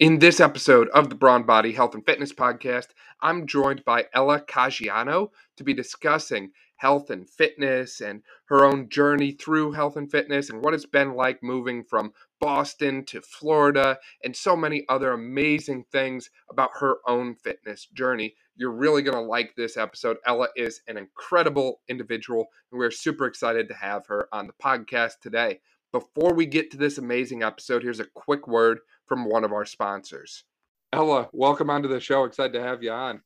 In 0.00 0.20
this 0.20 0.38
episode 0.38 0.88
of 0.90 1.08
the 1.08 1.16
Brawn 1.16 1.42
Body 1.42 1.72
Health 1.72 1.92
and 1.92 2.06
Fitness 2.06 2.32
Podcast, 2.32 2.90
I'm 3.20 3.48
joined 3.48 3.84
by 3.84 4.06
Ella 4.14 4.40
Caggiano 4.40 5.30
to 5.56 5.64
be 5.64 5.74
discussing 5.74 6.52
health 6.76 7.10
and 7.10 7.28
fitness 7.28 8.00
and 8.00 8.22
her 8.44 8.64
own 8.64 8.88
journey 8.88 9.32
through 9.32 9.72
health 9.72 9.96
and 9.96 10.08
fitness 10.08 10.50
and 10.50 10.62
what 10.62 10.72
it's 10.72 10.86
been 10.86 11.14
like 11.14 11.42
moving 11.42 11.82
from 11.82 12.12
Boston 12.40 13.04
to 13.06 13.20
Florida 13.20 13.98
and 14.22 14.36
so 14.36 14.54
many 14.54 14.84
other 14.88 15.10
amazing 15.10 15.84
things 15.90 16.30
about 16.48 16.70
her 16.78 16.98
own 17.08 17.34
fitness 17.34 17.88
journey. 17.92 18.36
You're 18.54 18.70
really 18.70 19.02
going 19.02 19.18
to 19.18 19.20
like 19.20 19.56
this 19.56 19.76
episode. 19.76 20.18
Ella 20.24 20.46
is 20.54 20.80
an 20.86 20.96
incredible 20.96 21.80
individual, 21.88 22.46
and 22.70 22.78
we're 22.78 22.92
super 22.92 23.26
excited 23.26 23.66
to 23.66 23.74
have 23.74 24.06
her 24.06 24.28
on 24.32 24.46
the 24.46 24.52
podcast 24.64 25.14
today. 25.20 25.58
Before 25.90 26.34
we 26.34 26.46
get 26.46 26.70
to 26.70 26.76
this 26.76 26.98
amazing 26.98 27.42
episode, 27.42 27.82
here's 27.82 27.98
a 27.98 28.04
quick 28.04 28.46
word 28.46 28.78
from 29.08 29.28
one 29.28 29.44
of 29.44 29.52
our 29.52 29.64
sponsors. 29.64 30.44
Ella, 30.92 31.28
welcome 31.32 31.70
onto 31.70 31.88
the 31.88 32.00
show. 32.00 32.24
Excited 32.24 32.52
to 32.52 32.62
have 32.62 32.82
you 32.82 32.92
on. 32.92 33.20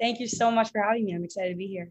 Thank 0.00 0.20
you 0.20 0.26
so 0.26 0.50
much 0.50 0.70
for 0.70 0.82
having 0.82 1.04
me. 1.04 1.14
I'm 1.14 1.24
excited 1.24 1.50
to 1.50 1.56
be 1.56 1.68
here. 1.68 1.90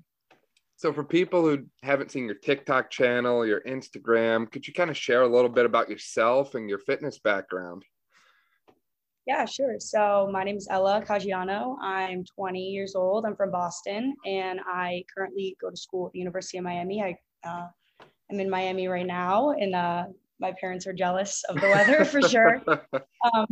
So, 0.75 0.91
for 0.91 1.03
people 1.03 1.41
who 1.43 1.65
haven't 1.81 2.11
seen 2.11 2.25
your 2.25 2.35
TikTok 2.35 2.89
channel, 2.89 3.45
your 3.45 3.61
Instagram, 3.61 4.51
could 4.51 4.67
you 4.67 4.73
kind 4.73 4.89
of 4.89 4.97
share 4.97 5.21
a 5.21 5.27
little 5.27 5.49
bit 5.49 5.65
about 5.65 5.89
yourself 5.89 6.55
and 6.55 6.67
your 6.67 6.79
fitness 6.79 7.19
background? 7.19 7.83
Yeah, 9.25 9.45
sure. 9.45 9.75
So, 9.79 10.29
my 10.31 10.43
name 10.43 10.57
is 10.57 10.67
Ella 10.69 11.01
Caggiano. 11.07 11.77
I'm 11.81 12.25
20 12.25 12.59
years 12.59 12.95
old. 12.95 13.25
I'm 13.25 13.35
from 13.35 13.51
Boston, 13.51 14.15
and 14.25 14.59
I 14.65 15.05
currently 15.15 15.55
go 15.61 15.69
to 15.69 15.77
school 15.77 16.07
at 16.07 16.13
the 16.13 16.19
University 16.19 16.57
of 16.57 16.65
Miami. 16.65 17.01
I 17.01 17.17
uh, 17.47 17.67
am 18.31 18.39
in 18.39 18.49
Miami 18.49 18.87
right 18.87 19.05
now, 19.05 19.51
in 19.51 19.73
uh, 19.73 20.07
my 20.43 20.53
parents 20.59 20.85
are 20.85 20.93
jealous 20.93 21.43
of 21.49 21.55
the 21.55 21.67
weather 21.67 22.05
for 22.05 22.21
sure. 22.21 22.61
Um, 23.33 23.47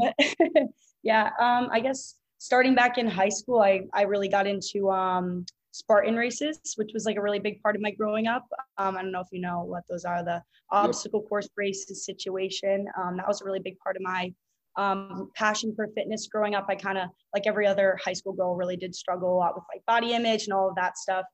yeah, 1.01 1.29
um, 1.39 1.69
I 1.71 1.79
guess 1.79 2.15
starting 2.39 2.75
back 2.75 2.97
in 2.97 3.07
high 3.07 3.29
school, 3.29 3.61
I, 3.61 3.83
I 3.93 4.01
really 4.01 4.27
got 4.27 4.45
into 4.45 4.91
um, 4.91 5.45
Spartan 5.71 6.17
races, 6.17 6.59
which 6.75 6.91
was 6.93 7.05
like 7.05 7.15
a 7.15 7.21
really 7.21 7.39
big 7.39 7.61
part 7.63 7.77
of 7.77 7.81
my 7.81 7.91
growing 7.91 8.27
up. 8.27 8.45
Um, 8.77 8.97
I 8.97 9.01
don't 9.01 9.13
know 9.13 9.21
if 9.21 9.27
you 9.31 9.39
know 9.39 9.63
what 9.63 9.83
those 9.89 10.03
are 10.03 10.25
the 10.25 10.43
obstacle 10.71 11.21
course 11.21 11.47
races 11.55 12.03
situation. 12.05 12.85
Um, 13.01 13.15
that 13.15 13.27
was 13.29 13.41
a 13.41 13.45
really 13.45 13.61
big 13.61 13.79
part 13.79 13.95
of 13.95 14.01
my 14.01 14.33
um, 14.75 15.31
passion 15.35 15.73
for 15.73 15.87
fitness 15.95 16.27
growing 16.27 16.53
up. 16.53 16.65
I 16.67 16.75
kind 16.75 16.97
of, 16.97 17.07
like 17.33 17.47
every 17.47 17.65
other 17.65 17.97
high 18.03 18.13
school 18.13 18.33
girl, 18.33 18.57
really 18.57 18.75
did 18.75 18.93
struggle 18.93 19.33
a 19.33 19.37
lot 19.37 19.55
with 19.55 19.63
like 19.73 19.85
body 19.85 20.13
image 20.13 20.43
and 20.43 20.53
all 20.53 20.67
of 20.67 20.75
that 20.75 20.97
stuff, 20.97 21.25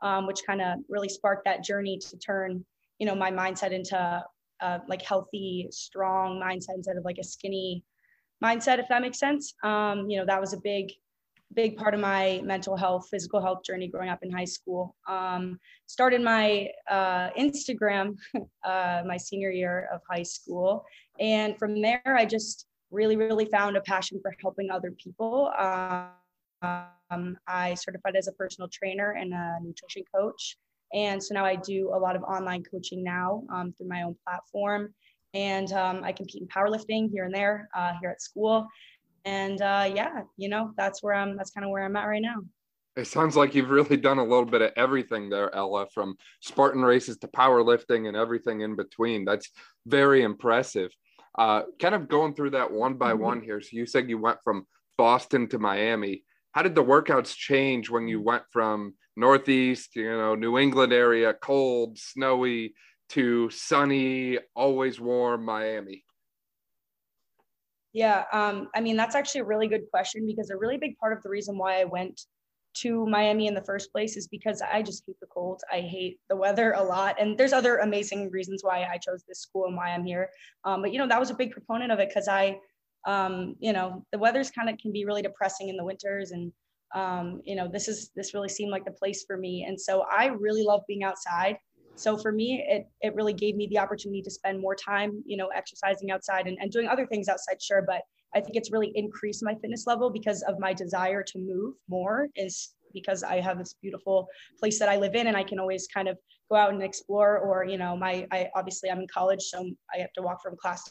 um, 0.00 0.26
which 0.26 0.40
kind 0.46 0.62
of 0.62 0.78
really 0.88 1.10
sparked 1.10 1.44
that 1.44 1.62
journey 1.62 1.98
to 1.98 2.16
turn, 2.16 2.64
you 2.98 3.06
know, 3.06 3.14
my 3.14 3.30
mindset 3.30 3.72
into 3.72 4.24
uh, 4.62 4.78
like 4.88 5.02
healthy, 5.02 5.68
strong 5.70 6.40
mindset 6.40 6.76
instead 6.76 6.96
of 6.96 7.04
like 7.04 7.18
a 7.18 7.24
skinny 7.24 7.84
mindset, 8.42 8.78
if 8.78 8.88
that 8.88 9.02
makes 9.02 9.18
sense. 9.18 9.54
Um, 9.62 10.08
you 10.08 10.18
know, 10.18 10.26
that 10.26 10.40
was 10.40 10.52
a 10.52 10.58
big, 10.58 10.92
big 11.54 11.76
part 11.76 11.94
of 11.94 12.00
my 12.00 12.40
mental 12.44 12.76
health, 12.76 13.08
physical 13.10 13.40
health 13.40 13.64
journey 13.64 13.88
growing 13.88 14.08
up 14.08 14.20
in 14.22 14.30
high 14.30 14.44
school. 14.44 14.96
Um, 15.08 15.58
started 15.86 16.22
my 16.22 16.68
uh, 16.90 17.30
Instagram 17.38 18.16
uh, 18.64 19.02
my 19.06 19.16
senior 19.16 19.50
year 19.50 19.88
of 19.92 20.00
high 20.08 20.22
school. 20.22 20.84
And 21.18 21.58
from 21.58 21.82
there, 21.82 22.02
I 22.06 22.24
just 22.24 22.66
really, 22.90 23.16
really 23.16 23.46
found 23.46 23.76
a 23.76 23.80
passion 23.80 24.20
for 24.22 24.34
helping 24.40 24.70
other 24.70 24.92
people. 24.92 25.52
Um, 25.58 27.36
I 27.46 27.74
certified 27.74 28.16
as 28.16 28.28
a 28.28 28.32
personal 28.32 28.68
trainer 28.68 29.12
and 29.12 29.32
a 29.32 29.58
nutrition 29.62 30.04
coach. 30.14 30.56
And 30.94 31.22
so 31.22 31.34
now 31.34 31.44
I 31.44 31.56
do 31.56 31.90
a 31.94 31.98
lot 31.98 32.16
of 32.16 32.22
online 32.22 32.64
coaching 32.64 33.02
now 33.02 33.44
um, 33.52 33.72
through 33.76 33.88
my 33.88 34.02
own 34.02 34.16
platform. 34.26 34.94
And 35.34 35.72
um, 35.72 36.02
I 36.04 36.12
compete 36.12 36.42
in 36.42 36.48
powerlifting 36.48 37.10
here 37.10 37.24
and 37.24 37.34
there 37.34 37.68
uh, 37.74 37.92
here 38.00 38.10
at 38.10 38.20
school. 38.20 38.66
And 39.24 39.60
uh, 39.62 39.90
yeah, 39.94 40.22
you 40.36 40.48
know, 40.48 40.72
that's 40.76 41.02
where 41.02 41.14
I'm, 41.14 41.36
that's 41.36 41.50
kind 41.50 41.64
of 41.64 41.70
where 41.70 41.84
I'm 41.84 41.96
at 41.96 42.04
right 42.04 42.22
now. 42.22 42.36
It 42.94 43.06
sounds 43.06 43.36
like 43.36 43.54
you've 43.54 43.70
really 43.70 43.96
done 43.96 44.18
a 44.18 44.24
little 44.24 44.44
bit 44.44 44.60
of 44.60 44.72
everything 44.76 45.30
there, 45.30 45.54
Ella, 45.54 45.86
from 45.94 46.16
Spartan 46.40 46.82
races 46.82 47.16
to 47.18 47.28
powerlifting 47.28 48.06
and 48.06 48.16
everything 48.16 48.60
in 48.60 48.76
between. 48.76 49.24
That's 49.24 49.48
very 49.86 50.22
impressive. 50.22 50.90
Uh, 51.38 51.62
kind 51.80 51.94
of 51.94 52.08
going 52.08 52.34
through 52.34 52.50
that 52.50 52.70
one 52.70 52.94
by 52.94 53.12
mm-hmm. 53.12 53.22
one 53.22 53.40
here. 53.40 53.62
So 53.62 53.70
you 53.72 53.86
said 53.86 54.10
you 54.10 54.18
went 54.18 54.38
from 54.44 54.66
Boston 54.98 55.48
to 55.48 55.58
Miami 55.58 56.24
how 56.52 56.62
did 56.62 56.74
the 56.74 56.84
workouts 56.84 57.34
change 57.34 57.90
when 57.90 58.06
you 58.06 58.20
went 58.20 58.44
from 58.50 58.94
northeast 59.16 59.94
you 59.94 60.10
know 60.10 60.34
new 60.34 60.58
england 60.58 60.92
area 60.92 61.34
cold 61.34 61.98
snowy 61.98 62.74
to 63.08 63.50
sunny 63.50 64.38
always 64.56 64.98
warm 64.98 65.44
miami. 65.44 66.04
Yeah 67.92 68.24
um, 68.32 68.68
i 68.74 68.80
mean 68.80 68.96
that's 68.96 69.14
actually 69.14 69.42
a 69.42 69.44
really 69.44 69.68
good 69.68 69.90
question 69.90 70.26
because 70.26 70.50
a 70.50 70.56
really 70.56 70.78
big 70.78 70.96
part 70.96 71.12
of 71.12 71.22
the 71.22 71.28
reason 71.28 71.58
why 71.58 71.80
i 71.80 71.84
went 71.84 72.22
to 72.74 73.06
miami 73.06 73.48
in 73.48 73.54
the 73.54 73.64
first 73.64 73.92
place 73.92 74.16
is 74.16 74.28
because 74.28 74.62
i 74.72 74.80
just 74.80 75.04
hate 75.06 75.20
the 75.20 75.26
cold. 75.26 75.60
I 75.70 75.80
hate 75.80 76.18
the 76.30 76.36
weather 76.36 76.72
a 76.72 76.82
lot. 76.82 77.16
And 77.20 77.36
there's 77.36 77.52
other 77.52 77.78
amazing 77.78 78.30
reasons 78.30 78.64
why 78.64 78.84
i 78.90 78.96
chose 78.96 79.24
this 79.28 79.40
school 79.40 79.66
and 79.66 79.76
why 79.76 79.90
i'm 79.90 80.06
here. 80.06 80.30
Um, 80.64 80.80
but 80.80 80.90
you 80.90 80.98
know 80.98 81.06
that 81.06 81.20
was 81.20 81.30
a 81.30 81.34
big 81.34 81.50
proponent 81.50 81.92
of 81.92 81.98
it 81.98 82.08
because 82.08 82.28
i 82.28 82.58
um, 83.04 83.56
you 83.58 83.72
know, 83.72 84.04
the 84.12 84.18
weather's 84.18 84.50
kind 84.50 84.68
of 84.68 84.78
can 84.78 84.92
be 84.92 85.04
really 85.04 85.22
depressing 85.22 85.68
in 85.68 85.76
the 85.76 85.84
winters 85.84 86.30
and 86.30 86.52
um, 86.94 87.40
you 87.44 87.54
know, 87.56 87.68
this 87.68 87.88
is 87.88 88.10
this 88.16 88.34
really 88.34 88.48
seemed 88.48 88.70
like 88.70 88.84
the 88.84 88.92
place 88.92 89.24
for 89.26 89.36
me. 89.36 89.64
And 89.66 89.80
so 89.80 90.04
I 90.10 90.26
really 90.26 90.62
love 90.62 90.82
being 90.86 91.04
outside. 91.04 91.56
So 91.94 92.16
for 92.16 92.32
me, 92.32 92.64
it 92.68 92.86
it 93.00 93.14
really 93.14 93.32
gave 93.32 93.56
me 93.56 93.66
the 93.68 93.78
opportunity 93.78 94.22
to 94.22 94.30
spend 94.30 94.60
more 94.60 94.74
time, 94.74 95.22
you 95.26 95.36
know, 95.36 95.48
exercising 95.48 96.10
outside 96.10 96.46
and, 96.46 96.56
and 96.60 96.70
doing 96.70 96.88
other 96.88 97.06
things 97.06 97.28
outside, 97.28 97.62
sure. 97.62 97.82
But 97.86 98.02
I 98.34 98.40
think 98.40 98.56
it's 98.56 98.72
really 98.72 98.92
increased 98.94 99.42
my 99.42 99.54
fitness 99.54 99.86
level 99.86 100.10
because 100.10 100.42
of 100.42 100.58
my 100.58 100.72
desire 100.72 101.22
to 101.22 101.38
move 101.38 101.74
more 101.88 102.28
is 102.34 102.74
because 102.94 103.22
I 103.22 103.40
have 103.40 103.58
this 103.58 103.74
beautiful 103.80 104.28
place 104.58 104.78
that 104.78 104.88
I 104.88 104.96
live 104.96 105.14
in 105.14 105.26
and 105.26 105.36
I 105.36 105.42
can 105.42 105.58
always 105.58 105.86
kind 105.92 106.08
of 106.08 106.18
go 106.50 106.56
out 106.56 106.72
and 106.72 106.82
explore 106.82 107.38
or, 107.38 107.64
you 107.64 107.78
know, 107.78 107.96
my, 107.96 108.26
I 108.30 108.48
obviously 108.54 108.90
I'm 108.90 109.00
in 109.00 109.06
college, 109.08 109.42
so 109.42 109.70
I 109.94 109.98
have 109.98 110.12
to 110.14 110.22
walk 110.22 110.42
from 110.42 110.56
class 110.56 110.82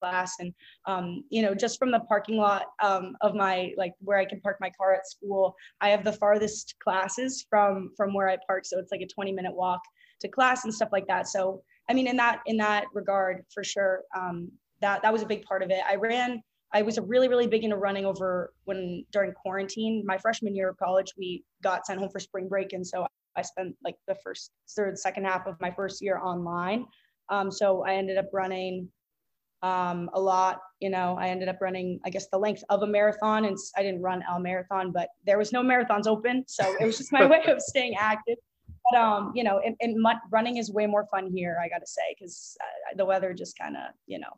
class 0.00 0.34
and 0.40 0.52
um, 0.86 1.24
you 1.30 1.42
know 1.42 1.54
just 1.54 1.78
from 1.78 1.90
the 1.90 2.00
parking 2.00 2.36
lot 2.36 2.66
um, 2.82 3.16
of 3.20 3.34
my 3.34 3.72
like 3.76 3.92
where 4.00 4.18
i 4.18 4.24
can 4.24 4.40
park 4.40 4.56
my 4.60 4.70
car 4.70 4.94
at 4.94 5.06
school 5.06 5.54
i 5.80 5.88
have 5.88 6.04
the 6.04 6.12
farthest 6.12 6.74
classes 6.82 7.46
from 7.48 7.90
from 7.96 8.14
where 8.14 8.28
i 8.28 8.36
park. 8.46 8.64
So 8.64 8.78
it's 8.78 8.92
like 8.92 9.00
a 9.00 9.06
20 9.06 9.32
minute 9.32 9.54
walk 9.54 9.80
to 10.20 10.28
class 10.28 10.64
and 10.64 10.74
stuff 10.74 10.90
like 10.92 11.06
that. 11.08 11.28
So 11.28 11.62
i 11.88 11.94
mean 11.94 12.06
in 12.06 12.16
that 12.16 12.40
in 12.46 12.56
that 12.58 12.84
regard 12.92 13.44
for 13.52 13.64
sure 13.64 14.02
um, 14.16 14.50
that 14.80 15.02
that 15.02 15.12
was 15.12 15.22
a 15.22 15.26
big 15.26 15.44
part 15.44 15.62
of 15.62 15.70
it. 15.70 15.80
I 15.88 15.96
ran 15.96 16.42
i 16.72 16.82
was 16.82 16.98
really 17.00 17.28
really 17.28 17.46
big 17.46 17.64
into 17.64 17.76
running 17.76 18.06
over 18.06 18.52
when 18.64 19.04
during 19.12 19.32
quarantine. 19.32 20.04
My 20.06 20.18
freshman 20.18 20.54
year 20.54 20.70
of 20.70 20.76
college 20.76 21.12
we 21.16 21.44
got 21.62 21.86
sent 21.86 21.98
home 22.00 22.10
for 22.10 22.20
spring 22.20 22.48
break. 22.48 22.72
And 22.72 22.86
so 22.86 23.06
i 23.36 23.42
spent 23.42 23.74
like 23.84 23.96
the 24.08 24.16
first 24.24 24.50
third 24.76 24.98
second 24.98 25.24
half 25.24 25.46
of 25.46 25.56
my 25.60 25.70
first 25.70 26.02
year 26.02 26.18
online. 26.18 26.86
Um, 27.28 27.50
so 27.50 27.84
i 27.84 27.94
ended 27.94 28.18
up 28.18 28.26
running 28.32 28.88
um, 29.62 30.10
a 30.14 30.20
lot. 30.20 30.60
You 30.80 30.90
know, 30.90 31.16
I 31.18 31.28
ended 31.28 31.48
up 31.48 31.58
running, 31.60 32.00
I 32.04 32.10
guess, 32.10 32.28
the 32.28 32.38
length 32.38 32.64
of 32.68 32.82
a 32.82 32.86
marathon, 32.86 33.44
and 33.44 33.56
I 33.76 33.82
didn't 33.82 34.02
run 34.02 34.22
a 34.30 34.40
marathon, 34.40 34.92
but 34.92 35.08
there 35.26 35.38
was 35.38 35.52
no 35.52 35.62
marathons 35.62 36.06
open, 36.06 36.44
so 36.46 36.74
it 36.80 36.84
was 36.84 36.98
just 36.98 37.12
my 37.12 37.26
way 37.30 37.44
of 37.46 37.60
staying 37.60 37.96
active. 37.96 38.36
But 38.90 38.98
um, 38.98 39.32
you 39.34 39.44
know, 39.44 39.60
and, 39.64 39.76
and 39.80 39.96
running 40.32 40.56
is 40.56 40.70
way 40.70 40.86
more 40.86 41.06
fun 41.10 41.30
here, 41.32 41.58
I 41.62 41.68
gotta 41.68 41.86
say, 41.86 42.14
because 42.18 42.56
uh, 42.60 42.96
the 42.96 43.04
weather 43.04 43.34
just 43.34 43.58
kind 43.58 43.76
of, 43.76 43.92
you 44.06 44.18
know, 44.18 44.30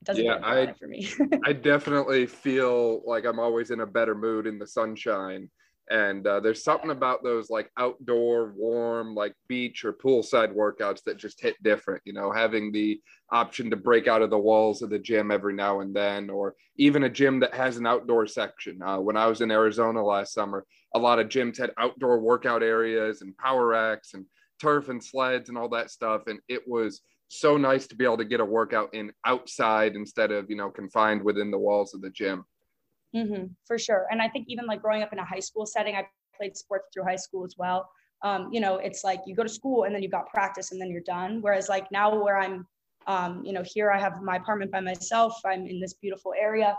it 0.00 0.04
doesn't 0.04 0.24
yeah, 0.24 0.38
I, 0.42 0.72
for 0.72 0.86
me. 0.86 1.08
I 1.44 1.52
definitely 1.52 2.26
feel 2.26 3.02
like 3.04 3.24
I'm 3.24 3.38
always 3.38 3.70
in 3.70 3.80
a 3.80 3.86
better 3.86 4.14
mood 4.14 4.46
in 4.46 4.58
the 4.58 4.66
sunshine 4.66 5.50
and 5.90 6.24
uh, 6.26 6.38
there's 6.38 6.62
something 6.62 6.90
about 6.90 7.22
those 7.24 7.50
like 7.50 7.70
outdoor 7.76 8.52
warm 8.56 9.14
like 9.14 9.34
beach 9.48 9.84
or 9.84 9.92
poolside 9.92 10.54
workouts 10.54 11.02
that 11.02 11.16
just 11.16 11.40
hit 11.40 11.60
different 11.62 12.00
you 12.04 12.12
know 12.12 12.30
having 12.30 12.70
the 12.72 13.00
option 13.32 13.68
to 13.68 13.76
break 13.76 14.06
out 14.06 14.22
of 14.22 14.30
the 14.30 14.38
walls 14.38 14.82
of 14.82 14.90
the 14.90 14.98
gym 14.98 15.30
every 15.30 15.52
now 15.52 15.80
and 15.80 15.94
then 15.94 16.30
or 16.30 16.54
even 16.76 17.04
a 17.04 17.10
gym 17.10 17.40
that 17.40 17.54
has 17.54 17.76
an 17.76 17.86
outdoor 17.86 18.26
section. 18.26 18.80
Uh, 18.82 18.98
when 18.98 19.16
i 19.16 19.26
was 19.26 19.40
in 19.40 19.50
arizona 19.50 20.02
last 20.02 20.32
summer 20.32 20.64
a 20.94 20.98
lot 20.98 21.18
of 21.18 21.28
gyms 21.28 21.58
had 21.58 21.72
outdoor 21.76 22.20
workout 22.20 22.62
areas 22.62 23.22
and 23.22 23.36
power 23.36 23.66
racks 23.66 24.14
and 24.14 24.24
turf 24.60 24.88
and 24.88 25.02
sleds 25.02 25.48
and 25.48 25.58
all 25.58 25.68
that 25.68 25.90
stuff 25.90 26.22
and 26.28 26.38
it 26.48 26.62
was 26.66 27.02
so 27.28 27.56
nice 27.56 27.86
to 27.86 27.94
be 27.94 28.04
able 28.04 28.16
to 28.16 28.24
get 28.24 28.40
a 28.40 28.44
workout 28.44 28.92
in 28.92 29.12
outside 29.24 29.94
instead 29.94 30.30
of 30.30 30.48
you 30.48 30.56
know 30.56 30.70
confined 30.70 31.22
within 31.22 31.50
the 31.50 31.58
walls 31.58 31.94
of 31.94 32.00
the 32.00 32.10
gym 32.10 32.44
Mm-hmm, 33.14 33.46
for 33.66 33.78
sure. 33.78 34.06
And 34.10 34.22
I 34.22 34.28
think 34.28 34.46
even 34.48 34.66
like 34.66 34.82
growing 34.82 35.02
up 35.02 35.12
in 35.12 35.18
a 35.18 35.24
high 35.24 35.40
school 35.40 35.66
setting, 35.66 35.96
I 35.96 36.06
played 36.36 36.56
sports 36.56 36.88
through 36.92 37.04
high 37.04 37.16
school 37.16 37.44
as 37.44 37.54
well. 37.58 37.90
Um, 38.22 38.50
you 38.52 38.60
know, 38.60 38.76
it's 38.76 39.02
like 39.02 39.20
you 39.26 39.34
go 39.34 39.42
to 39.42 39.48
school 39.48 39.84
and 39.84 39.94
then 39.94 40.02
you've 40.02 40.12
got 40.12 40.28
practice 40.28 40.72
and 40.72 40.80
then 40.80 40.90
you're 40.90 41.02
done. 41.02 41.40
Whereas 41.40 41.68
like 41.68 41.90
now 41.90 42.22
where 42.22 42.36
I'm, 42.36 42.66
um, 43.06 43.42
you 43.44 43.52
know, 43.52 43.64
here 43.64 43.90
I 43.90 43.98
have 43.98 44.22
my 44.22 44.36
apartment 44.36 44.70
by 44.70 44.80
myself. 44.80 45.34
I'm 45.44 45.66
in 45.66 45.80
this 45.80 45.94
beautiful 45.94 46.34
area. 46.38 46.76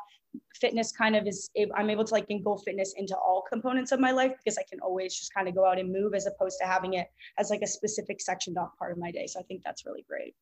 Fitness 0.56 0.92
kind 0.92 1.16
of 1.16 1.28
is, 1.28 1.50
I'm 1.76 1.90
able 1.90 2.06
to 2.06 2.14
like 2.14 2.28
engulf 2.30 2.62
fitness 2.64 2.94
into 2.96 3.16
all 3.18 3.44
components 3.52 3.92
of 3.92 4.00
my 4.00 4.12
life 4.12 4.32
because 4.38 4.58
I 4.58 4.64
can 4.70 4.80
always 4.80 5.16
just 5.16 5.34
kind 5.34 5.50
of 5.50 5.56
go 5.56 5.66
out 5.66 5.80
and 5.80 5.92
move 5.92 6.14
as 6.14 6.28
opposed 6.28 6.58
to 6.62 6.68
having 6.68 6.94
it 6.94 7.08
as 7.38 7.50
like 7.50 7.62
a 7.64 7.68
specific 7.68 8.22
sectioned 8.22 8.58
off 8.58 8.78
part 8.78 8.92
of 8.92 8.98
my 8.98 9.12
day. 9.12 9.26
So 9.28 9.40
I 9.40 9.44
think 9.44 9.64
that's 9.66 9.86
really 9.86 10.06
great. 10.08 10.36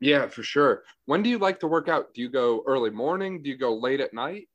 Yeah, 0.00 0.28
for 0.28 0.42
sure. 0.42 0.82
When 1.06 1.22
do 1.22 1.30
you 1.30 1.38
like 1.38 1.58
to 1.60 1.66
work 1.66 1.88
out? 1.88 2.12
Do 2.14 2.20
you 2.20 2.28
go 2.28 2.62
early 2.66 2.90
morning? 2.90 3.42
Do 3.42 3.48
you 3.50 3.56
go 3.56 3.74
late 3.74 4.00
at 4.00 4.12
night? 4.12 4.48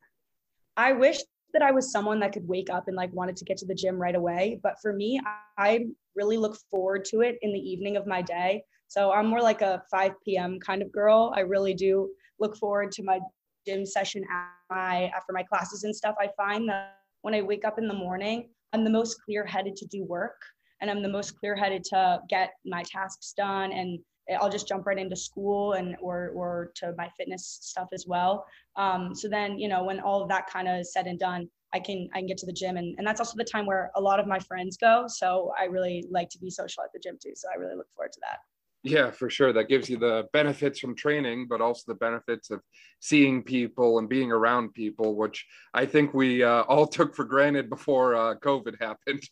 I 0.78 0.94
wish 0.94 1.18
that 1.54 1.62
I 1.64 1.72
was 1.72 1.92
someone 1.92 2.20
that 2.20 2.34
could 2.34 2.48
wake 2.48 2.70
up 2.70 2.88
and 2.88 2.96
like 2.96 3.12
wanted 3.12 3.36
to 3.38 3.46
get 3.46 3.58
to 3.58 3.66
the 3.66 3.74
gym 3.74 4.00
right 4.00 4.16
away. 4.16 4.60
But 4.62 4.76
for 4.82 4.94
me, 4.94 5.20
I 5.58 5.86
really 6.16 6.38
look 6.38 6.58
forward 6.70 7.04
to 7.06 7.22
it 7.22 7.38
in 7.42 7.52
the 7.52 7.60
evening 7.60 7.98
of 7.98 8.06
my 8.06 8.22
day. 8.22 8.64
So 8.88 9.12
I'm 9.12 9.28
more 9.28 9.42
like 9.42 9.62
a 9.62 9.82
5 9.90 10.12
p.m. 10.24 10.60
kind 10.60 10.82
of 10.82 10.92
girl. 10.92 11.34
I 11.36 11.42
really 11.42 11.74
do 11.74 12.10
look 12.40 12.56
forward 12.58 12.92
to 12.94 13.04
my 13.04 13.20
gym 13.66 13.86
session 13.86 14.24
my, 14.70 15.12
after 15.16 15.34
my 15.34 15.44
classes 15.44 15.84
and 15.84 15.96
stuff. 15.96 16.16
I 16.20 16.30
find 16.38 16.70
that 16.70 16.98
when 17.22 17.34
I 17.34 17.42
wake 17.42 17.66
up 17.66 17.80
in 17.80 17.88
the 17.88 17.94
morning, 17.94 18.50
I'm 18.72 18.84
the 18.84 18.90
most 18.90 19.18
clear 19.26 19.46
headed 19.46 19.76
to 19.78 19.86
do 19.88 20.04
work 20.04 20.40
and 20.80 20.92
I'm 20.92 21.02
the 21.02 21.10
most 21.10 21.38
clear 21.40 21.56
headed 21.56 21.84
to 21.86 22.20
get 22.30 22.52
my 22.66 22.84
tasks 22.84 23.34
done 23.36 23.72
and 23.72 24.00
I'll 24.36 24.50
just 24.50 24.68
jump 24.68 24.86
right 24.86 24.98
into 24.98 25.16
school 25.16 25.74
and 25.74 25.96
or 26.02 26.32
or 26.36 26.72
to 26.76 26.94
my 26.98 27.10
fitness 27.18 27.60
stuff 27.62 27.90
as 27.94 28.06
well. 28.08 28.46
Um, 28.76 29.16
so 29.16 29.28
then 29.28 29.58
you 29.58 29.68
know 29.68 29.84
when 29.84 30.00
all 30.00 30.22
of 30.22 30.30
that 30.30 30.48
kind 30.50 30.68
of 30.68 30.80
is 30.80 30.94
said 30.94 31.08
and 31.08 31.20
done, 31.20 31.50
I 31.74 31.80
can 31.80 32.10
I 32.14 32.20
can 32.20 32.28
get 32.28 32.38
to 32.40 32.46
the 32.46 32.54
gym 32.54 32.78
and 32.78 32.96
and 32.98 33.06
that's 33.06 33.20
also 33.20 33.36
the 33.38 33.44
time 33.44 33.66
where 33.66 33.92
a 33.96 34.02
lot 34.02 34.20
of 34.20 34.28
my 34.28 34.40
friends 34.40 34.78
go. 34.78 35.06
So 35.08 35.54
I 35.60 35.66
really 35.66 36.06
like 36.10 36.30
to 36.30 36.40
be 36.40 36.50
social 36.50 36.84
at 36.84 36.92
the 36.94 37.00
gym 37.00 37.18
too. 37.22 37.34
So 37.36 37.48
I 37.54 37.58
really 37.58 37.76
look 37.76 37.88
forward 37.96 38.12
to 38.14 38.20
that. 38.22 38.40
Yeah, 38.84 39.12
for 39.12 39.30
sure. 39.30 39.52
That 39.52 39.68
gives 39.68 39.90
you 39.90 39.98
the 39.98 40.28
benefits 40.34 40.80
from 40.80 40.96
training, 40.96 41.48
but 41.50 41.62
also 41.62 41.84
the 41.88 41.98
benefits 41.98 42.52
of 42.52 42.62
seeing 43.00 43.44
people 43.44 44.00
and 44.00 44.08
being 44.08 44.32
around 44.32 44.74
people, 44.74 45.16
which 45.16 45.46
I 45.74 45.86
think 45.86 46.14
we 46.14 46.44
uh, 46.44 46.62
all 46.64 46.88
took 46.98 47.16
for 47.16 47.26
granted 47.26 47.70
before 47.70 48.16
uh, 48.16 48.36
COVID 48.36 48.80
happened. 48.80 49.24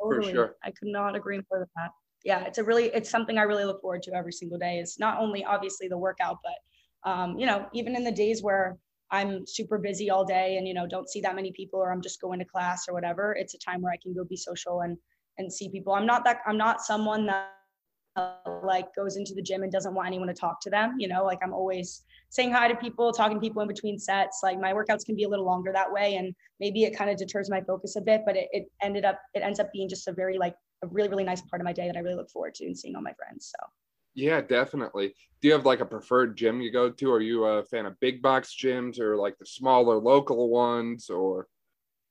Totally. 0.00 0.26
For 0.26 0.30
sure. 0.30 0.56
I 0.62 0.70
could 0.70 0.88
not 0.88 1.16
agree 1.16 1.40
more 1.50 1.60
with 1.60 1.70
that 1.76 1.90
yeah, 2.24 2.44
it's 2.44 2.58
a 2.58 2.64
really 2.64 2.86
it's 2.86 3.10
something 3.10 3.38
I 3.38 3.42
really 3.42 3.64
look 3.64 3.80
forward 3.80 4.02
to 4.04 4.14
every 4.14 4.32
single 4.32 4.58
day. 4.58 4.78
Is 4.78 4.98
not 4.98 5.18
only 5.18 5.44
obviously 5.44 5.88
the 5.88 5.98
workout, 5.98 6.38
but 6.42 7.10
um, 7.10 7.38
you 7.38 7.46
know, 7.46 7.66
even 7.72 7.96
in 7.96 8.04
the 8.04 8.12
days 8.12 8.42
where 8.42 8.76
I'm 9.10 9.46
super 9.46 9.78
busy 9.78 10.10
all 10.10 10.24
day 10.24 10.56
and 10.58 10.66
you 10.66 10.74
know 10.74 10.86
don't 10.86 11.08
see 11.08 11.20
that 11.22 11.34
many 11.34 11.52
people 11.52 11.80
or 11.80 11.92
I'm 11.92 12.02
just 12.02 12.20
going 12.20 12.38
to 12.40 12.44
class 12.44 12.88
or 12.88 12.94
whatever, 12.94 13.36
it's 13.38 13.54
a 13.54 13.58
time 13.58 13.82
where 13.82 13.92
I 13.92 13.98
can 14.02 14.14
go 14.14 14.24
be 14.24 14.36
social 14.36 14.80
and 14.80 14.96
and 15.38 15.52
see 15.52 15.68
people. 15.70 15.92
I'm 15.92 16.06
not 16.06 16.24
that 16.24 16.40
I'm 16.46 16.58
not 16.58 16.80
someone 16.80 17.26
that 17.26 17.52
like 18.64 18.92
goes 18.94 19.16
into 19.16 19.34
the 19.34 19.42
gym 19.42 19.62
and 19.62 19.70
doesn't 19.70 19.94
want 19.94 20.08
anyone 20.08 20.28
to 20.28 20.34
talk 20.34 20.60
to 20.62 20.70
them. 20.70 20.96
You 20.98 21.08
know, 21.08 21.24
like 21.24 21.38
I'm 21.42 21.52
always 21.52 22.02
saying 22.30 22.52
hi 22.52 22.68
to 22.68 22.76
people, 22.76 23.12
talking 23.12 23.36
to 23.36 23.40
people 23.40 23.62
in 23.62 23.68
between 23.68 23.98
sets. 23.98 24.40
Like 24.42 24.58
my 24.58 24.72
workouts 24.72 25.04
can 25.04 25.16
be 25.16 25.24
a 25.24 25.28
little 25.28 25.44
longer 25.44 25.72
that 25.72 25.90
way, 25.90 26.16
and 26.16 26.34
maybe 26.60 26.84
it 26.84 26.96
kind 26.96 27.10
of 27.10 27.16
deters 27.16 27.48
my 27.48 27.60
focus 27.60 27.96
a 27.96 28.00
bit. 28.00 28.22
But 28.26 28.36
it, 28.36 28.48
it 28.52 28.64
ended 28.82 29.04
up 29.04 29.20
it 29.34 29.42
ends 29.42 29.60
up 29.60 29.72
being 29.72 29.88
just 29.88 30.08
a 30.08 30.12
very 30.12 30.38
like 30.38 30.54
a 30.82 30.86
really 30.86 31.08
really 31.08 31.24
nice 31.24 31.40
part 31.42 31.60
of 31.60 31.64
my 31.64 31.72
day 31.72 31.86
that 31.86 31.96
I 31.96 32.00
really 32.00 32.16
look 32.16 32.30
forward 32.30 32.54
to 32.56 32.66
and 32.66 32.78
seeing 32.78 32.96
all 32.96 33.02
my 33.02 33.14
friends. 33.14 33.52
So. 33.56 33.66
Yeah, 34.14 34.40
definitely. 34.40 35.14
Do 35.40 35.48
you 35.48 35.54
have 35.54 35.64
like 35.64 35.80
a 35.80 35.86
preferred 35.86 36.36
gym 36.36 36.60
you 36.60 36.72
go 36.72 36.90
to? 36.90 37.12
Are 37.12 37.20
you 37.20 37.44
a 37.44 37.62
fan 37.64 37.86
of 37.86 37.98
big 38.00 38.20
box 38.20 38.56
gyms 38.60 38.98
or 38.98 39.16
like 39.16 39.38
the 39.38 39.46
smaller 39.46 39.96
local 39.96 40.48
ones 40.48 41.08
or? 41.08 41.46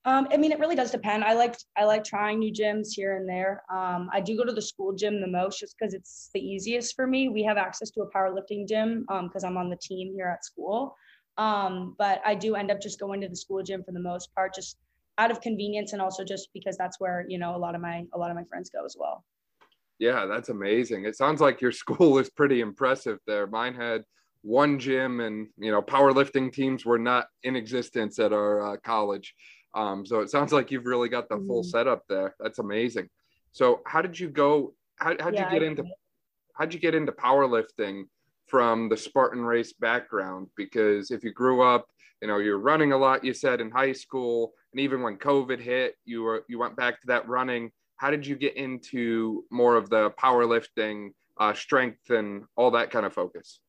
Um, 0.05 0.29
I 0.31 0.37
mean, 0.37 0.53
it 0.53 0.59
really 0.59 0.77
does 0.77 0.91
depend. 0.91 1.25
I 1.25 1.33
like 1.33 1.57
I 1.75 1.83
like 1.83 2.05
trying 2.05 2.39
new 2.39 2.53
gyms 2.53 2.93
here 2.93 3.17
and 3.17 3.27
there. 3.27 3.63
Um, 3.69 4.09
I 4.13 4.21
do 4.21 4.37
go 4.37 4.45
to 4.45 4.53
the 4.53 4.61
school 4.61 4.93
gym 4.93 5.19
the 5.19 5.27
most 5.27 5.59
just 5.59 5.75
because 5.77 5.93
it's 5.93 6.29
the 6.33 6.39
easiest 6.39 6.95
for 6.95 7.05
me. 7.05 7.27
We 7.27 7.43
have 7.43 7.57
access 7.57 7.89
to 7.91 8.03
a 8.03 8.09
powerlifting 8.09 8.65
gym 8.65 9.01
because 9.01 9.43
um, 9.43 9.51
I'm 9.51 9.57
on 9.57 9.69
the 9.69 9.75
team 9.75 10.13
here 10.15 10.27
at 10.27 10.45
school. 10.45 10.95
Um, 11.37 11.93
but 11.97 12.21
I 12.25 12.35
do 12.35 12.55
end 12.55 12.71
up 12.71 12.79
just 12.79 13.01
going 13.01 13.19
to 13.19 13.27
the 13.27 13.35
school 13.35 13.61
gym 13.63 13.83
for 13.83 13.91
the 13.91 13.99
most 13.99 14.33
part, 14.33 14.55
just 14.55 14.77
out 15.17 15.31
of 15.31 15.41
convenience 15.41 15.93
and 15.93 16.01
also 16.01 16.23
just 16.23 16.49
because 16.53 16.77
that's 16.77 16.99
where 16.99 17.25
you 17.27 17.37
know 17.37 17.55
a 17.55 17.57
lot 17.57 17.75
of 17.75 17.81
my 17.81 18.05
a 18.13 18.17
lot 18.17 18.29
of 18.29 18.35
my 18.35 18.43
friends 18.45 18.69
go 18.69 18.85
as 18.85 18.95
well. 18.99 19.23
Yeah 19.99 20.25
that's 20.25 20.49
amazing. 20.49 21.05
It 21.05 21.15
sounds 21.15 21.41
like 21.41 21.61
your 21.61 21.71
school 21.83 22.17
is 22.19 22.29
pretty 22.29 22.61
impressive 22.61 23.19
there. 23.25 23.47
Mine 23.47 23.73
had 23.73 24.03
one 24.41 24.79
gym 24.79 25.19
and 25.19 25.47
you 25.57 25.71
know 25.71 25.81
powerlifting 25.81 26.53
teams 26.53 26.85
were 26.85 26.99
not 26.99 27.27
in 27.43 27.55
existence 27.55 28.19
at 28.19 28.33
our 28.33 28.73
uh, 28.73 28.77
college. 28.77 29.33
Um, 29.73 30.05
so 30.05 30.21
it 30.21 30.29
sounds 30.29 30.53
like 30.53 30.71
you've 30.71 30.85
really 30.85 31.09
got 31.09 31.29
the 31.29 31.35
mm-hmm. 31.35 31.47
full 31.47 31.63
setup 31.63 32.03
there. 32.07 32.35
That's 32.39 32.59
amazing. 32.59 33.09
So 33.51 33.81
how 33.85 34.01
did 34.01 34.19
you 34.19 34.29
go 34.29 34.73
how, 34.97 35.15
how'd 35.19 35.33
yeah, 35.33 35.51
you 35.51 35.59
get 35.59 35.63
into 35.63 35.83
how'd 36.53 36.73
you 36.73 36.79
get 36.79 36.95
into 36.95 37.11
powerlifting 37.11 38.03
from 38.47 38.87
the 38.87 38.97
spartan 38.97 39.43
race 39.43 39.73
background? 39.73 40.47
Because 40.55 41.11
if 41.11 41.23
you 41.23 41.31
grew 41.31 41.63
up 41.63 41.87
you 42.21 42.27
know 42.27 42.37
you're 42.37 42.59
running 42.59 42.93
a 42.93 42.97
lot 42.97 43.23
you 43.23 43.33
said 43.33 43.61
in 43.61 43.69
high 43.69 43.91
school 43.91 44.53
and 44.77 44.83
even 44.83 45.01
when 45.01 45.17
covid 45.17 45.59
hit 45.59 45.95
you 46.05 46.21
were 46.21 46.45
you 46.47 46.59
went 46.59 46.75
back 46.75 47.01
to 47.01 47.07
that 47.07 47.27
running. 47.27 47.71
How 47.95 48.11
did 48.11 48.27
you 48.27 48.35
get 48.35 48.55
into 48.55 49.43
more 49.49 49.75
of 49.75 49.89
the 49.89 50.11
powerlifting 50.11 51.13
uh, 51.39 51.55
strength 51.55 52.11
and 52.11 52.43
all 52.55 52.69
that 52.69 52.91
kind 52.91 53.03
of 53.03 53.11
focus? 53.11 53.59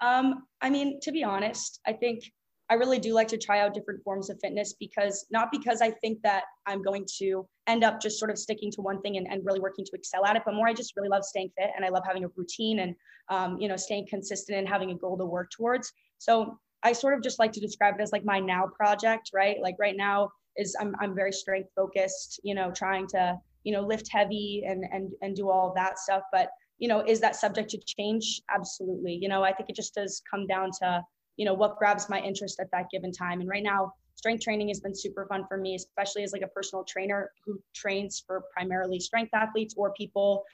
Um, 0.00 0.46
i 0.60 0.70
mean 0.70 1.00
to 1.00 1.10
be 1.10 1.24
honest 1.24 1.80
i 1.86 1.92
think 1.92 2.24
i 2.70 2.74
really 2.74 2.98
do 2.98 3.12
like 3.12 3.28
to 3.28 3.38
try 3.38 3.60
out 3.60 3.74
different 3.74 4.02
forms 4.04 4.30
of 4.30 4.38
fitness 4.40 4.74
because 4.78 5.26
not 5.30 5.50
because 5.50 5.80
i 5.80 5.90
think 5.90 6.22
that 6.22 6.44
i'm 6.66 6.82
going 6.82 7.04
to 7.18 7.46
end 7.66 7.82
up 7.84 8.00
just 8.00 8.18
sort 8.18 8.30
of 8.30 8.38
sticking 8.38 8.70
to 8.72 8.82
one 8.82 9.00
thing 9.02 9.16
and, 9.16 9.26
and 9.30 9.44
really 9.44 9.60
working 9.60 9.84
to 9.84 9.92
excel 9.94 10.24
at 10.24 10.36
it 10.36 10.42
but 10.44 10.54
more 10.54 10.68
i 10.68 10.74
just 10.74 10.96
really 10.96 11.08
love 11.08 11.24
staying 11.24 11.50
fit 11.56 11.70
and 11.76 11.84
i 11.84 11.88
love 11.88 12.02
having 12.04 12.24
a 12.24 12.28
routine 12.36 12.80
and 12.80 12.96
um, 13.28 13.58
you 13.58 13.68
know 13.68 13.76
staying 13.76 14.06
consistent 14.08 14.58
and 14.58 14.68
having 14.68 14.90
a 14.90 14.94
goal 14.94 15.16
to 15.16 15.24
work 15.24 15.50
towards. 15.50 15.92
So 16.18 16.58
I 16.82 16.92
sort 16.92 17.14
of 17.14 17.22
just 17.22 17.38
like 17.38 17.52
to 17.52 17.60
describe 17.60 17.94
it 17.98 18.02
as 18.02 18.12
like 18.12 18.24
my 18.24 18.40
now 18.40 18.66
project, 18.66 19.30
right? 19.32 19.56
Like 19.60 19.76
right 19.78 19.96
now 19.96 20.30
is 20.56 20.76
I'm 20.80 20.94
I'm 21.00 21.14
very 21.14 21.32
strength 21.32 21.70
focused, 21.74 22.40
you 22.42 22.54
know, 22.54 22.70
trying 22.70 23.06
to, 23.08 23.38
you 23.64 23.72
know, 23.72 23.82
lift 23.82 24.08
heavy 24.10 24.64
and 24.66 24.84
and 24.92 25.10
and 25.22 25.36
do 25.36 25.50
all 25.50 25.72
that 25.76 25.98
stuff. 25.98 26.22
But, 26.32 26.48
you 26.78 26.88
know, 26.88 27.00
is 27.06 27.20
that 27.20 27.36
subject 27.36 27.70
to 27.70 27.78
change? 27.98 28.42
Absolutely. 28.54 29.18
You 29.20 29.28
know, 29.28 29.42
I 29.42 29.52
think 29.52 29.70
it 29.70 29.76
just 29.76 29.94
does 29.94 30.22
come 30.30 30.46
down 30.46 30.70
to, 30.80 31.02
you 31.36 31.44
know, 31.44 31.54
what 31.54 31.78
grabs 31.78 32.08
my 32.08 32.20
interest 32.20 32.60
at 32.60 32.70
that 32.72 32.86
given 32.92 33.12
time. 33.12 33.40
And 33.40 33.48
right 33.48 33.62
now, 33.62 33.92
strength 34.14 34.42
training 34.42 34.68
has 34.68 34.80
been 34.80 34.94
super 34.94 35.26
fun 35.26 35.44
for 35.48 35.56
me, 35.56 35.74
especially 35.74 36.22
as 36.22 36.32
like 36.32 36.42
a 36.42 36.48
personal 36.48 36.84
trainer 36.84 37.30
who 37.44 37.60
trains 37.74 38.22
for 38.26 38.44
primarily 38.52 39.00
strength 39.00 39.30
athletes 39.34 39.74
or 39.76 39.92
people 39.94 40.44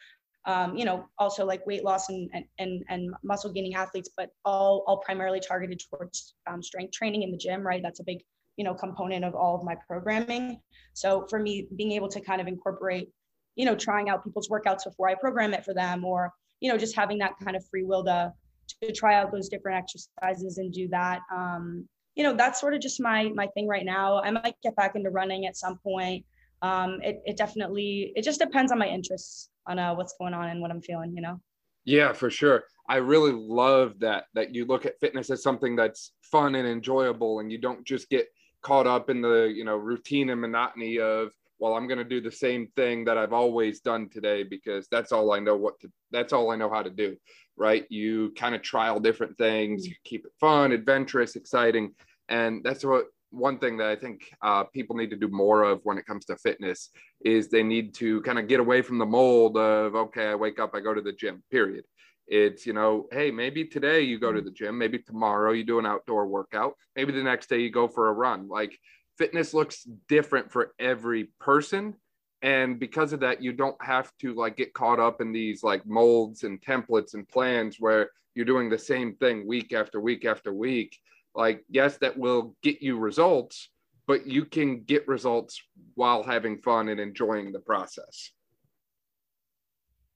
um, 0.49 0.75
you 0.75 0.87
know, 0.87 1.07
also 1.19 1.45
like 1.45 1.65
weight 1.67 1.85
loss 1.85 2.09
and, 2.09 2.31
and, 2.59 2.83
and 2.89 3.11
muscle 3.23 3.53
gaining 3.53 3.75
athletes, 3.75 4.09
but 4.17 4.31
all, 4.47 4.83
all 4.87 4.97
primarily 4.97 5.41
targeted 5.41 5.79
towards 5.91 6.35
um, 6.51 6.63
strength 6.63 6.93
training 6.93 7.23
in 7.23 7.31
the 7.31 7.37
gym, 7.37 7.61
right? 7.61 7.83
That's 7.83 8.01
a 8.01 8.05
big, 8.05 8.23
you 8.57 8.65
know, 8.65 8.73
component 8.73 9.27
of 9.27 9.35
all 9.35 9.55
of 9.55 9.63
my 9.63 9.77
programming. 9.87 10.59
So 10.95 11.27
for 11.29 11.39
me, 11.39 11.69
being 11.77 11.93
able 11.93 12.09
to 12.09 12.21
kind 12.23 12.41
of 12.41 12.47
incorporate, 12.47 13.11
you 13.57 13.67
know, 13.67 13.77
trying 13.77 14.09
out 14.09 14.25
people's 14.25 14.49
workouts 14.49 14.85
before 14.85 15.11
I 15.11 15.17
program 15.17 15.53
it 15.53 15.67
for 15.67 15.75
them, 15.75 16.03
or, 16.03 16.33
you 16.61 16.73
know, 16.73 16.79
just 16.79 16.97
having 16.97 17.19
that 17.19 17.35
kind 17.45 17.55
of 17.55 17.63
free 17.71 17.85
will 17.85 18.05
to, 18.05 18.33
to 18.83 18.93
try 18.93 19.17
out 19.17 19.31
those 19.31 19.51
different 19.51 19.77
exercises 19.77 20.57
and 20.57 20.73
do 20.73 20.89
that. 20.89 21.21
Um, 21.31 21.87
you 22.15 22.25
know, 22.25 22.35
that's 22.35 22.59
sort 22.59 22.73
of 22.73 22.81
just 22.81 23.03
my, 23.03 23.31
my 23.35 23.49
thing 23.49 23.69
right 23.69 23.85
now. 23.85 24.23
I 24.23 24.31
might 24.31 24.55
get 24.63 24.75
back 24.77 24.97
into 24.97 25.11
running 25.11 25.45
at 25.45 25.59
some 25.59 25.79
point. 25.79 26.25
Um, 26.63 27.01
it, 27.03 27.21
it 27.27 27.37
definitely, 27.37 28.13
it 28.17 28.23
just 28.25 28.41
depends 28.41 28.73
on 28.73 28.79
my 28.79 28.89
interests 28.89 29.51
on 29.69 29.79
uh, 29.79 29.95
what's 29.95 30.15
going 30.19 30.35
on 30.35 30.49
and 30.49 30.61
what 30.61 30.71
I'm 30.71 30.83
feeling, 30.83 31.15
you 31.15 31.23
know? 31.23 31.41
Yeah, 31.85 32.13
for 32.13 32.31
sure. 32.31 32.65
I 32.89 32.97
really 32.97 33.33
love 33.33 33.99
that 34.01 34.25
that 34.35 34.55
you 34.55 34.65
look 34.65 34.87
at 34.87 34.99
fitness 35.01 35.31
as 35.31 35.43
something 35.43 35.77
that's 35.77 36.13
fun 36.23 36.55
and 36.55 36.67
enjoyable 36.67 37.41
and 37.41 37.53
you 37.53 37.59
don't 37.59 37.87
just 37.87 38.09
get 38.09 38.29
caught 38.63 38.87
up 38.87 39.11
in 39.11 39.21
the, 39.21 39.53
you 39.55 39.65
know, 39.65 39.77
routine 39.77 40.31
and 40.31 40.41
monotony 40.41 40.99
of, 40.99 41.33
well, 41.59 41.75
I'm 41.75 41.87
going 41.87 41.99
to 41.99 42.05
do 42.05 42.21
the 42.21 42.31
same 42.31 42.69
thing 42.77 43.05
that 43.05 43.19
I've 43.19 43.33
always 43.33 43.81
done 43.81 44.09
today 44.09 44.43
because 44.43 44.89
that's 44.91 45.13
all 45.13 45.33
I 45.33 45.39
know 45.39 45.57
what 45.57 45.79
to 45.81 45.91
that's 46.11 46.33
all 46.33 46.51
I 46.51 46.57
know 46.57 46.71
how 46.71 46.83
to 46.83 46.91
do, 46.91 47.17
right? 47.57 47.85
You 47.91 48.33
kind 48.37 48.55
of 48.55 48.63
trial 48.63 49.01
different 49.01 49.37
things, 49.37 49.83
mm-hmm. 49.83 49.91
you 49.91 49.97
keep 50.05 50.25
it 50.25 50.33
fun, 50.41 50.73
adventurous, 50.73 51.37
exciting, 51.37 51.95
and 52.29 52.63
that's 52.65 52.85
what 52.85 53.07
one 53.31 53.59
thing 53.59 53.77
that 53.79 53.89
I 53.89 53.97
think 53.97 54.23
uh, 54.43 54.65
people 54.65 54.97
need 54.97 55.11
to 55.11 55.17
do 55.17 55.29
more 55.29 55.63
of 55.63 55.81
when 55.85 55.99
it 55.99 56.07
comes 56.07 56.25
to 56.27 56.37
fitness 56.37 56.91
is 57.25 57.49
they 57.49 57.63
need 57.63 57.95
to 57.95 58.21
kind 58.23 58.39
of 58.39 58.49
get 58.49 58.61
away 58.61 58.83
from 58.83 58.99
the 58.99 59.07
mold 59.07 59.57
of, 59.57 59.95
okay, 59.95 60.29
I 60.29 60.35
wake 60.35 60.59
up, 60.59 60.75
I 60.75 60.81
go 60.81 60.95
to 60.95 61.01
the 61.01 61.13
gym, 61.13 61.43
period. 61.51 61.85
It's, 62.27 62.67
you 62.67 62.73
know, 62.73 63.07
hey, 63.11 63.31
maybe 63.31 63.65
today 63.65 64.03
you 64.03 64.19
go 64.19 64.33
to 64.33 64.41
the 64.41 64.51
gym, 64.51 64.77
maybe 64.77 64.99
tomorrow 64.99 65.53
you 65.53 65.65
do 65.65 65.79
an 65.79 65.87
outdoor 65.87 66.27
workout, 66.27 66.75
maybe 66.95 67.13
the 67.13 67.23
next 67.23 67.49
day 67.49 67.61
you 67.61 67.71
go 67.71 67.89
for 67.89 68.09
a 68.09 68.13
run. 68.13 68.49
Like 68.49 68.79
fitness 69.17 69.55
looks 69.55 69.87
different 70.09 70.53
for 70.53 70.73
every 70.79 71.31
person. 71.41 71.95
And 72.43 72.79
because 72.79 73.13
of 73.13 73.21
that, 73.21 73.43
you 73.43 73.53
don't 73.53 73.83
have 73.83 74.13
to 74.21 74.35
like 74.35 74.57
get 74.57 74.75
caught 74.75 75.01
up 75.01 75.21
in 75.21 75.33
these 75.33 75.63
like 75.63 75.87
molds 75.87 76.45
and 76.45 76.61
templates 76.61 77.15
and 77.15 77.29
plans 77.29 77.77
where 77.81 78.11
you're 78.35 78.45
doing 78.45 78.71
the 78.71 78.79
same 78.79 79.17
thing 79.17 79.47
week 79.47 79.73
after 79.73 80.01
week 80.01 80.25
after 80.25 80.53
week 80.53 80.97
like 81.39 81.65
yes 81.71 81.97
that 81.99 82.19
will 82.19 82.55
get 82.63 82.83
you 82.83 82.99
results 82.99 83.71
but 84.09 84.27
you 84.27 84.45
can 84.45 84.83
get 84.85 85.07
results 85.07 85.63
while 85.95 86.23
having 86.23 86.59
fun 86.63 86.89
and 86.89 86.99
enjoying 86.99 87.53
the 87.53 87.61
process. 87.61 88.31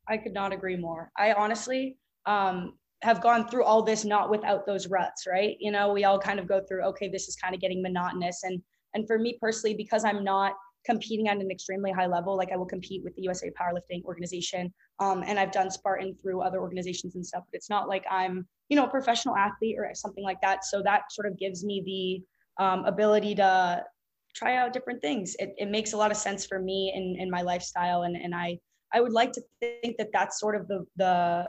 I 0.09 0.17
could 0.17 0.33
not 0.33 0.51
agree 0.51 0.77
more. 0.77 1.11
I 1.19 1.35
honestly 1.35 1.99
um, 2.25 2.79
have 3.03 3.21
gone 3.21 3.47
through 3.47 3.65
all 3.65 3.83
this 3.83 4.03
not 4.07 4.31
without 4.31 4.67
those 4.67 4.89
ruts 4.89 5.27
right? 5.27 5.57
You 5.61 5.71
know 5.71 5.93
we 5.93 6.05
all 6.05 6.19
kind 6.19 6.41
of 6.41 6.49
go 6.49 6.61
through 6.67 6.83
okay 6.91 7.09
this 7.09 7.29
is 7.29 7.37
kind 7.37 7.55
of 7.55 7.61
getting 7.61 7.81
monotonous. 7.83 8.43
And 8.43 8.61
and 8.95 9.07
for 9.07 9.19
me 9.19 9.39
personally 9.41 9.75
because 9.75 10.05
i'm 10.05 10.23
not 10.25 10.53
competing 10.85 11.29
at 11.29 11.37
an 11.37 11.51
extremely 11.51 11.93
high 11.93 12.07
level. 12.07 12.37
Like 12.37 12.53
I 12.53 12.57
will 12.57 12.67
compete 12.67 13.03
with 13.05 13.15
the 13.17 13.23
USA 13.23 13.51
Powerlifting 13.51 14.05
organization. 14.05 14.73
Um, 14.99 15.23
and 15.27 15.39
I've 15.39 15.53
done 15.53 15.71
Spartan 15.71 16.17
through 16.21 16.43
other 16.43 16.61
organizations 16.61 17.15
and 17.15 17.25
stuff, 17.25 17.45
but 17.51 17.57
it's 17.57 17.71
not 17.71 17.89
like 17.89 18.05
I'm, 18.11 18.47
you 18.69 18.77
know, 18.77 18.87
a 18.87 18.91
professional 18.91 19.37
athlete 19.37 19.77
or 19.79 19.89
something 19.95 20.25
like 20.25 20.41
that. 20.41 20.65
So 20.65 20.83
that 20.83 21.13
sort 21.13 21.27
of 21.27 21.39
gives 21.39 21.65
me 21.65 21.83
the 22.59 22.65
um, 22.65 22.85
ability 22.85 23.35
to 23.37 23.85
try 24.35 24.57
out 24.57 24.73
different 24.73 25.01
things. 25.01 25.37
It, 25.39 25.55
it 25.59 25.71
makes 25.71 25.93
a 25.93 25.97
lot 25.97 26.11
of 26.11 26.17
sense 26.17 26.47
for 26.47 26.59
me 26.59 26.93
in, 26.95 27.23
in 27.23 27.31
my 27.31 27.43
lifestyle. 27.43 28.03
And, 28.03 28.17
and 28.17 28.35
I, 28.35 28.59
I 28.93 29.01
would 29.01 29.13
like 29.13 29.33
to 29.33 29.43
think 29.61 29.97
that 29.99 30.09
that's 30.13 30.41
sort 30.41 30.57
of 30.57 30.69
the, 30.69 30.87
the, 30.97 31.49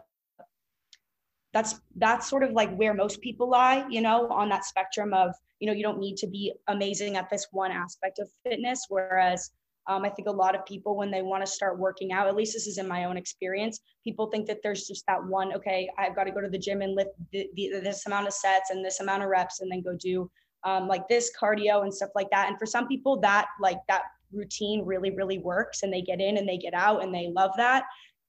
that's 1.53 1.79
that's 1.97 2.27
sort 2.27 2.43
of 2.43 2.51
like 2.51 2.73
where 2.75 2.93
most 2.93 3.21
people 3.21 3.49
lie 3.49 3.85
you 3.89 4.01
know 4.01 4.27
on 4.29 4.49
that 4.49 4.65
spectrum 4.65 5.13
of 5.13 5.33
you 5.59 5.67
know 5.67 5.73
you 5.73 5.83
don't 5.83 5.99
need 5.99 6.17
to 6.17 6.27
be 6.27 6.53
amazing 6.67 7.15
at 7.15 7.29
this 7.29 7.47
one 7.51 7.71
aspect 7.71 8.19
of 8.19 8.29
fitness. 8.43 8.85
Whereas 8.89 9.51
um, 9.87 10.05
i 10.05 10.09
think 10.09 10.29
a 10.29 10.31
lot 10.31 10.55
of 10.55 10.65
people 10.65 10.95
when 10.95 11.11
they 11.11 11.21
want 11.21 11.45
to 11.45 11.51
start 11.51 11.77
working 11.77 12.13
out 12.13 12.25
at 12.25 12.35
least 12.35 12.53
this 12.53 12.67
is 12.67 12.77
in 12.77 12.87
my 12.87 13.03
own 13.03 13.17
experience 13.17 13.81
people 14.01 14.27
think 14.27 14.47
that 14.47 14.59
there's 14.63 14.87
just 14.87 15.05
that 15.07 15.21
one 15.25 15.53
okay 15.53 15.89
i've 15.97 16.15
got 16.15 16.23
to 16.23 16.31
go 16.31 16.39
to 16.39 16.47
the 16.49 16.57
gym 16.57 16.81
and 16.81 16.95
lift 16.95 17.09
the, 17.33 17.49
the, 17.55 17.81
this 17.83 18.05
amount 18.05 18.25
of 18.25 18.33
sets 18.33 18.69
and 18.69 18.83
this 18.83 19.01
amount 19.01 19.21
of 19.21 19.27
reps 19.27 19.59
and 19.59 19.69
then 19.69 19.81
go 19.81 19.93
do 19.97 20.31
um, 20.63 20.87
like 20.87 21.07
this 21.07 21.31
cardio 21.39 21.83
and 21.83 21.93
stuff 21.93 22.09
like 22.15 22.29
that. 22.31 22.49
And 22.49 22.57
for 22.57 22.65
some 22.65 22.87
people 22.87 23.19
that 23.21 23.47
like 23.59 23.79
that 23.87 24.03
routine 24.31 24.83
really 24.83 25.11
really 25.11 25.37
works 25.37 25.83
and 25.83 25.93
they 25.93 26.01
get 26.01 26.19
in 26.19 26.37
and 26.37 26.49
they 26.49 26.57
get 26.57 26.73
out 26.73 27.03
and 27.03 27.13
they 27.13 27.31
love 27.35 27.51
that 27.57 27.83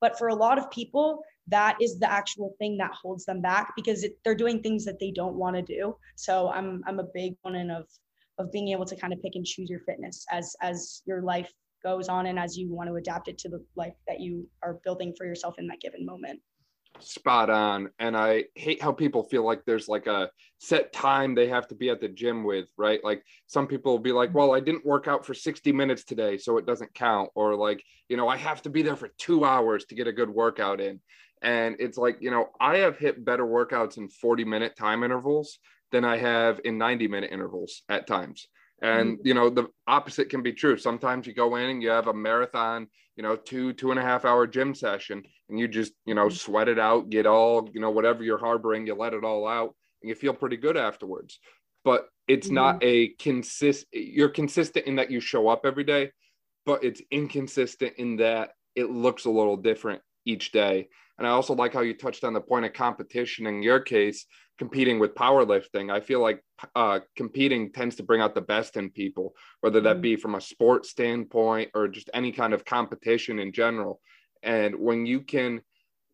but 0.05 0.19
for 0.19 0.29
a 0.29 0.35
lot 0.35 0.59
of 0.59 0.71
people 0.71 1.25
that 1.47 1.79
is 1.81 1.99
the 1.99 2.11
actual 2.13 2.55
thing 2.59 2.77
that 2.77 2.91
holds 2.93 3.25
them 3.25 3.41
back 3.41 3.73
because 3.75 4.05
it, 4.05 4.19
they're 4.23 4.35
doing 4.35 4.61
things 4.61 4.85
that 4.85 4.99
they 5.01 5.11
don't 5.11 5.35
want 5.35 5.57
to 5.57 5.63
do. 5.63 5.97
So 6.15 6.51
I'm 6.51 6.83
I'm 6.87 7.01
a 7.01 7.09
big 7.15 7.37
one 7.41 7.71
of 7.71 7.87
of 8.39 8.53
being 8.53 8.69
able 8.69 8.85
to 8.85 8.97
kind 8.97 9.15
of 9.15 9.23
pick 9.23 9.33
and 9.35 9.47
choose 9.47 9.71
your 9.71 9.81
fitness 9.81 10.27
as 10.31 10.55
as 10.61 11.01
your 11.07 11.23
life 11.23 11.51
goes 11.83 12.11
on 12.11 12.27
and 12.27 12.39
as 12.39 12.55
you 12.55 12.71
want 12.71 12.91
to 12.91 12.97
adapt 12.97 13.29
it 13.29 13.39
to 13.39 13.49
the 13.49 13.65
life 13.77 13.95
that 14.07 14.21
you 14.21 14.47
are 14.63 14.79
building 14.85 15.15
for 15.17 15.25
yourself 15.25 15.55
in 15.59 15.67
that 15.69 15.81
given 15.81 16.05
moment 16.05 16.39
spot 17.01 17.51
on 17.51 17.91
and 17.99 18.17
i 18.17 18.45
hate 18.55 18.81
how 18.81 18.93
people 18.93 19.25
feel 19.25 19.45
like 19.45 19.65
there's 19.65 19.89
like 19.89 20.07
a 20.07 20.31
set 20.59 20.93
time 20.93 21.35
they 21.35 21.49
have 21.49 21.67
to 21.67 21.75
be 21.75 21.91
at 21.91 22.01
the 22.01 22.09
gym 22.09 22.45
with 22.45 22.67
right 22.77 23.03
like 23.03 23.23
some 23.47 23.67
people 23.67 23.93
will 23.93 23.99
be 23.99 24.13
like 24.13 24.33
well 24.33 24.55
i 24.55 24.61
didn't 24.61 24.87
work 24.87 25.09
out 25.09 25.27
for 25.27 25.35
60 25.35 25.73
minutes 25.73 26.05
today 26.05 26.39
so 26.39 26.57
it 26.57 26.67
doesn't 26.67 26.95
count 26.95 27.31
or 27.35 27.57
like 27.57 27.83
you 28.09 28.17
know 28.17 28.29
i 28.29 28.37
have 28.37 28.63
to 28.63 28.71
be 28.71 28.83
there 28.83 28.97
for 28.97 29.11
two 29.19 29.45
hours 29.45 29.85
to 29.87 29.95
get 29.95 30.07
a 30.07 30.13
good 30.13 30.31
workout 30.31 30.81
in 30.81 31.01
and 31.45 31.77
it's 31.79 31.99
like, 31.99 32.17
you 32.21 32.31
know, 32.31 32.49
I 32.59 32.79
have 32.79 32.97
hit 32.97 33.25
better 33.25 33.45
workouts 33.45 33.99
in 33.99 34.09
40 34.09 34.45
minute 34.45 34.77
time 34.77 35.05
intervals 35.05 35.59
than 35.93 36.05
I 36.05 36.17
have 36.17 36.59
in 36.65 36.79
90 36.79 37.07
minute 37.07 37.31
intervals 37.31 37.83
at 37.91 38.07
times. 38.07 38.49
And, 38.83 39.19
mm-hmm. 39.19 39.27
you 39.27 39.35
know, 39.35 39.51
the 39.51 39.69
opposite 39.87 40.31
can 40.31 40.43
be 40.43 40.55
true. 40.55 40.79
Sometimes 40.79 41.27
you 41.27 41.35
go 41.35 41.57
in 41.57 41.69
and 41.69 41.83
you 41.83 41.91
have 41.91 42.09
a 42.09 42.15
marathon, 42.15 42.89
you 43.17 43.23
know, 43.23 43.37
two, 43.37 43.73
two 43.73 43.91
and 43.91 44.01
a 44.01 44.03
half 44.03 44.25
hour 44.25 44.47
gym 44.47 44.75
session 44.75 45.23
and 45.49 45.59
you 45.59 45.69
just, 45.69 45.93
you 46.05 46.15
know, 46.15 46.27
mm-hmm. 46.27 46.35
sweat 46.35 46.69
it 46.69 46.79
out, 46.79 47.11
get 47.11 47.27
all, 47.27 47.69
you 47.73 47.81
know, 47.81 47.91
whatever 47.91 48.23
you're 48.23 48.39
harboring, 48.39 48.87
you 48.87 48.95
let 48.95 49.15
it 49.15 49.25
all 49.25 49.47
out 49.47 49.75
and 50.03 50.09
you 50.09 50.15
feel 50.15 50.35
pretty 50.35 50.57
good 50.57 50.77
afterwards. 50.77 51.39
But 51.85 52.09
it's 52.27 52.47
mm-hmm. 52.47 52.55
not 52.55 52.79
a 52.83 53.09
consist, 53.21 53.87
you're 53.93 54.29
consistent 54.29 54.87
in 54.87 54.97
that 54.97 55.11
you 55.11 55.21
show 55.21 55.49
up 55.49 55.63
every 55.65 55.85
day, 55.85 56.11
but 56.67 56.83
it's 56.83 57.03
inconsistent 57.11 57.95
in 57.99 58.17
that 58.17 58.51
it 58.75 58.91
looks 58.91 59.27
a 59.27 59.31
little 59.31 59.57
different 59.57 60.03
each 60.25 60.53
day. 60.53 60.89
And 61.19 61.27
I 61.27 61.31
also 61.31 61.55
like 61.55 61.73
how 61.73 61.83
you 61.83 61.95
touched 61.95 62.25
on 62.25 62.33
the 62.33 62.41
point 62.41 62.65
of 62.65 62.73
competition 62.73 63.47
in 63.47 63.63
your 63.63 63.79
case, 63.79 64.27
competing 64.59 64.99
with 64.99 65.15
powerlifting. 65.15 65.93
I 65.93 66.01
feel 66.01 66.21
like 66.21 66.41
uh, 66.75 67.01
competing 67.17 67.73
tends 67.73 67.97
to 67.97 68.03
bring 68.03 68.21
out 68.21 68.35
the 68.35 68.41
best 68.41 68.77
in 68.77 68.91
people, 68.91 69.35
whether 69.61 69.81
that 69.83 69.99
mm. 69.99 70.03
be 70.03 70.17
from 70.17 70.35
a 70.35 70.41
sports 70.41 70.91
standpoint 70.91 71.71
or 71.75 71.89
just 71.89 72.11
any 72.15 72.33
kind 72.33 72.55
of 72.55 72.65
competition 72.65 73.39
in 73.39 73.53
general. 73.53 74.01
And 74.43 74.77
when 74.77 75.07
you 75.07 75.21
can 75.21 75.63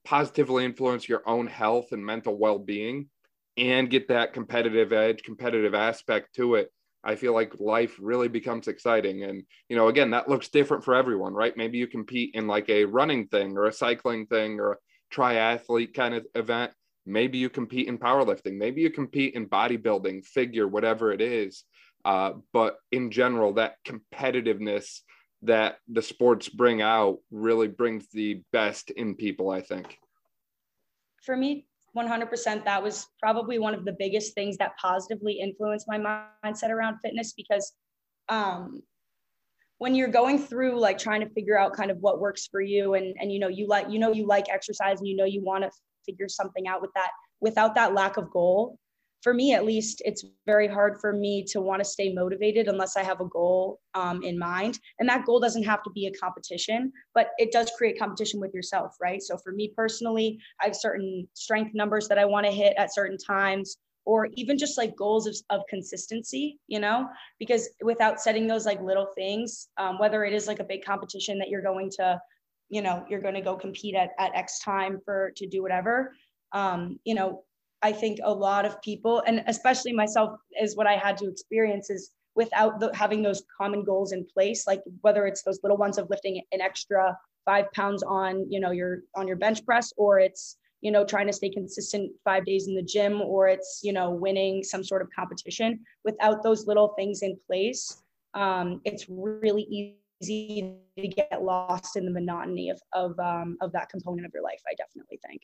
positively 0.04 0.64
influence 0.64 1.08
your 1.08 1.22
own 1.26 1.46
health 1.46 1.92
and 1.92 2.04
mental 2.04 2.36
well 2.38 2.58
being 2.58 3.08
and 3.56 3.90
get 3.90 4.08
that 4.08 4.32
competitive 4.32 4.92
edge, 4.92 5.22
competitive 5.22 5.74
aspect 5.74 6.34
to 6.36 6.54
it, 6.54 6.72
I 7.02 7.16
feel 7.16 7.34
like 7.34 7.60
life 7.60 7.96
really 8.00 8.28
becomes 8.28 8.68
exciting. 8.68 9.24
And, 9.24 9.42
you 9.68 9.76
know, 9.76 9.88
again, 9.88 10.10
that 10.10 10.28
looks 10.28 10.48
different 10.48 10.84
for 10.84 10.94
everyone, 10.94 11.32
right? 11.34 11.56
Maybe 11.56 11.78
you 11.78 11.86
compete 11.86 12.34
in 12.34 12.46
like 12.46 12.68
a 12.68 12.84
running 12.84 13.26
thing 13.28 13.56
or 13.56 13.66
a 13.66 13.72
cycling 13.72 14.26
thing 14.26 14.60
or 14.60 14.72
a 14.72 14.76
triathlete 15.14 15.94
kind 15.94 16.14
of 16.14 16.26
event. 16.34 16.72
Maybe 17.06 17.38
you 17.38 17.48
compete 17.48 17.88
in 17.88 17.98
powerlifting. 17.98 18.56
Maybe 18.56 18.82
you 18.82 18.90
compete 18.90 19.34
in 19.34 19.48
bodybuilding, 19.48 20.24
figure, 20.24 20.68
whatever 20.68 21.12
it 21.12 21.20
is. 21.20 21.64
Uh, 22.04 22.32
but 22.52 22.76
in 22.92 23.10
general, 23.10 23.54
that 23.54 23.76
competitiveness 23.86 25.00
that 25.42 25.76
the 25.88 26.02
sports 26.02 26.48
bring 26.48 26.82
out 26.82 27.18
really 27.30 27.68
brings 27.68 28.08
the 28.10 28.42
best 28.52 28.90
in 28.90 29.14
people, 29.14 29.50
I 29.50 29.62
think. 29.62 29.98
For 31.24 31.36
me, 31.36 31.66
100% 31.96 32.64
that 32.64 32.82
was 32.82 33.06
probably 33.20 33.58
one 33.58 33.74
of 33.74 33.84
the 33.84 33.92
biggest 33.98 34.34
things 34.34 34.56
that 34.58 34.76
positively 34.76 35.40
influenced 35.40 35.86
my 35.88 35.98
mindset 36.44 36.70
around 36.70 36.98
fitness 37.02 37.32
because 37.32 37.72
um, 38.28 38.82
when 39.78 39.94
you're 39.94 40.08
going 40.08 40.38
through 40.38 40.78
like 40.78 40.98
trying 40.98 41.20
to 41.20 41.28
figure 41.30 41.58
out 41.58 41.72
kind 41.72 41.90
of 41.90 41.98
what 41.98 42.20
works 42.20 42.46
for 42.46 42.60
you 42.60 42.94
and 42.94 43.16
and 43.18 43.32
you 43.32 43.40
know 43.40 43.48
you 43.48 43.66
like 43.66 43.90
you 43.90 43.98
know 43.98 44.12
you 44.12 44.26
like 44.26 44.48
exercise 44.48 44.98
and 44.98 45.08
you 45.08 45.16
know 45.16 45.24
you 45.24 45.42
want 45.42 45.64
to 45.64 45.70
figure 46.04 46.28
something 46.28 46.66
out 46.66 46.80
with 46.80 46.90
that 46.94 47.10
without 47.40 47.74
that 47.74 47.94
lack 47.94 48.16
of 48.16 48.30
goal. 48.30 48.78
For 49.22 49.34
me 49.34 49.52
at 49.52 49.66
least 49.66 50.00
it's 50.06 50.24
very 50.46 50.66
hard 50.66 50.98
for 50.98 51.12
me 51.12 51.44
to 51.50 51.60
want 51.60 51.80
to 51.80 51.84
stay 51.84 52.10
motivated 52.12 52.68
unless 52.68 52.96
i 52.96 53.02
have 53.02 53.20
a 53.20 53.26
goal 53.26 53.78
um, 53.94 54.22
in 54.22 54.38
mind. 54.38 54.78
And 54.98 55.08
that 55.10 55.26
goal 55.26 55.40
doesn't 55.40 55.64
have 55.64 55.82
to 55.82 55.90
be 55.90 56.06
a 56.06 56.12
competition 56.12 56.92
but 57.14 57.30
it 57.38 57.52
does 57.52 57.70
create 57.76 57.98
competition 57.98 58.40
with 58.40 58.54
yourself 58.54 58.96
right? 59.00 59.22
So 59.22 59.36
for 59.36 59.52
me 59.52 59.72
personally 59.76 60.38
i 60.60 60.66
have 60.66 60.76
certain 60.76 61.28
strength 61.34 61.72
numbers 61.74 62.08
that 62.08 62.18
i 62.18 62.24
want 62.24 62.46
to 62.46 62.52
hit 62.52 62.74
at 62.78 62.94
certain 62.94 63.18
times 63.18 63.76
or 64.06 64.28
even 64.34 64.56
just 64.56 64.78
like 64.78 64.96
goals 64.96 65.26
of, 65.26 65.36
of 65.50 65.60
consistency 65.68 66.58
you 66.66 66.80
know? 66.80 67.06
Because 67.38 67.68
without 67.82 68.20
setting 68.20 68.46
those 68.46 68.64
like 68.64 68.80
little 68.80 69.08
things 69.14 69.68
um, 69.76 69.98
whether 69.98 70.24
it 70.24 70.32
is 70.32 70.46
like 70.46 70.60
a 70.60 70.64
big 70.64 70.82
competition 70.82 71.38
that 71.38 71.50
you're 71.50 71.62
going 71.62 71.90
to 71.98 72.18
you 72.70 72.80
know 72.80 73.04
you're 73.08 73.20
going 73.20 73.34
to 73.34 73.40
go 73.40 73.56
compete 73.56 73.94
at, 73.94 74.10
at 74.18 74.34
x 74.34 74.60
time 74.60 75.00
for 75.04 75.32
to 75.36 75.46
do 75.46 75.62
whatever. 75.62 76.14
Um, 76.52 76.98
you 77.04 77.14
know 77.14 77.44
i 77.82 77.92
think 77.92 78.18
a 78.22 78.32
lot 78.32 78.66
of 78.66 78.82
people 78.82 79.22
and 79.26 79.42
especially 79.46 79.92
myself 79.92 80.38
is 80.60 80.76
what 80.76 80.86
i 80.86 80.96
had 80.96 81.16
to 81.16 81.28
experience 81.28 81.88
is 81.88 82.10
without 82.34 82.78
the, 82.80 82.90
having 82.94 83.22
those 83.22 83.42
common 83.56 83.84
goals 83.84 84.12
in 84.12 84.26
place 84.26 84.66
like 84.66 84.82
whether 85.00 85.26
it's 85.26 85.42
those 85.42 85.60
little 85.62 85.78
ones 85.78 85.96
of 85.96 86.10
lifting 86.10 86.42
an 86.52 86.60
extra 86.60 87.16
five 87.44 87.70
pounds 87.72 88.02
on 88.02 88.50
you 88.50 88.60
know 88.60 88.70
your 88.70 89.02
on 89.14 89.26
your 89.26 89.36
bench 89.36 89.64
press 89.64 89.92
or 89.96 90.18
it's 90.18 90.56
you 90.80 90.90
know 90.90 91.04
trying 91.04 91.26
to 91.26 91.32
stay 91.32 91.48
consistent 91.48 92.10
five 92.24 92.44
days 92.44 92.68
in 92.68 92.74
the 92.74 92.82
gym 92.82 93.20
or 93.20 93.48
it's 93.48 93.80
you 93.82 93.92
know 93.92 94.10
winning 94.10 94.62
some 94.62 94.84
sort 94.84 95.02
of 95.02 95.08
competition. 95.14 95.80
Without 96.04 96.42
those 96.42 96.66
little 96.66 96.88
things 96.98 97.22
in 97.22 97.38
place 97.46 98.02
um, 98.34 98.80
it's 98.84 99.06
really 99.08 99.66
easy 100.22 100.76
to 100.98 101.08
get 101.08 101.42
lost 101.42 101.96
in 101.96 102.04
the 102.04 102.10
monotony 102.10 102.70
of 102.70 102.80
of, 102.92 103.18
um, 103.18 103.56
of 103.60 103.72
that 103.72 103.88
component 103.88 104.26
of 104.26 104.32
your 104.34 104.42
life 104.42 104.60
i 104.68 104.74
definitely 104.76 105.18
think. 105.26 105.42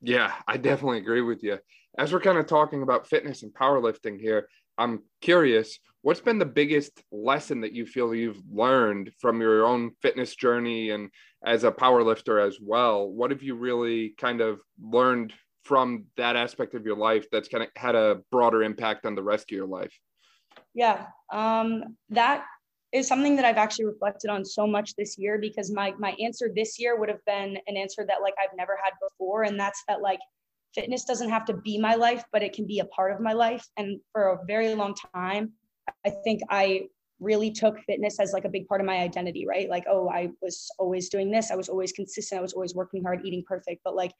Yeah 0.00 0.32
i 0.46 0.56
definitely 0.56 0.98
agree 0.98 1.22
with 1.22 1.42
you. 1.42 1.58
As 1.96 2.12
we're 2.12 2.20
kind 2.20 2.38
of 2.38 2.46
talking 2.46 2.82
about 2.82 3.08
fitness 3.08 3.42
and 3.42 3.52
powerlifting 3.52 4.20
here 4.20 4.48
i'm 4.76 5.02
curious 5.20 5.78
what's 6.02 6.20
been 6.20 6.38
the 6.38 6.46
biggest 6.46 7.02
lesson 7.10 7.60
that 7.60 7.72
you 7.72 7.84
feel 7.84 8.14
you've 8.14 8.40
learned 8.50 9.10
from 9.18 9.40
your 9.40 9.66
own 9.66 9.90
fitness 10.00 10.34
journey 10.34 10.90
and 10.90 11.10
as 11.44 11.64
a 11.64 11.70
power 11.70 12.02
lifter 12.02 12.38
as 12.40 12.58
well? 12.60 13.08
What 13.08 13.30
have 13.30 13.42
you 13.42 13.54
really 13.54 14.14
kind 14.18 14.40
of 14.40 14.60
learned 14.80 15.32
from 15.64 16.06
that 16.16 16.36
aspect 16.36 16.74
of 16.74 16.86
your 16.86 16.96
life 16.96 17.26
that's 17.30 17.48
kind 17.48 17.62
of 17.62 17.70
had 17.76 17.94
a 17.94 18.20
broader 18.30 18.62
impact 18.62 19.06
on 19.06 19.14
the 19.14 19.22
rest 19.22 19.50
of 19.50 19.56
your 19.56 19.66
life? 19.66 19.92
Yeah 20.74 21.06
um, 21.32 21.96
that 22.10 22.44
is 22.92 23.06
something 23.06 23.36
that 23.36 23.44
i've 23.44 23.56
actually 23.56 23.84
reflected 23.84 24.30
on 24.30 24.44
so 24.44 24.66
much 24.66 24.94
this 24.96 25.16
year 25.18 25.38
because 25.38 25.70
my 25.70 25.92
my 25.98 26.16
answer 26.20 26.50
this 26.54 26.78
year 26.78 26.98
would 26.98 27.08
have 27.08 27.24
been 27.26 27.58
an 27.66 27.76
answer 27.76 28.04
that 28.06 28.22
like 28.22 28.34
i've 28.42 28.56
never 28.56 28.78
had 28.82 28.92
before 29.00 29.42
and 29.42 29.58
that's 29.58 29.82
that 29.88 30.00
like 30.00 30.20
fitness 30.74 31.04
doesn't 31.04 31.30
have 31.30 31.44
to 31.44 31.54
be 31.54 31.78
my 31.78 31.94
life 31.94 32.24
but 32.32 32.42
it 32.42 32.52
can 32.52 32.66
be 32.66 32.78
a 32.78 32.84
part 32.86 33.12
of 33.12 33.20
my 33.20 33.32
life 33.32 33.66
and 33.76 34.00
for 34.12 34.28
a 34.30 34.38
very 34.46 34.74
long 34.74 34.94
time 35.14 35.52
I 36.04 36.10
think 36.24 36.40
I 36.50 36.88
really 37.20 37.50
took 37.50 37.78
fitness 37.80 38.20
as 38.20 38.32
like 38.32 38.44
a 38.44 38.48
big 38.48 38.66
part 38.68 38.80
of 38.80 38.86
my 38.86 38.98
identity, 38.98 39.46
right? 39.46 39.68
Like, 39.68 39.84
oh, 39.88 40.08
I 40.08 40.30
was 40.40 40.70
always 40.78 41.08
doing 41.08 41.30
this. 41.30 41.50
I 41.50 41.56
was 41.56 41.68
always 41.68 41.92
consistent. 41.92 42.38
I 42.38 42.42
was 42.42 42.52
always 42.52 42.74
working 42.74 43.02
hard, 43.02 43.22
eating 43.24 43.42
perfect. 43.46 43.80
But 43.84 43.96
like, 43.96 44.12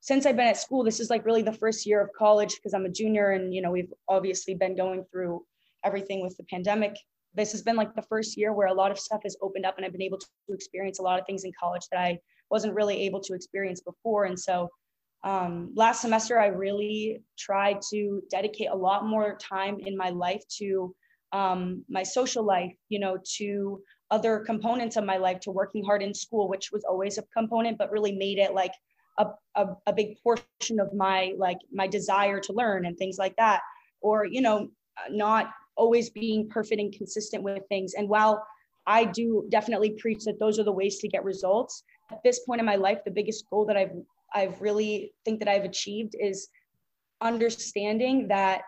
since 0.00 0.26
I've 0.26 0.36
been 0.36 0.48
at 0.48 0.56
school, 0.56 0.84
this 0.84 1.00
is 1.00 1.10
like 1.10 1.24
really 1.24 1.42
the 1.42 1.52
first 1.52 1.86
year 1.86 2.00
of 2.00 2.10
college 2.16 2.56
because 2.56 2.74
I'm 2.74 2.84
a 2.84 2.90
junior 2.90 3.30
and, 3.30 3.54
you 3.54 3.62
know, 3.62 3.70
we've 3.70 3.92
obviously 4.08 4.54
been 4.54 4.76
going 4.76 5.04
through 5.10 5.44
everything 5.84 6.22
with 6.22 6.36
the 6.36 6.44
pandemic. 6.44 6.96
This 7.34 7.52
has 7.52 7.62
been 7.62 7.76
like 7.76 7.94
the 7.94 8.02
first 8.02 8.36
year 8.36 8.52
where 8.52 8.68
a 8.68 8.74
lot 8.74 8.90
of 8.90 8.98
stuff 8.98 9.22
has 9.24 9.36
opened 9.42 9.66
up 9.66 9.76
and 9.76 9.84
I've 9.84 9.92
been 9.92 10.02
able 10.02 10.18
to 10.18 10.26
experience 10.50 10.98
a 10.98 11.02
lot 11.02 11.18
of 11.18 11.26
things 11.26 11.44
in 11.44 11.52
college 11.58 11.82
that 11.90 12.00
I 12.00 12.18
wasn't 12.50 12.74
really 12.74 13.04
able 13.06 13.20
to 13.20 13.34
experience 13.34 13.80
before. 13.80 14.24
And 14.24 14.38
so 14.38 14.68
um, 15.24 15.72
last 15.74 16.02
semester, 16.02 16.38
I 16.38 16.48
really 16.48 17.22
tried 17.38 17.80
to 17.90 18.22
dedicate 18.30 18.68
a 18.70 18.76
lot 18.76 19.06
more 19.06 19.36
time 19.36 19.78
in 19.80 19.96
my 19.96 20.10
life 20.10 20.42
to 20.58 20.94
um, 21.32 21.84
my 21.88 22.02
social 22.02 22.44
life, 22.44 22.74
you 22.90 23.00
know, 23.00 23.18
to 23.38 23.82
other 24.10 24.40
components 24.40 24.96
of 24.96 25.04
my 25.04 25.16
life, 25.16 25.40
to 25.40 25.50
working 25.50 25.82
hard 25.82 26.02
in 26.02 26.14
school, 26.14 26.48
which 26.48 26.70
was 26.70 26.84
always 26.84 27.18
a 27.18 27.24
component, 27.36 27.78
but 27.78 27.90
really 27.90 28.12
made 28.12 28.38
it 28.38 28.54
like 28.54 28.72
a, 29.18 29.26
a, 29.56 29.68
a 29.86 29.92
big 29.92 30.16
portion 30.22 30.78
of 30.78 30.92
my 30.92 31.32
like 31.38 31.58
my 31.72 31.86
desire 31.86 32.38
to 32.40 32.52
learn 32.52 32.84
and 32.86 32.96
things 32.96 33.16
like 33.18 33.34
that. 33.36 33.60
Or, 34.02 34.26
you 34.26 34.42
know, 34.42 34.68
not 35.10 35.50
always 35.76 36.10
being 36.10 36.48
perfect 36.48 36.80
and 36.80 36.92
consistent 36.92 37.42
with 37.42 37.62
things. 37.68 37.94
And 37.94 38.08
while 38.08 38.46
I 38.86 39.04
do 39.04 39.46
definitely 39.48 39.96
preach 39.98 40.24
that 40.24 40.38
those 40.38 40.58
are 40.58 40.64
the 40.64 40.72
ways 40.72 40.98
to 40.98 41.08
get 41.08 41.24
results, 41.24 41.82
at 42.10 42.22
this 42.22 42.40
point 42.40 42.60
in 42.60 42.66
my 42.66 42.76
life, 42.76 42.98
the 43.04 43.10
biggest 43.10 43.48
goal 43.50 43.64
that 43.66 43.76
I've 43.76 43.92
I've 44.34 44.60
really 44.60 45.12
think 45.24 45.38
that 45.38 45.48
I've 45.48 45.64
achieved 45.64 46.16
is 46.18 46.48
understanding 47.20 48.26
that 48.28 48.62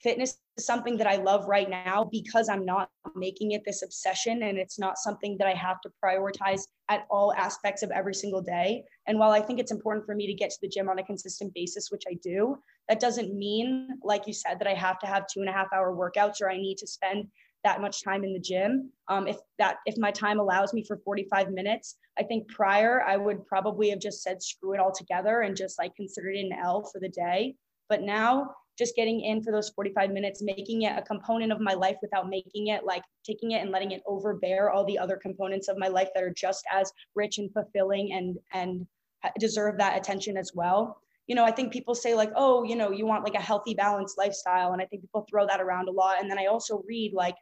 fitness 0.00 0.38
something 0.58 0.96
that 0.96 1.06
I 1.06 1.16
love 1.16 1.46
right 1.46 1.68
now 1.68 2.08
because 2.10 2.48
I'm 2.48 2.64
not 2.64 2.90
making 3.14 3.52
it 3.52 3.62
this 3.64 3.82
obsession 3.82 4.42
and 4.42 4.58
it's 4.58 4.78
not 4.78 4.98
something 4.98 5.36
that 5.38 5.46
I 5.46 5.54
have 5.54 5.80
to 5.82 5.90
prioritize 6.04 6.62
at 6.88 7.06
all 7.10 7.32
aspects 7.34 7.82
of 7.82 7.90
every 7.90 8.14
single 8.14 8.42
day. 8.42 8.82
And 9.06 9.18
while 9.18 9.30
I 9.30 9.40
think 9.40 9.60
it's 9.60 9.72
important 9.72 10.06
for 10.06 10.14
me 10.14 10.26
to 10.26 10.34
get 10.34 10.50
to 10.50 10.58
the 10.60 10.68
gym 10.68 10.88
on 10.88 10.98
a 10.98 11.04
consistent 11.04 11.52
basis, 11.54 11.90
which 11.90 12.04
I 12.08 12.14
do, 12.22 12.58
that 12.88 13.00
doesn't 13.00 13.34
mean, 13.34 13.88
like 14.02 14.26
you 14.26 14.32
said, 14.32 14.58
that 14.58 14.66
I 14.66 14.74
have 14.74 14.98
to 15.00 15.06
have 15.06 15.26
two 15.26 15.40
and 15.40 15.48
a 15.48 15.52
half 15.52 15.68
hour 15.74 15.94
workouts 15.94 16.40
or 16.40 16.50
I 16.50 16.56
need 16.56 16.78
to 16.78 16.86
spend 16.86 17.28
that 17.64 17.80
much 17.80 18.02
time 18.02 18.24
in 18.24 18.32
the 18.32 18.40
gym. 18.40 18.90
Um, 19.08 19.26
if 19.26 19.36
that 19.58 19.78
if 19.84 19.96
my 19.98 20.10
time 20.10 20.38
allows 20.38 20.72
me 20.72 20.84
for 20.84 20.96
45 20.98 21.50
minutes, 21.50 21.96
I 22.18 22.22
think 22.22 22.48
prior 22.48 23.02
I 23.02 23.16
would 23.16 23.46
probably 23.46 23.90
have 23.90 24.00
just 24.00 24.22
said 24.22 24.42
screw 24.42 24.74
it 24.74 24.80
all 24.80 24.92
together 24.92 25.40
and 25.40 25.56
just 25.56 25.78
like 25.78 25.94
considered 25.96 26.36
it 26.36 26.46
an 26.46 26.52
L 26.52 26.88
for 26.92 27.00
the 27.00 27.08
day. 27.08 27.56
But 27.88 28.02
now 28.02 28.54
just 28.78 28.94
getting 28.94 29.20
in 29.22 29.42
for 29.42 29.52
those 29.52 29.70
45 29.70 30.10
minutes, 30.10 30.40
making 30.40 30.82
it 30.82 30.96
a 30.96 31.02
component 31.02 31.50
of 31.50 31.60
my 31.60 31.74
life 31.74 31.96
without 32.00 32.28
making 32.28 32.68
it 32.68 32.84
like 32.84 33.02
taking 33.24 33.50
it 33.50 33.62
and 33.62 33.70
letting 33.70 33.90
it 33.90 34.02
overbear 34.06 34.70
all 34.70 34.84
the 34.84 34.98
other 34.98 35.16
components 35.16 35.68
of 35.68 35.76
my 35.76 35.88
life 35.88 36.08
that 36.14 36.22
are 36.22 36.32
just 36.32 36.64
as 36.72 36.92
rich 37.14 37.38
and 37.38 37.52
fulfilling 37.52 38.12
and 38.12 38.38
and 38.52 38.86
deserve 39.40 39.76
that 39.78 39.98
attention 39.98 40.36
as 40.36 40.52
well. 40.54 41.00
You 41.26 41.34
know, 41.34 41.44
I 41.44 41.50
think 41.50 41.72
people 41.72 41.94
say 41.94 42.14
like, 42.14 42.30
oh, 42.36 42.62
you 42.62 42.76
know, 42.76 42.90
you 42.90 43.04
want 43.04 43.24
like 43.24 43.34
a 43.34 43.40
healthy, 43.40 43.74
balanced 43.74 44.16
lifestyle. 44.16 44.72
And 44.72 44.80
I 44.80 44.86
think 44.86 45.02
people 45.02 45.26
throw 45.28 45.46
that 45.46 45.60
around 45.60 45.88
a 45.88 45.92
lot. 45.92 46.20
And 46.20 46.30
then 46.30 46.38
I 46.38 46.46
also 46.46 46.82
read 46.88 47.12
like 47.12 47.34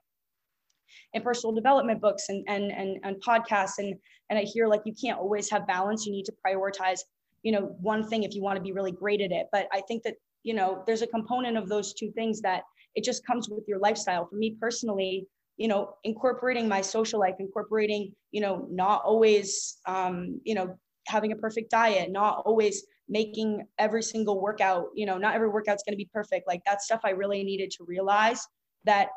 in 1.12 1.22
personal 1.22 1.54
development 1.54 2.00
books 2.00 2.30
and 2.30 2.44
and 2.48 2.72
and, 2.72 2.98
and 3.04 3.22
podcasts 3.22 3.78
and 3.78 3.94
and 4.30 4.38
I 4.38 4.42
hear 4.42 4.66
like 4.66 4.80
you 4.86 4.94
can't 4.94 5.18
always 5.18 5.50
have 5.50 5.66
balance. 5.66 6.06
You 6.06 6.12
need 6.12 6.24
to 6.24 6.34
prioritize, 6.44 7.00
you 7.42 7.52
know, 7.52 7.76
one 7.80 8.08
thing 8.08 8.22
if 8.22 8.34
you 8.34 8.42
want 8.42 8.56
to 8.56 8.62
be 8.62 8.72
really 8.72 8.92
great 8.92 9.20
at 9.20 9.32
it. 9.32 9.48
But 9.52 9.68
I 9.72 9.82
think 9.82 10.02
that 10.04 10.14
you 10.46 10.54
know 10.54 10.82
there's 10.86 11.02
a 11.02 11.06
component 11.08 11.56
of 11.56 11.68
those 11.68 11.92
two 11.92 12.10
things 12.12 12.40
that 12.40 12.62
it 12.94 13.04
just 13.04 13.26
comes 13.26 13.48
with 13.50 13.64
your 13.68 13.78
lifestyle. 13.78 14.26
For 14.26 14.36
me 14.36 14.56
personally 14.58 15.26
you 15.56 15.68
know 15.68 15.94
incorporating 16.04 16.68
my 16.68 16.80
social 16.80 17.18
life 17.18 17.34
incorporating 17.38 18.12
you 18.30 18.40
know 18.40 18.66
not 18.70 19.02
always 19.04 19.78
um, 19.86 20.40
you 20.44 20.54
know 20.54 20.78
having 21.08 21.32
a 21.32 21.36
perfect 21.36 21.70
diet 21.70 22.10
not 22.10 22.42
always 22.46 22.84
making 23.08 23.64
every 23.78 24.02
single 24.02 24.40
workout 24.40 24.86
you 24.94 25.06
know 25.06 25.18
not 25.18 25.34
every 25.34 25.48
workout's 25.48 25.82
going 25.84 25.94
to 25.94 26.04
be 26.04 26.10
perfect. 26.12 26.46
Like 26.46 26.62
that 26.64 26.82
stuff 26.82 27.00
i 27.04 27.10
really 27.10 27.42
needed 27.42 27.70
to 27.72 27.84
realize 27.84 28.40
that 28.84 29.08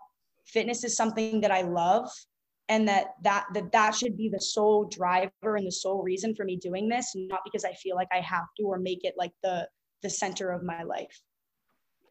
fitness 0.45 0.83
is 0.83 0.95
something 0.95 1.41
that 1.41 1.51
i 1.51 1.61
love 1.61 2.09
and 2.69 2.87
that 2.87 3.07
that 3.23 3.45
that 3.53 3.71
that 3.71 3.95
should 3.95 4.15
be 4.15 4.29
the 4.29 4.41
sole 4.41 4.85
driver 4.85 5.55
and 5.57 5.67
the 5.67 5.71
sole 5.71 6.01
reason 6.01 6.33
for 6.35 6.45
me 6.45 6.55
doing 6.55 6.87
this 6.87 7.11
not 7.15 7.41
because 7.43 7.65
i 7.65 7.73
feel 7.73 7.95
like 7.95 8.07
i 8.11 8.19
have 8.19 8.45
to 8.57 8.63
or 8.63 8.79
make 8.79 9.03
it 9.03 9.13
like 9.17 9.33
the 9.43 9.67
the 10.01 10.09
center 10.09 10.51
of 10.51 10.63
my 10.63 10.83
life. 10.83 11.19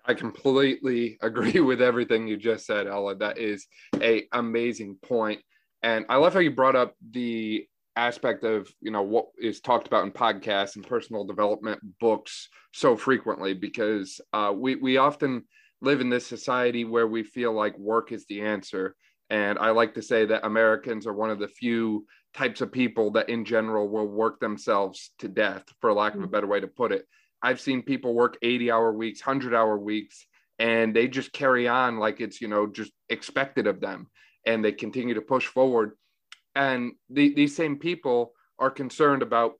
I 0.04 0.14
completely 0.14 1.18
agree 1.23 1.61
with 1.61 1.83
everything 1.83 2.26
you 2.26 2.37
just 2.37 2.66
said, 2.66 2.87
Ella. 2.87 3.16
That 3.16 3.38
is 3.38 3.66
a 4.00 4.26
amazing 4.33 4.99
point. 5.02 5.40
And 5.83 6.07
I 6.09 6.16
love 6.16 6.35
how 6.35 6.40
you 6.40 6.50
brought 6.50 6.76
up 6.76 6.95
the 7.11 7.66
aspect 7.95 8.45
of, 8.45 8.68
you 8.80 8.90
know, 8.90 9.02
what 9.02 9.26
is 9.40 9.61
talked 9.61 9.87
about 9.87 10.04
in 10.04 10.12
podcasts 10.12 10.76
and 10.76 10.87
personal 10.87 11.25
development 11.25 11.80
books 12.00 12.49
so 12.73 12.97
frequently 12.97 13.54
because 13.54 14.21
uh, 14.33 14.52
we, 14.54 14.76
we 14.76 14.97
often 14.97 15.45
live 15.80 16.00
in 16.00 16.09
this 16.09 16.26
society 16.26 16.85
where 16.85 17.07
we 17.07 17.23
feel 17.23 17.52
like 17.52 17.78
work 17.78 18.12
is 18.12 18.25
the 18.26 18.40
answer. 18.40 18.95
And 19.30 19.58
I 19.58 19.71
like 19.71 19.95
to 19.95 20.02
say 20.02 20.25
that 20.26 20.47
Americans 20.47 21.06
are 21.06 21.12
one 21.12 21.30
of 21.30 21.39
the 21.39 21.49
few 21.49 22.06
types 22.34 22.60
of 22.60 22.73
people 22.73 23.10
that, 23.12 23.28
in 23.28 23.45
general, 23.45 23.89
will 23.89 24.06
work 24.06 24.41
themselves 24.41 25.10
to 25.19 25.28
death, 25.28 25.65
for 25.80 25.93
lack 25.93 26.15
of 26.15 26.23
a 26.23 26.26
mm. 26.26 26.30
better 26.30 26.47
way 26.47 26.60
to 26.60 26.67
put 26.69 26.93
it. 26.93 27.04
I've 27.42 27.60
seen 27.60 27.82
people 27.82 28.14
work 28.14 28.36
80 28.42 28.70
hour 28.70 28.92
weeks, 28.92 29.24
100 29.24 29.54
hour 29.54 29.78
weeks, 29.78 30.26
and 30.58 30.94
they 30.94 31.06
just 31.08 31.32
carry 31.32 31.68
on 31.68 31.98
like 31.98 32.20
it's, 32.20 32.40
you 32.40 32.48
know, 32.48 32.66
just 32.66 32.92
expected 33.08 33.66
of 33.66 33.80
them. 33.80 34.08
And 34.44 34.64
they 34.64 34.72
continue 34.72 35.14
to 35.14 35.20
push 35.20 35.46
forward. 35.46 35.92
And 36.54 36.92
the, 37.10 37.34
these 37.34 37.54
same 37.54 37.78
people 37.78 38.32
are 38.58 38.70
concerned 38.70 39.22
about 39.22 39.54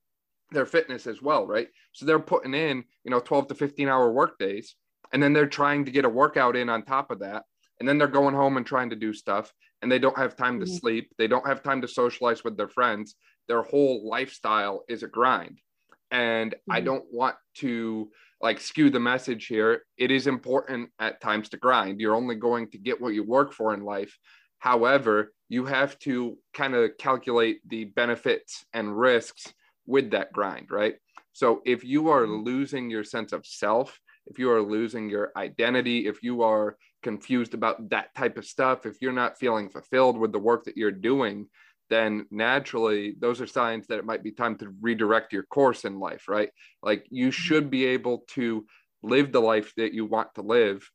their 0.51 0.67
fitness 0.67 1.07
as 1.07 1.23
well, 1.23 1.47
right? 1.47 1.69
So 1.93 2.07
they're 2.07 2.19
putting 2.19 2.55
in, 2.55 2.85
you 3.05 3.11
know, 3.11 3.21
12 3.21 3.49
to 3.49 3.55
15 3.55 3.89
hour 3.89 4.11
work 4.11 4.39
days, 4.39 4.75
and 5.13 5.23
then 5.23 5.33
they're 5.33 5.47
trying 5.47 5.85
to 5.85 5.91
get 5.91 6.05
a 6.05 6.09
workout 6.09 6.57
in 6.57 6.69
on 6.69 6.83
top 6.85 7.11
of 7.11 7.21
that. 7.21 7.45
And 7.79 7.89
then 7.89 7.97
they're 7.97 8.09
going 8.09 8.35
home 8.35 8.57
and 8.57 8.67
trying 8.67 8.91
to 8.91 8.97
do 8.97 9.13
stuff, 9.13 9.53
and 9.83 9.93
they 9.93 10.01
don't 10.01 10.19
have 10.19 10.37
time 10.37 10.59
to 10.59 10.67
mm-hmm. 10.67 10.75
sleep. 10.75 11.13
They 11.17 11.29
don't 11.29 11.47
have 11.47 11.63
time 11.63 11.81
to 11.83 11.89
socialize 11.89 12.43
with 12.43 12.57
their 12.57 12.69
friends. 12.69 13.15
Their 13.47 13.63
whole 13.63 14.09
lifestyle 14.09 14.85
is 14.89 15.05
a 15.05 15.09
grind 15.09 15.61
and 16.11 16.53
mm-hmm. 16.53 16.73
i 16.73 16.81
don't 16.81 17.05
want 17.11 17.37
to 17.55 18.11
like 18.41 18.61
skew 18.61 18.91
the 18.91 19.01
message 19.01 19.47
here 19.47 19.83
it 19.97 20.11
is 20.11 20.27
important 20.27 20.91
at 20.99 21.21
times 21.21 21.49
to 21.49 21.57
grind 21.57 22.01
you're 22.01 22.15
only 22.15 22.35
going 22.35 22.69
to 22.71 22.79
get 22.79 23.01
what 23.01 23.15
you 23.15 23.23
work 23.23 23.53
for 23.53 23.75
in 23.75 23.83
life 23.83 24.17
however 24.59 25.33
you 25.49 25.65
have 25.65 25.99
to 25.99 26.37
kind 26.55 26.75
of 26.75 26.91
calculate 26.99 27.61
the 27.69 27.85
benefits 27.85 28.65
and 28.73 28.99
risks 28.99 29.53
with 29.87 30.11
that 30.11 30.33
grind 30.33 30.71
right 30.71 30.97
so 31.33 31.61
if 31.65 31.85
you 31.85 32.09
are 32.09 32.25
mm-hmm. 32.25 32.45
losing 32.45 32.91
your 32.91 33.05
sense 33.05 33.33
of 33.33 33.47
self 33.47 33.99
if 34.27 34.39
you 34.39 34.51
are 34.51 34.63
losing 34.63 35.09
your 35.09 35.33
identity 35.37 36.07
if 36.07 36.23
you 36.23 36.43
are 36.43 36.77
confused 37.03 37.55
about 37.55 37.89
that 37.91 38.15
type 38.15 38.37
of 38.37 38.45
stuff 38.45 38.87
if 38.87 38.97
you're 39.01 39.13
not 39.13 39.39
feeling 39.39 39.69
fulfilled 39.69 40.19
with 40.19 40.33
the 40.33 40.39
work 40.39 40.65
that 40.65 40.77
you're 40.77 40.91
doing 40.91 41.47
then 41.91 42.27
naturally 42.31 43.15
those 43.19 43.41
are 43.41 43.47
signs 43.47 43.87
that 43.87 43.99
it 43.99 44.05
might 44.05 44.23
be 44.23 44.33
time 44.33 44.57
to 44.59 44.75
redirect 44.81 45.33
your 45.33 45.45
course 45.45 45.85
in 45.85 45.99
life, 45.99 46.29
right? 46.29 46.51
Like 46.83 47.07
you 47.11 47.29
mm-hmm. 47.29 47.31
should 47.31 47.71
be 47.71 47.87
able 47.87 48.25
to 48.29 48.67
live 49.03 49.33
the 49.33 49.41
life 49.41 49.73
that 49.77 49.95
you 49.95 50.05
want 50.05 50.35
to 50.35 50.43
live, 50.43 50.89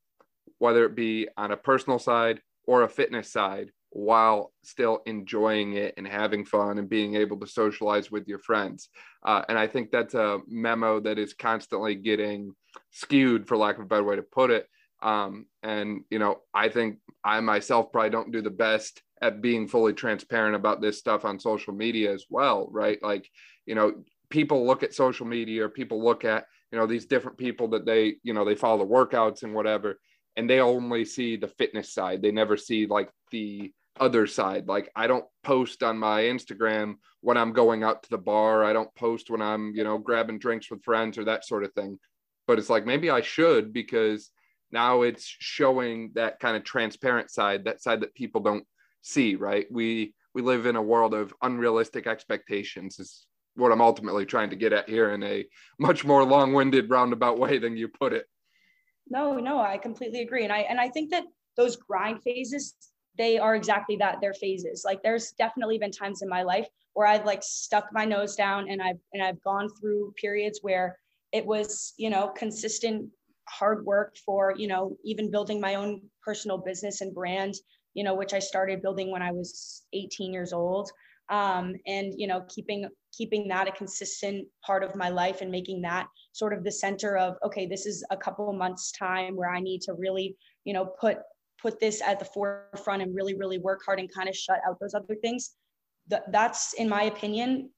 whether 0.58 0.84
it 0.84 0.94
be 0.94 1.28
on 1.36 1.50
a 1.50 1.56
personal 1.56 1.98
side 1.98 2.40
or 2.66 2.82
a 2.82 2.88
fitness 2.88 3.32
side, 3.32 3.70
while 3.90 4.52
still 4.64 5.02
enjoying 5.06 5.74
it 5.74 5.94
and 5.96 6.06
having 6.06 6.44
fun 6.44 6.78
and 6.78 6.88
being 6.88 7.14
able 7.14 7.38
to 7.38 7.46
socialize 7.46 8.10
with 8.10 8.26
your 8.26 8.40
friends. 8.40 8.88
Uh, 9.24 9.42
and 9.48 9.56
I 9.56 9.68
think 9.68 9.90
that's 9.90 10.14
a 10.14 10.40
memo 10.48 10.98
that 11.00 11.18
is 11.18 11.32
constantly 11.32 11.94
getting 11.94 12.52
skewed, 12.90 13.46
for 13.46 13.56
lack 13.56 13.76
of 13.76 13.82
a 13.82 13.86
better 13.86 14.02
way 14.02 14.16
to 14.16 14.22
put 14.22 14.50
it. 14.50 14.66
Um, 15.00 15.46
and, 15.62 16.00
you 16.10 16.18
know, 16.18 16.40
I 16.52 16.70
think 16.70 16.98
I 17.24 17.40
myself 17.40 17.90
probably 17.92 18.10
don't 18.10 18.32
do 18.32 18.42
the 18.42 18.50
best 18.50 19.02
at 19.22 19.40
being 19.40 19.66
fully 19.66 19.94
transparent 19.94 20.54
about 20.54 20.80
this 20.80 20.98
stuff 20.98 21.24
on 21.24 21.40
social 21.40 21.72
media 21.72 22.12
as 22.12 22.26
well, 22.28 22.68
right? 22.70 23.02
Like, 23.02 23.28
you 23.64 23.74
know, 23.74 24.04
people 24.28 24.66
look 24.66 24.82
at 24.82 24.94
social 24.94 25.26
media 25.26 25.64
or 25.64 25.68
people 25.68 26.04
look 26.04 26.24
at, 26.24 26.44
you 26.70 26.78
know, 26.78 26.86
these 26.86 27.06
different 27.06 27.38
people 27.38 27.68
that 27.68 27.86
they, 27.86 28.16
you 28.22 28.34
know, 28.34 28.44
they 28.44 28.54
follow 28.54 28.78
the 28.78 28.92
workouts 28.92 29.42
and 29.42 29.54
whatever, 29.54 29.98
and 30.36 30.50
they 30.50 30.60
only 30.60 31.04
see 31.04 31.36
the 31.36 31.48
fitness 31.48 31.92
side. 31.94 32.20
They 32.20 32.32
never 32.32 32.56
see 32.56 32.86
like 32.86 33.08
the 33.30 33.72
other 33.98 34.26
side. 34.26 34.68
Like 34.68 34.90
I 34.94 35.06
don't 35.06 35.24
post 35.42 35.82
on 35.82 35.98
my 35.98 36.22
Instagram 36.22 36.96
when 37.20 37.36
I'm 37.36 37.52
going 37.52 37.82
out 37.84 38.02
to 38.02 38.10
the 38.10 38.18
bar. 38.18 38.64
I 38.64 38.72
don't 38.72 38.94
post 38.96 39.30
when 39.30 39.40
I'm, 39.40 39.74
you 39.74 39.84
know, 39.84 39.98
grabbing 39.98 40.38
drinks 40.38 40.70
with 40.70 40.84
friends 40.84 41.16
or 41.16 41.24
that 41.24 41.46
sort 41.46 41.64
of 41.64 41.72
thing. 41.72 41.98
But 42.46 42.58
it's 42.58 42.70
like 42.70 42.84
maybe 42.84 43.08
I 43.08 43.22
should 43.22 43.72
because 43.72 44.30
now 44.74 45.02
it's 45.02 45.24
showing 45.24 46.10
that 46.16 46.40
kind 46.40 46.56
of 46.56 46.64
transparent 46.64 47.30
side, 47.30 47.64
that 47.64 47.80
side 47.80 48.00
that 48.00 48.14
people 48.14 48.42
don't 48.42 48.66
see, 49.00 49.36
right? 49.36 49.66
We 49.70 50.12
we 50.34 50.42
live 50.42 50.66
in 50.66 50.76
a 50.76 50.82
world 50.82 51.14
of 51.14 51.32
unrealistic 51.42 52.06
expectations 52.08 52.98
is 52.98 53.26
what 53.54 53.70
I'm 53.70 53.80
ultimately 53.80 54.26
trying 54.26 54.50
to 54.50 54.56
get 54.56 54.72
at 54.72 54.88
here 54.88 55.12
in 55.12 55.22
a 55.22 55.46
much 55.78 56.04
more 56.04 56.24
long-winded 56.24 56.90
roundabout 56.90 57.38
way 57.38 57.58
than 57.58 57.76
you 57.76 57.86
put 57.86 58.12
it. 58.12 58.26
No, 59.08 59.36
no, 59.36 59.60
I 59.60 59.78
completely 59.78 60.22
agree. 60.22 60.44
And 60.44 60.52
I 60.52 60.58
and 60.60 60.80
I 60.80 60.88
think 60.88 61.10
that 61.10 61.24
those 61.56 61.76
grind 61.76 62.22
phases, 62.22 62.74
they 63.16 63.38
are 63.38 63.54
exactly 63.54 63.96
that. 63.96 64.18
They're 64.20 64.34
phases. 64.34 64.82
Like 64.84 65.02
there's 65.02 65.30
definitely 65.38 65.78
been 65.78 65.92
times 65.92 66.20
in 66.22 66.28
my 66.28 66.42
life 66.42 66.66
where 66.94 67.06
I've 67.06 67.24
like 67.24 67.42
stuck 67.42 67.86
my 67.92 68.04
nose 68.04 68.34
down 68.34 68.68
and 68.68 68.82
I've 68.82 68.98
and 69.12 69.22
I've 69.22 69.40
gone 69.42 69.68
through 69.78 70.12
periods 70.20 70.58
where 70.62 70.98
it 71.32 71.46
was, 71.46 71.94
you 71.96 72.10
know, 72.10 72.28
consistent 72.28 73.08
hard 73.48 73.84
work 73.84 74.16
for, 74.24 74.54
you 74.56 74.68
know, 74.68 74.96
even 75.04 75.30
building 75.30 75.60
my 75.60 75.74
own 75.74 76.00
personal 76.24 76.58
business 76.58 77.00
and 77.00 77.14
brand 77.14 77.54
you 77.94 78.02
know, 78.02 78.14
which 78.14 78.34
I 78.34 78.40
started 78.40 78.82
building 78.82 79.10
when 79.10 79.22
I 79.22 79.30
was 79.30 79.82
18 79.92 80.32
years 80.32 80.52
old. 80.52 80.90
Um, 81.30 81.74
and 81.86 82.12
you 82.18 82.26
know, 82.26 82.44
keeping 82.50 82.86
keeping 83.16 83.48
that 83.48 83.66
a 83.66 83.72
consistent 83.72 84.46
part 84.66 84.84
of 84.84 84.94
my 84.94 85.08
life 85.08 85.40
and 85.40 85.50
making 85.50 85.80
that 85.82 86.06
sort 86.32 86.52
of 86.52 86.64
the 86.64 86.72
center 86.72 87.16
of 87.16 87.36
okay, 87.42 87.66
this 87.66 87.86
is 87.86 88.04
a 88.10 88.16
couple 88.16 88.52
months 88.52 88.92
time 88.92 89.34
where 89.34 89.48
I 89.48 89.60
need 89.60 89.80
to 89.82 89.94
really, 89.94 90.36
you 90.64 90.74
know, 90.74 90.84
put 90.84 91.18
put 91.62 91.80
this 91.80 92.02
at 92.02 92.18
the 92.18 92.26
forefront 92.26 93.00
and 93.00 93.14
really, 93.14 93.34
really 93.34 93.56
work 93.56 93.80
hard 93.86 94.00
and 94.00 94.12
kind 94.12 94.28
of 94.28 94.36
shut 94.36 94.58
out 94.68 94.78
those 94.80 94.92
other 94.92 95.14
things. 95.22 95.52
Th- 96.10 96.20
that's, 96.30 96.74
in 96.74 96.90
my 96.90 97.04
opinion, 97.04 97.70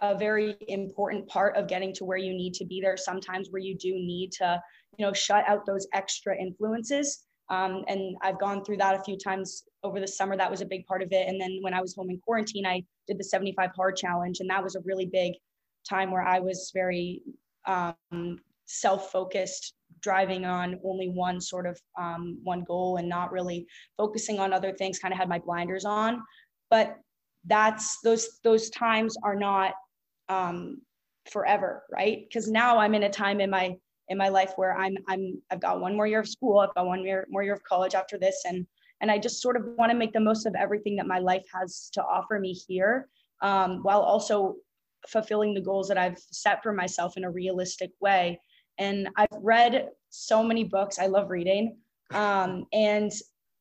a 0.00 0.16
very 0.16 0.56
important 0.68 1.28
part 1.28 1.54
of 1.54 1.68
getting 1.68 1.92
to 1.94 2.06
where 2.06 2.16
you 2.16 2.32
need 2.32 2.54
to 2.54 2.64
be. 2.64 2.80
There 2.80 2.96
sometimes 2.96 3.48
where 3.50 3.60
you 3.60 3.76
do 3.76 3.92
need 3.92 4.32
to, 4.38 4.58
you 4.98 5.06
know, 5.06 5.12
shut 5.12 5.44
out 5.48 5.66
those 5.66 5.86
extra 5.92 6.36
influences. 6.40 7.24
Um, 7.48 7.84
and 7.86 8.16
I've 8.22 8.40
gone 8.40 8.64
through 8.64 8.78
that 8.78 8.98
a 8.98 9.04
few 9.04 9.16
times 9.16 9.64
over 9.84 10.00
the 10.00 10.08
summer. 10.08 10.36
That 10.36 10.50
was 10.50 10.62
a 10.62 10.66
big 10.66 10.86
part 10.86 11.02
of 11.02 11.08
it. 11.12 11.28
And 11.28 11.40
then 11.40 11.58
when 11.60 11.74
I 11.74 11.80
was 11.80 11.94
home 11.94 12.10
in 12.10 12.18
quarantine, 12.18 12.66
I 12.66 12.82
did 13.06 13.18
the 13.18 13.24
75 13.24 13.70
hard 13.76 13.96
challenge, 13.96 14.40
and 14.40 14.50
that 14.50 14.62
was 14.62 14.74
a 14.74 14.80
really 14.80 15.06
big 15.06 15.34
time 15.88 16.10
where 16.10 16.22
I 16.22 16.40
was 16.40 16.72
very 16.74 17.22
um, 17.66 18.40
self-focused, 18.64 19.74
driving 20.00 20.44
on 20.44 20.80
only 20.84 21.08
one 21.08 21.40
sort 21.40 21.66
of 21.66 21.80
um, 21.98 22.38
one 22.42 22.64
goal 22.64 22.96
and 22.96 23.08
not 23.08 23.30
really 23.30 23.66
focusing 23.96 24.40
on 24.40 24.52
other 24.52 24.72
things. 24.72 24.98
Kind 24.98 25.14
of 25.14 25.18
had 25.18 25.28
my 25.28 25.38
blinders 25.38 25.84
on, 25.84 26.22
but 26.68 26.98
that's 27.44 28.00
those 28.02 28.40
those 28.42 28.70
times 28.70 29.16
are 29.22 29.36
not 29.36 29.74
um, 30.28 30.80
forever, 31.30 31.84
right? 31.92 32.24
Because 32.28 32.50
now 32.50 32.78
I'm 32.78 32.94
in 32.94 33.04
a 33.04 33.10
time 33.10 33.40
in 33.40 33.50
my 33.50 33.76
in 34.08 34.18
my 34.18 34.28
life 34.28 34.52
where 34.56 34.76
I'm 34.76 34.96
I'm 35.08 35.40
I've 35.50 35.60
got 35.60 35.80
one 35.80 35.96
more 35.96 36.06
year 36.06 36.20
of 36.20 36.28
school, 36.28 36.58
I've 36.58 36.74
got 36.74 36.86
one 36.86 37.02
year 37.02 37.26
more 37.30 37.42
year 37.42 37.54
of 37.54 37.64
college 37.64 37.94
after 37.94 38.18
this, 38.18 38.42
and 38.46 38.66
and 39.00 39.10
I 39.10 39.18
just 39.18 39.42
sort 39.42 39.56
of 39.56 39.64
want 39.76 39.90
to 39.90 39.96
make 39.96 40.12
the 40.12 40.20
most 40.20 40.46
of 40.46 40.54
everything 40.54 40.96
that 40.96 41.06
my 41.06 41.18
life 41.18 41.44
has 41.52 41.90
to 41.94 42.02
offer 42.02 42.38
me 42.38 42.52
here, 42.52 43.08
um, 43.42 43.82
while 43.82 44.00
also 44.00 44.56
fulfilling 45.08 45.54
the 45.54 45.60
goals 45.60 45.88
that 45.88 45.98
I've 45.98 46.18
set 46.18 46.62
for 46.62 46.72
myself 46.72 47.16
in 47.16 47.24
a 47.24 47.30
realistic 47.30 47.90
way. 48.00 48.40
And 48.78 49.08
I've 49.16 49.28
read 49.32 49.88
so 50.10 50.42
many 50.42 50.64
books. 50.64 50.98
I 50.98 51.06
love 51.06 51.30
reading, 51.30 51.76
um, 52.12 52.66
and 52.72 53.12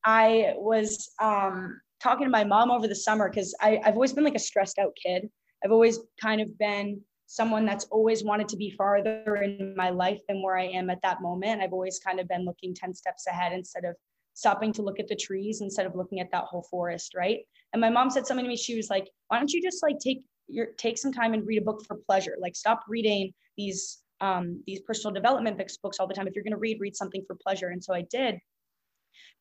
I 0.06 0.54
was 0.58 1.12
um, 1.22 1.82
talking 2.02 2.26
to 2.26 2.32
my 2.32 2.44
mom 2.44 2.70
over 2.70 2.88
the 2.88 2.96
summer 2.96 3.30
because 3.30 3.56
I've 3.62 3.96
always 3.96 4.14
been 4.14 4.24
like 4.24 4.36
a 4.36 4.40
stressed 4.40 4.78
out 4.78 4.96
kid. 5.02 5.30
I've 5.64 5.72
always 5.72 6.00
kind 6.22 6.42
of 6.42 6.56
been 6.60 7.02
someone 7.28 7.66
that's 7.66 7.86
always 7.86 8.24
wanted 8.24 8.48
to 8.50 8.58
be 8.58 8.70
farther 8.72 9.36
in 9.38 9.74
my 9.76 9.90
life 9.90 10.20
than 10.28 10.42
where 10.42 10.58
I 10.58 10.66
am 10.66 10.90
at 10.90 11.02
that 11.02 11.22
moment. 11.22 11.62
I've 11.62 11.74
always 11.74 12.00
kind 12.00 12.20
of 12.20 12.28
been 12.28 12.46
looking 12.46 12.74
10 12.74 12.94
steps 12.94 13.28
ahead 13.28 13.54
instead 13.54 13.86
of 13.86 13.96
stopping 14.34 14.72
to 14.74 14.82
look 14.82 15.00
at 15.00 15.08
the 15.08 15.16
trees 15.16 15.62
instead 15.62 15.86
of 15.86 15.96
looking 15.96 16.20
at 16.20 16.30
that 16.32 16.44
whole 16.44 16.66
forest, 16.70 17.14
right? 17.16 17.40
And 17.74 17.82
my 17.82 17.90
mom 17.90 18.10
said 18.10 18.28
something 18.28 18.46
to 18.46 18.50
me. 18.50 18.58
She 18.58 18.76
was 18.76 18.90
like, 18.90 19.10
"Why 19.28 19.38
don't 19.40 19.52
you 19.52 19.62
just 19.62 19.82
like 19.82 19.98
take 20.00 20.24
your 20.48 20.68
take 20.78 20.98
some 20.98 21.12
time 21.12 21.34
and 21.34 21.46
read 21.48 21.62
a 21.62 21.66
book 21.66 21.84
for 21.88 21.96
pleasure? 21.96 22.36
Like 22.40 22.56
stop 22.56 22.82
reading 22.88 23.34
these 23.58 24.04
um, 24.22 24.62
these 24.68 24.82
personal 24.82 25.14
development 25.14 25.58
books 25.58 26.00
all 26.00 26.08
the 26.08 26.14
time. 26.14 26.28
If 26.28 26.36
you're 26.36 26.44
going 26.44 26.52
to 26.52 26.58
read, 26.58 26.80
read 26.80 26.96
something 26.96 27.24
for 27.26 27.36
pleasure." 27.36 27.70
And 27.70 27.84
so 27.84 27.94
I 27.94 28.02
did. 28.02 28.40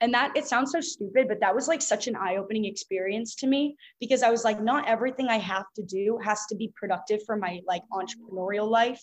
And 0.01 0.13
that 0.15 0.37
it 0.37 0.47
sounds 0.47 0.73
so 0.73 0.81
stupid, 0.81 1.29
but 1.29 1.41
that 1.41 1.55
was 1.55 1.69
like 1.69 1.81
such 1.81 2.09
an 2.09 2.17
eye-opening 2.17 2.65
experience 2.65 3.35
to 3.37 3.47
me 3.47 3.77
because 4.01 4.23
I 4.23 4.31
was 4.31 4.45
like, 4.45 4.61
not 4.61 4.89
everything 4.89 5.29
I 5.29 5.39
have 5.39 5.65
to 5.77 5.83
do 5.83 6.19
has 6.23 6.47
to 6.47 6.57
be 6.57 6.73
productive 6.77 7.21
for 7.25 7.37
my 7.37 7.61
like 7.67 7.83
entrepreneurial 7.93 8.69
life 8.69 9.03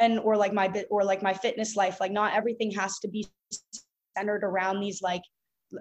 and 0.00 0.18
or 0.20 0.36
like 0.36 0.52
my 0.52 0.68
bit 0.68 0.86
or 0.90 1.04
like 1.04 1.22
my 1.22 1.34
fitness 1.34 1.76
life. 1.76 1.98
Like 2.00 2.12
not 2.12 2.34
everything 2.34 2.70
has 2.72 2.98
to 3.00 3.08
be 3.08 3.26
centered 4.16 4.44
around 4.44 4.80
these 4.80 5.02
like 5.02 5.22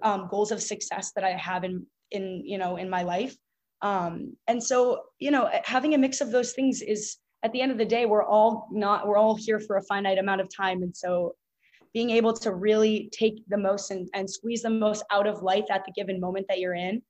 um, 0.02 0.28
goals 0.30 0.52
of 0.52 0.62
success 0.62 1.12
that 1.16 1.24
I 1.24 1.32
have 1.32 1.64
in 1.64 1.86
in 2.12 2.44
you 2.46 2.58
know 2.58 2.78
in 2.78 2.90
my 2.90 3.04
life. 3.04 3.36
Um, 3.82 4.36
and 4.48 4.64
so 4.64 5.04
you 5.20 5.32
know 5.32 5.50
having 5.64 5.94
a 5.94 5.98
mix 5.98 6.22
of 6.22 6.32
those 6.32 6.54
things 6.54 6.82
is 6.82 7.18
at 7.44 7.52
the 7.52 7.62
end 7.62 7.72
of 7.72 7.78
the 7.78 7.86
day 7.86 8.06
we're 8.06 8.24
all 8.24 8.68
not 8.72 9.08
we're 9.08 9.18
all 9.18 9.36
here 9.36 9.60
for 9.60 9.78
a 9.78 9.84
finite 9.84 10.18
amount 10.18 10.42
of 10.42 10.48
time 10.56 10.82
and 10.82 10.96
so 10.96 11.36
being 11.94 12.10
able 12.10 12.34
to 12.34 12.54
really 12.54 13.10
take 13.12 13.44
the 13.48 13.58
most 13.58 13.92
and, 13.92 14.10
and 14.14 14.30
squeeze 14.30 14.64
the 14.64 14.70
most 14.70 15.04
out 15.12 15.28
of 15.28 15.44
life 15.44 15.66
at 15.70 15.86
the 15.86 15.92
given 15.92 16.20
moment 16.20 16.48
that 16.50 16.60
you're 16.60 16.74
in 16.74 17.02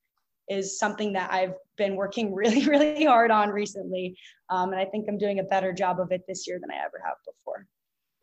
is 0.50 0.78
something 0.78 1.14
that 1.14 1.32
I've 1.32 1.56
been 1.78 1.96
working 1.96 2.34
really, 2.36 2.68
really 2.68 3.06
hard 3.06 3.32
on 3.32 3.50
recently. 3.50 4.18
Um, 4.50 4.72
and 4.72 4.80
I 4.80 4.86
think 4.86 5.08
I'm 5.08 5.18
doing 5.18 5.40
a 5.40 5.44
better 5.44 5.74
job 5.74 6.00
of 6.00 6.12
it 6.12 6.24
this 6.28 6.48
year 6.48 6.60
than 6.60 6.72
I 6.72 6.84
ever 6.84 7.02
have 7.06 7.16
before. 7.26 7.66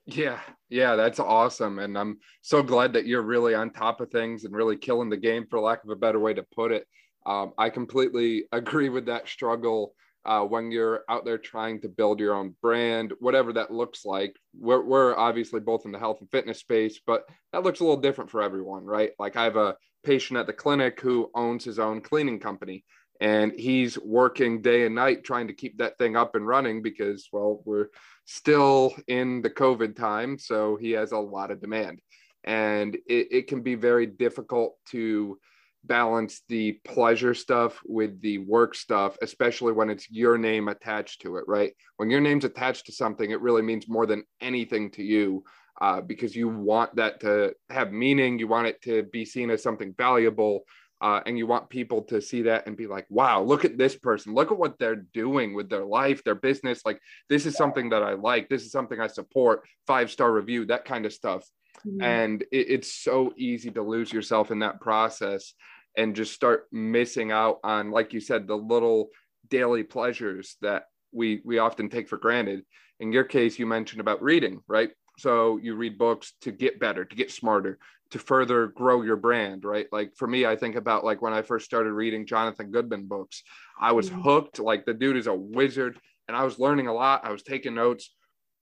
Yeah, 0.06 0.40
yeah, 0.68 0.96
that's 0.96 1.20
awesome. 1.20 1.78
And 1.78 1.96
I'm 1.96 2.18
so 2.42 2.62
glad 2.62 2.92
that 2.94 3.06
you're 3.06 3.22
really 3.22 3.54
on 3.54 3.70
top 3.70 4.00
of 4.00 4.10
things 4.10 4.44
and 4.44 4.54
really 4.54 4.76
killing 4.76 5.08
the 5.08 5.16
game, 5.16 5.46
for 5.48 5.60
lack 5.60 5.84
of 5.84 5.90
a 5.90 5.96
better 5.96 6.18
way 6.18 6.34
to 6.34 6.42
put 6.54 6.72
it. 6.72 6.86
Um, 7.26 7.52
I 7.58 7.70
completely 7.70 8.44
agree 8.52 8.88
with 8.88 9.06
that 9.06 9.28
struggle 9.28 9.94
uh, 10.24 10.42
when 10.42 10.70
you're 10.70 11.04
out 11.08 11.24
there 11.24 11.38
trying 11.38 11.80
to 11.80 11.88
build 11.88 12.20
your 12.20 12.34
own 12.34 12.54
brand, 12.60 13.12
whatever 13.20 13.52
that 13.54 13.72
looks 13.72 14.04
like. 14.04 14.36
We're, 14.58 14.82
we're 14.82 15.16
obviously 15.16 15.60
both 15.60 15.86
in 15.86 15.92
the 15.92 15.98
health 15.98 16.20
and 16.20 16.30
fitness 16.30 16.58
space, 16.58 17.00
but 17.06 17.28
that 17.52 17.62
looks 17.62 17.80
a 17.80 17.84
little 17.84 18.00
different 18.00 18.30
for 18.30 18.42
everyone, 18.42 18.84
right? 18.84 19.12
Like 19.18 19.36
I 19.36 19.44
have 19.44 19.56
a 19.56 19.76
patient 20.04 20.38
at 20.38 20.46
the 20.46 20.52
clinic 20.52 21.00
who 21.00 21.30
owns 21.34 21.64
his 21.64 21.78
own 21.78 22.00
cleaning 22.00 22.38
company 22.38 22.84
and 23.20 23.52
he's 23.52 23.98
working 23.98 24.62
day 24.62 24.86
and 24.86 24.94
night 24.94 25.24
trying 25.24 25.46
to 25.46 25.54
keep 25.54 25.78
that 25.78 25.98
thing 25.98 26.16
up 26.16 26.34
and 26.34 26.46
running 26.46 26.82
because, 26.82 27.28
well, 27.32 27.60
we're 27.64 27.88
still 28.24 28.94
in 29.08 29.42
the 29.42 29.50
COVID 29.50 29.96
time. 29.96 30.38
So 30.38 30.76
he 30.76 30.92
has 30.92 31.12
a 31.12 31.18
lot 31.18 31.50
of 31.50 31.60
demand 31.60 32.00
and 32.44 32.94
it, 33.06 33.28
it 33.30 33.46
can 33.46 33.62
be 33.62 33.74
very 33.74 34.06
difficult 34.06 34.76
to 34.88 35.38
balance 35.84 36.42
the 36.48 36.72
pleasure 36.84 37.34
stuff 37.34 37.80
with 37.86 38.20
the 38.20 38.38
work 38.38 38.74
stuff, 38.74 39.16
especially 39.22 39.72
when 39.72 39.90
it's 39.90 40.10
your 40.10 40.38
name 40.38 40.68
attached 40.68 41.22
to 41.22 41.36
it, 41.36 41.44
right? 41.46 41.72
When 41.96 42.10
your 42.10 42.20
name's 42.20 42.44
attached 42.44 42.86
to 42.86 42.92
something, 42.92 43.30
it 43.30 43.40
really 43.40 43.62
means 43.62 43.88
more 43.88 44.06
than 44.06 44.24
anything 44.40 44.90
to 44.92 45.02
you 45.02 45.44
uh, 45.80 46.00
because 46.00 46.36
you 46.36 46.48
want 46.48 46.94
that 46.96 47.20
to 47.20 47.54
have 47.70 47.92
meaning. 47.92 48.38
You 48.38 48.48
want 48.48 48.66
it 48.66 48.82
to 48.82 49.04
be 49.04 49.24
seen 49.24 49.50
as 49.50 49.62
something 49.62 49.94
valuable. 49.96 50.64
Uh, 51.02 51.20
and 51.24 51.38
you 51.38 51.46
want 51.46 51.70
people 51.70 52.02
to 52.02 52.20
see 52.20 52.42
that 52.42 52.66
and 52.66 52.76
be 52.76 52.86
like, 52.86 53.06
wow, 53.08 53.42
look 53.42 53.64
at 53.64 53.78
this 53.78 53.96
person. 53.96 54.34
Look 54.34 54.52
at 54.52 54.58
what 54.58 54.78
they're 54.78 55.06
doing 55.14 55.54
with 55.54 55.70
their 55.70 55.84
life, 55.84 56.22
their 56.22 56.34
business. 56.34 56.82
Like, 56.84 57.00
this 57.30 57.46
is 57.46 57.56
something 57.56 57.88
that 57.88 58.02
I 58.02 58.12
like. 58.12 58.50
This 58.50 58.64
is 58.64 58.70
something 58.70 59.00
I 59.00 59.06
support. 59.06 59.66
Five 59.86 60.10
star 60.10 60.30
review, 60.30 60.66
that 60.66 60.84
kind 60.84 61.06
of 61.06 61.14
stuff. 61.14 61.48
Mm-hmm. 61.86 62.02
And 62.02 62.42
it, 62.52 62.66
it's 62.70 62.92
so 62.92 63.32
easy 63.36 63.70
to 63.70 63.82
lose 63.82 64.12
yourself 64.12 64.50
in 64.50 64.60
that 64.60 64.80
process 64.80 65.54
and 65.96 66.14
just 66.14 66.32
start 66.32 66.66
missing 66.72 67.32
out 67.32 67.58
on, 67.64 67.90
like 67.90 68.12
you 68.12 68.20
said, 68.20 68.46
the 68.46 68.56
little 68.56 69.08
daily 69.48 69.82
pleasures 69.82 70.56
that 70.62 70.84
we 71.12 71.40
we 71.44 71.58
often 71.58 71.88
take 71.88 72.08
for 72.08 72.18
granted. 72.18 72.64
In 73.00 73.12
your 73.12 73.24
case, 73.24 73.58
you 73.58 73.66
mentioned 73.66 74.00
about 74.00 74.22
reading, 74.22 74.60
right? 74.68 74.90
So 75.18 75.58
you 75.58 75.74
read 75.74 75.98
books 75.98 76.34
to 76.42 76.52
get 76.52 76.80
better, 76.80 77.04
to 77.04 77.16
get 77.16 77.30
smarter, 77.30 77.78
to 78.10 78.18
further 78.18 78.68
grow 78.68 79.02
your 79.02 79.16
brand, 79.16 79.64
right? 79.64 79.86
Like 79.92 80.12
for 80.16 80.26
me, 80.26 80.46
I 80.46 80.56
think 80.56 80.76
about 80.76 81.04
like 81.04 81.22
when 81.22 81.32
I 81.32 81.42
first 81.42 81.64
started 81.64 81.92
reading 81.92 82.26
Jonathan 82.26 82.70
Goodman 82.70 83.06
books, 83.06 83.42
I 83.80 83.92
was 83.92 84.10
mm-hmm. 84.10 84.22
hooked. 84.22 84.58
Like 84.58 84.84
the 84.84 84.94
dude 84.94 85.16
is 85.16 85.26
a 85.26 85.34
wizard, 85.34 85.98
and 86.28 86.36
I 86.36 86.44
was 86.44 86.58
learning 86.58 86.86
a 86.86 86.94
lot. 86.94 87.24
I 87.24 87.32
was 87.32 87.42
taking 87.42 87.74
notes, 87.74 88.14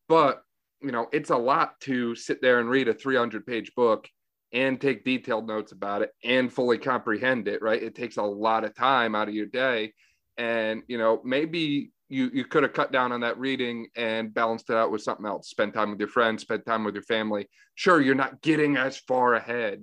but 0.08 0.42
you 0.80 0.92
know, 0.92 1.08
it's 1.12 1.30
a 1.30 1.36
lot 1.36 1.80
to 1.80 2.14
sit 2.14 2.40
there 2.40 2.60
and 2.60 2.70
read 2.70 2.88
a 2.88 2.94
300 2.94 3.46
page 3.46 3.72
book 3.74 4.08
and 4.52 4.80
take 4.80 5.04
detailed 5.04 5.46
notes 5.46 5.72
about 5.72 6.02
it 6.02 6.10
and 6.24 6.52
fully 6.52 6.78
comprehend 6.78 7.48
it, 7.48 7.60
right? 7.60 7.82
It 7.82 7.94
takes 7.94 8.16
a 8.16 8.22
lot 8.22 8.64
of 8.64 8.74
time 8.74 9.14
out 9.14 9.28
of 9.28 9.34
your 9.34 9.46
day. 9.46 9.92
And, 10.38 10.82
you 10.88 10.98
know, 10.98 11.20
maybe 11.24 11.90
you, 12.08 12.30
you 12.32 12.44
could 12.44 12.62
have 12.62 12.72
cut 12.72 12.92
down 12.92 13.12
on 13.12 13.20
that 13.20 13.38
reading 13.38 13.88
and 13.96 14.32
balanced 14.32 14.70
it 14.70 14.76
out 14.76 14.90
with 14.90 15.02
something 15.02 15.26
else. 15.26 15.50
Spend 15.50 15.74
time 15.74 15.90
with 15.90 15.98
your 15.98 16.08
friends, 16.08 16.42
spend 16.42 16.64
time 16.64 16.84
with 16.84 16.94
your 16.94 17.02
family. 17.02 17.48
Sure, 17.74 18.00
you're 18.00 18.14
not 18.14 18.40
getting 18.40 18.76
as 18.76 18.96
far 18.96 19.34
ahead, 19.34 19.82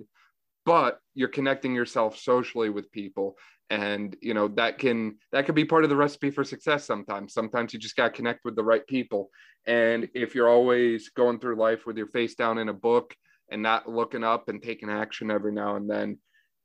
but 0.66 0.98
you're 1.14 1.28
connecting 1.28 1.74
yourself 1.74 2.18
socially 2.18 2.68
with 2.68 2.92
people. 2.92 3.38
And 3.70 4.14
you 4.20 4.34
know 4.34 4.46
that 4.48 4.78
can 4.78 5.16
that 5.32 5.46
could 5.46 5.56
be 5.56 5.64
part 5.64 5.82
of 5.82 5.90
the 5.90 5.96
recipe 5.96 6.30
for 6.30 6.44
success 6.44 6.84
sometimes. 6.84 7.32
Sometimes 7.32 7.72
you 7.72 7.80
just 7.80 7.96
got 7.96 8.08
to 8.08 8.10
connect 8.10 8.44
with 8.44 8.54
the 8.54 8.62
right 8.62 8.86
people. 8.86 9.30
And 9.66 10.08
if 10.14 10.34
you're 10.34 10.48
always 10.48 11.08
going 11.08 11.40
through 11.40 11.56
life 11.56 11.86
with 11.86 11.96
your 11.96 12.06
face 12.08 12.36
down 12.36 12.58
in 12.58 12.68
a 12.68 12.74
book 12.74 13.16
and 13.48 13.62
not 13.62 13.88
looking 13.88 14.22
up 14.22 14.48
and 14.48 14.62
taking 14.62 14.90
action 14.90 15.30
every 15.30 15.52
now 15.52 15.76
and 15.76 15.90
then 15.90 16.18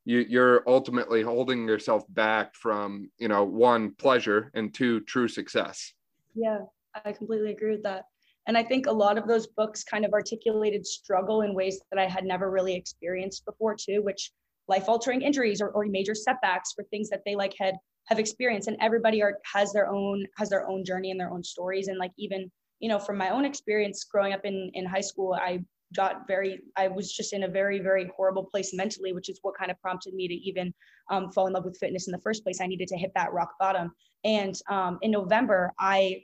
you, 0.03 0.19
you're 0.27 0.63
ultimately 0.67 1.21
holding 1.21 1.67
yourself 1.67 2.03
back 2.09 2.53
from 2.53 3.09
you 3.17 3.27
know 3.27 3.45
one 3.45 3.95
pleasure 3.95 4.51
and 4.53 4.73
two 4.73 4.99
true 5.01 5.27
success. 5.27 5.93
Yeah 6.35 6.59
i 7.05 7.11
completely 7.11 7.51
agree 7.51 7.71
with 7.71 7.83
that 7.83 8.05
and 8.47 8.57
i 8.57 8.63
think 8.63 8.85
a 8.85 8.91
lot 8.91 9.17
of 9.17 9.27
those 9.27 9.47
books 9.47 9.83
kind 9.83 10.05
of 10.05 10.13
articulated 10.13 10.85
struggle 10.85 11.41
in 11.41 11.53
ways 11.53 11.79
that 11.91 11.99
i 11.99 12.07
had 12.07 12.25
never 12.25 12.51
really 12.51 12.75
experienced 12.75 13.45
before 13.45 13.75
too 13.75 14.01
which 14.01 14.31
life 14.67 14.87
altering 14.87 15.21
injuries 15.21 15.61
or, 15.61 15.69
or 15.69 15.85
major 15.85 16.15
setbacks 16.15 16.71
for 16.73 16.83
things 16.85 17.09
that 17.09 17.21
they 17.25 17.35
like 17.35 17.53
had 17.59 17.75
have 18.07 18.19
experienced. 18.19 18.67
And 18.67 18.77
everybody 18.81 19.21
are, 19.21 19.39
has 19.53 19.71
their 19.73 19.87
own 19.87 20.25
has 20.37 20.49
their 20.49 20.67
own 20.67 20.83
journey 20.85 21.11
and 21.11 21.19
their 21.19 21.31
own 21.31 21.43
stories. 21.43 21.87
And 21.87 21.97
like 21.97 22.11
even 22.17 22.51
you 22.79 22.89
know 22.89 22.99
from 22.99 23.17
my 23.17 23.29
own 23.29 23.45
experience 23.45 24.03
growing 24.03 24.33
up 24.33 24.43
in 24.43 24.71
in 24.73 24.85
high 24.85 25.01
school 25.01 25.35
i 25.35 25.63
got 25.95 26.25
very 26.27 26.59
i 26.77 26.87
was 26.87 27.13
just 27.13 27.31
in 27.31 27.43
a 27.43 27.47
very 27.47 27.79
very 27.79 28.09
horrible 28.15 28.43
place 28.43 28.73
mentally 28.73 29.13
which 29.13 29.29
is 29.29 29.37
what 29.43 29.53
kind 29.55 29.69
of 29.69 29.79
prompted 29.81 30.15
me 30.15 30.27
to 30.27 30.33
even 30.33 30.73
um, 31.11 31.29
fall 31.31 31.45
in 31.45 31.53
love 31.53 31.65
with 31.65 31.77
fitness 31.77 32.07
in 32.07 32.11
the 32.11 32.21
first 32.21 32.43
place. 32.43 32.59
I 32.59 32.65
needed 32.65 32.87
to 32.87 32.97
hit 32.97 33.11
that 33.15 33.33
rock 33.33 33.51
bottom. 33.59 33.91
And 34.23 34.55
um, 34.67 34.97
in 35.03 35.11
november 35.11 35.71
i 35.79 36.23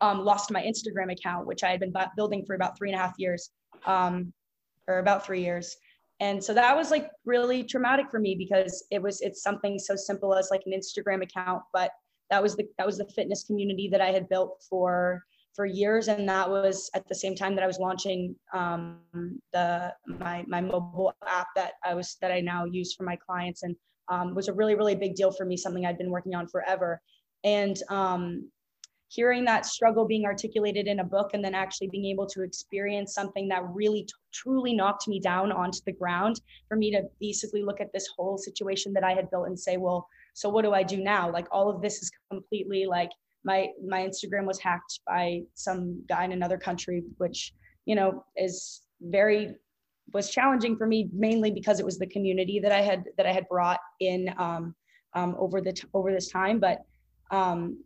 um, 0.00 0.24
lost 0.24 0.50
my 0.50 0.62
instagram 0.62 1.12
account 1.12 1.46
which 1.46 1.62
i 1.62 1.70
had 1.70 1.80
been 1.80 1.92
building 2.16 2.44
for 2.44 2.54
about 2.54 2.76
three 2.76 2.90
and 2.90 2.98
a 2.98 3.02
half 3.02 3.14
years 3.18 3.50
um, 3.86 4.32
or 4.88 4.98
about 4.98 5.24
three 5.24 5.42
years. 5.42 5.76
And 6.20 6.42
so 6.42 6.54
that 6.54 6.76
was 6.76 6.90
like 6.90 7.10
really 7.24 7.64
traumatic 7.64 8.10
for 8.10 8.20
me 8.20 8.34
because 8.36 8.84
it 8.90 9.02
was 9.02 9.20
it's 9.20 9.42
something 9.42 9.78
so 9.78 9.96
simple 9.96 10.34
as 10.34 10.48
like 10.50 10.62
an 10.64 10.72
instagram 10.72 11.22
account 11.22 11.62
but 11.72 11.90
that 12.30 12.40
was 12.40 12.54
the 12.56 12.66
that 12.78 12.86
was 12.86 12.98
the 12.98 13.06
fitness 13.06 13.44
community 13.44 13.88
that 13.90 14.00
i 14.00 14.10
had 14.10 14.28
built 14.28 14.62
for 14.70 15.24
for 15.54 15.66
years. 15.66 16.08
And 16.08 16.28
that 16.28 16.50
was 16.50 16.90
at 16.94 17.06
the 17.08 17.14
same 17.14 17.34
time 17.34 17.54
that 17.54 17.64
i 17.64 17.66
was 17.66 17.78
launching 17.78 18.36
um, 18.52 18.98
the 19.52 19.92
my 20.06 20.44
my 20.46 20.60
mobile 20.60 21.12
app 21.26 21.48
that 21.56 21.74
i 21.84 21.94
was 21.94 22.16
that 22.20 22.30
i 22.30 22.40
now 22.40 22.64
use 22.64 22.94
for 22.94 23.02
my 23.04 23.16
clients. 23.16 23.62
And 23.64 23.76
um, 24.08 24.34
was 24.34 24.48
a 24.48 24.52
really 24.52 24.74
really 24.76 24.94
big 24.94 25.14
deal 25.16 25.32
for 25.32 25.44
me 25.44 25.56
something 25.56 25.84
i'd 25.84 25.98
been 25.98 26.10
working 26.10 26.34
on 26.34 26.46
forever. 26.46 27.00
And 27.42 27.76
um, 27.88 28.50
hearing 29.14 29.44
that 29.44 29.66
struggle 29.66 30.06
being 30.06 30.24
articulated 30.24 30.86
in 30.86 31.00
a 31.00 31.04
book 31.04 31.30
and 31.34 31.44
then 31.44 31.54
actually 31.54 31.88
being 31.88 32.06
able 32.06 32.26
to 32.26 32.42
experience 32.42 33.14
something 33.14 33.48
that 33.48 33.62
really 33.72 34.06
truly 34.32 34.74
knocked 34.74 35.06
me 35.08 35.20
down 35.20 35.52
onto 35.52 35.78
the 35.86 35.92
ground 35.92 36.40
for 36.68 36.76
me 36.76 36.90
to 36.90 37.02
basically 37.20 37.62
look 37.62 37.80
at 37.80 37.92
this 37.92 38.08
whole 38.16 38.36
situation 38.38 38.92
that 38.92 39.04
i 39.04 39.12
had 39.12 39.30
built 39.30 39.46
and 39.46 39.58
say 39.58 39.76
well 39.76 40.08
so 40.36 40.48
what 40.48 40.62
do 40.62 40.72
i 40.72 40.82
do 40.82 40.96
now? 40.96 41.30
Like 41.30 41.46
all 41.52 41.70
of 41.70 41.80
this 41.80 42.02
is 42.02 42.10
completely 42.30 42.86
like 42.86 43.10
my 43.44 43.68
my 43.86 44.00
instagram 44.00 44.46
was 44.46 44.58
hacked 44.58 45.00
by 45.06 45.42
some 45.54 46.02
guy 46.08 46.24
in 46.24 46.32
another 46.32 46.58
country 46.58 47.04
which 47.18 47.52
you 47.84 47.94
know 47.94 48.24
is 48.36 48.82
very 49.00 49.54
was 50.12 50.30
challenging 50.30 50.76
for 50.76 50.86
me 50.86 51.08
mainly 51.12 51.50
because 51.52 51.78
it 51.78 51.84
was 51.84 51.98
the 51.98 52.06
community 52.06 52.58
that 52.58 52.72
i 52.72 52.80
had 52.80 53.04
that 53.16 53.26
i 53.26 53.32
had 53.32 53.48
brought 53.48 53.78
in 54.00 54.34
um, 54.38 54.74
um, 55.14 55.34
over 55.38 55.60
the 55.60 55.72
t- 55.72 55.88
over 55.94 56.12
this 56.12 56.28
time. 56.28 56.58
But 56.58 56.84
um, 57.30 57.82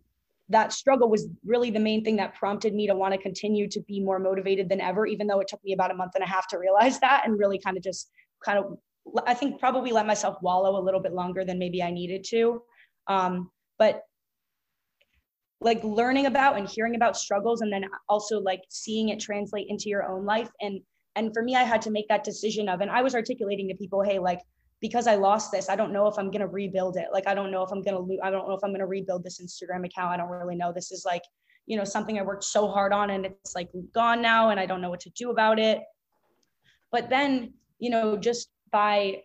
that 0.51 0.73
struggle 0.73 1.11
was 1.11 1.27
really 1.45 1.71
the 1.71 1.81
main 1.81 2.05
thing 2.05 2.17
that 2.17 2.35
prompted 2.35 2.75
me 2.75 2.87
to 2.87 2.95
want 2.95 3.13
to 3.13 3.21
continue 3.21 3.69
to 3.69 3.81
be 3.83 4.01
more 4.01 4.19
motivated 4.19 4.69
than 4.69 4.81
ever, 4.81 5.07
even 5.07 5.27
though 5.27 5.41
it 5.41 5.49
took 5.49 5.63
me 5.63 5.73
about 5.73 5.91
a 5.91 5.95
month 5.95 6.13
and 6.15 6.25
a 6.25 6.27
half 6.27 6.49
to 6.49 6.59
realize 6.59 6.99
that 7.01 7.23
and 7.25 7.39
really 7.39 7.59
kind 7.59 7.77
of 7.77 7.83
just 7.83 8.11
kind 8.45 8.59
of, 8.59 8.79
I 9.27 9.35
think 9.35 9.61
probably 9.61 9.93
let 9.93 10.07
myself 10.07 10.39
wallow 10.41 10.81
a 10.81 10.83
little 10.83 11.01
bit 11.01 11.13
longer 11.13 11.45
than 11.45 11.59
maybe 11.59 11.83
I 11.83 11.91
needed 11.91 12.25
to. 12.31 12.63
Um, 13.09 13.51
but 13.79 14.03
like 15.61 15.83
learning 15.83 16.27
about 16.27 16.57
and 16.57 16.69
hearing 16.69 16.95
about 16.95 17.17
struggles 17.17 17.61
and 17.61 17.73
then 17.73 17.85
also 18.09 18.41
like 18.41 18.63
seeing 18.69 19.09
it 19.09 19.21
translate 19.21 19.67
into 19.69 19.89
your 19.89 20.09
own 20.09 20.25
life 20.25 20.51
and 20.61 20.81
and 21.17 21.33
for 21.35 21.43
me 21.43 21.57
i 21.57 21.65
had 21.65 21.83
to 21.83 21.91
make 21.91 22.07
that 22.09 22.23
decision 22.23 22.69
of 22.69 22.81
and 22.81 22.91
i 22.91 23.03
was 23.03 23.15
articulating 23.15 23.69
to 23.69 23.75
people 23.75 24.03
hey 24.03 24.19
like 24.19 24.41
because 24.81 25.07
I 25.07 25.17
lost 25.17 25.51
this, 25.51 25.69
I 25.69 25.77
don't 25.77 25.93
know 25.93 26.07
if 26.07 26.19
I'm 26.19 26.31
going 26.31 26.41
to 26.41 26.47
rebuild 26.47 26.97
it. 26.97 27.07
Like, 27.13 27.27
I 27.27 27.35
don't 27.35 27.51
know 27.51 27.63
if 27.63 27.71
I'm 27.73 27.83
going 27.83 27.97
to, 27.97 28.01
lo- 28.01 28.21
I 28.23 28.31
don't 28.31 28.49
know 28.49 28.55
if 28.55 28.63
I'm 28.63 28.71
going 28.71 28.81
to 28.81 28.87
rebuild 28.87 29.25
this 29.25 29.41
Instagram 29.41 29.85
account. 29.85 30.13
I 30.13 30.17
don't 30.17 30.29
really 30.29 30.55
know. 30.55 30.73
This 30.73 30.93
is 30.93 31.05
like, 31.05 31.23
you 31.67 31.77
know, 31.77 31.85
something 31.85 32.19
I 32.19 32.23
worked 32.23 32.45
so 32.45 32.69
hard 32.69 32.93
on 32.93 33.11
and 33.11 33.27
it's 33.27 33.55
like 33.55 33.69
gone 33.93 34.23
now 34.23 34.51
and 34.51 34.61
I 34.61 34.67
don't 34.67 34.81
know 34.81 34.91
what 34.91 35.01
to 35.01 35.11
do 35.11 35.31
about 35.31 35.59
it. 35.59 35.81
But 36.93 37.11
then, 37.11 37.55
you 37.79 37.91
know, 37.91 38.17
just 38.17 38.49
by, 38.71 39.23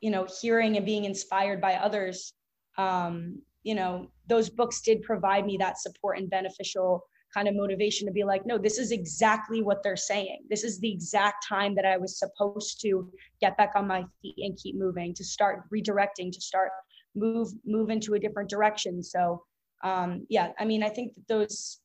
you 0.00 0.10
know, 0.10 0.26
hearing 0.40 0.76
and 0.76 0.86
being 0.86 1.04
inspired 1.04 1.60
by 1.60 1.74
others, 1.74 2.32
um, 2.78 3.40
you 3.62 3.74
know, 3.74 4.10
those 4.28 4.48
books 4.48 4.80
did 4.80 5.02
provide 5.02 5.46
me 5.46 5.56
that 5.58 5.78
support 5.78 6.18
and 6.18 6.30
beneficial 6.30 7.04
kind 7.36 7.48
of 7.48 7.54
motivation 7.54 8.06
to 8.06 8.12
be 8.12 8.24
like, 8.24 8.46
no, 8.46 8.56
this 8.56 8.78
is 8.78 8.92
exactly 8.92 9.62
what 9.62 9.82
they're 9.82 9.96
saying. 9.96 10.38
This 10.48 10.64
is 10.64 10.80
the 10.80 10.90
exact 10.90 11.46
time 11.46 11.74
that 11.74 11.84
I 11.84 11.98
was 11.98 12.18
supposed 12.18 12.80
to 12.80 13.10
get 13.42 13.58
back 13.58 13.72
on 13.76 13.86
my 13.86 14.04
feet 14.22 14.36
and 14.38 14.56
keep 14.56 14.76
moving, 14.76 15.12
to 15.14 15.24
start 15.24 15.64
redirecting, 15.70 16.32
to 16.32 16.40
start 16.40 16.70
move 17.14 17.48
move 17.66 17.90
into 17.90 18.14
a 18.14 18.18
different 18.18 18.48
direction. 18.48 19.02
So 19.02 19.42
um, 19.84 20.26
yeah, 20.30 20.52
I 20.58 20.64
mean, 20.64 20.82
I 20.82 20.88
think 20.88 21.14
that 21.14 21.28
those 21.28 21.80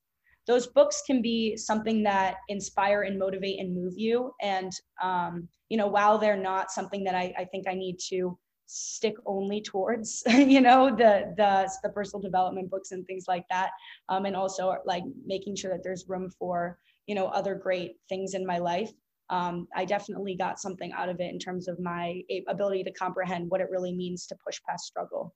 those 0.48 0.68
books 0.68 1.04
can 1.06 1.22
be 1.22 1.58
something 1.58 2.02
that 2.04 2.36
inspire 2.48 3.04
and 3.04 3.20
motivate 3.20 3.60
and 3.60 3.76
move 3.76 3.94
you. 3.98 4.34
And 4.42 4.72
um, 5.04 5.50
you 5.70 5.78
know, 5.78 5.88
while 5.88 6.18
they're 6.18 6.38
not 6.38 6.72
something 6.72 7.04
that 7.04 7.16
I, 7.16 7.34
I 7.38 7.46
think 7.46 7.68
I 7.68 7.74
need 7.74 7.98
to 8.10 8.38
stick 8.71 9.15
only 9.25 9.62
towards 9.62 10.23
you 10.29 10.62
know 10.62 10.89
the 10.89 11.34
the 11.38 11.69
the 11.84 11.89
personal 11.89 12.21
development 12.21 12.69
books 12.69 12.91
and 12.91 13.05
things 13.05 13.25
like 13.27 13.45
that. 13.49 13.71
Um, 14.10 14.25
and 14.25 14.36
also 14.36 14.75
like 14.86 15.03
making 15.25 15.55
sure 15.55 15.71
that 15.71 15.84
there's 15.84 16.07
room 16.07 16.29
for 16.39 16.79
you 17.05 17.15
know 17.15 17.27
other 17.27 17.55
great 17.55 17.97
things 18.10 18.34
in 18.34 18.45
my 18.45 18.57
life. 18.57 18.91
Um, 19.29 19.67
i 19.75 19.86
definitely 19.86 20.36
got 20.36 20.60
something 20.60 20.91
out 20.91 21.07
of 21.07 21.21
it 21.21 21.31
in 21.31 21.39
terms 21.39 21.67
of 21.67 21.79
my 21.79 22.21
ability 22.47 22.84
to 22.84 22.91
comprehend 22.91 23.49
what 23.49 23.62
it 23.62 23.69
really 23.69 23.93
means 23.93 24.27
to 24.27 24.36
push 24.45 24.60
past 24.67 24.86
struggle. 24.86 25.34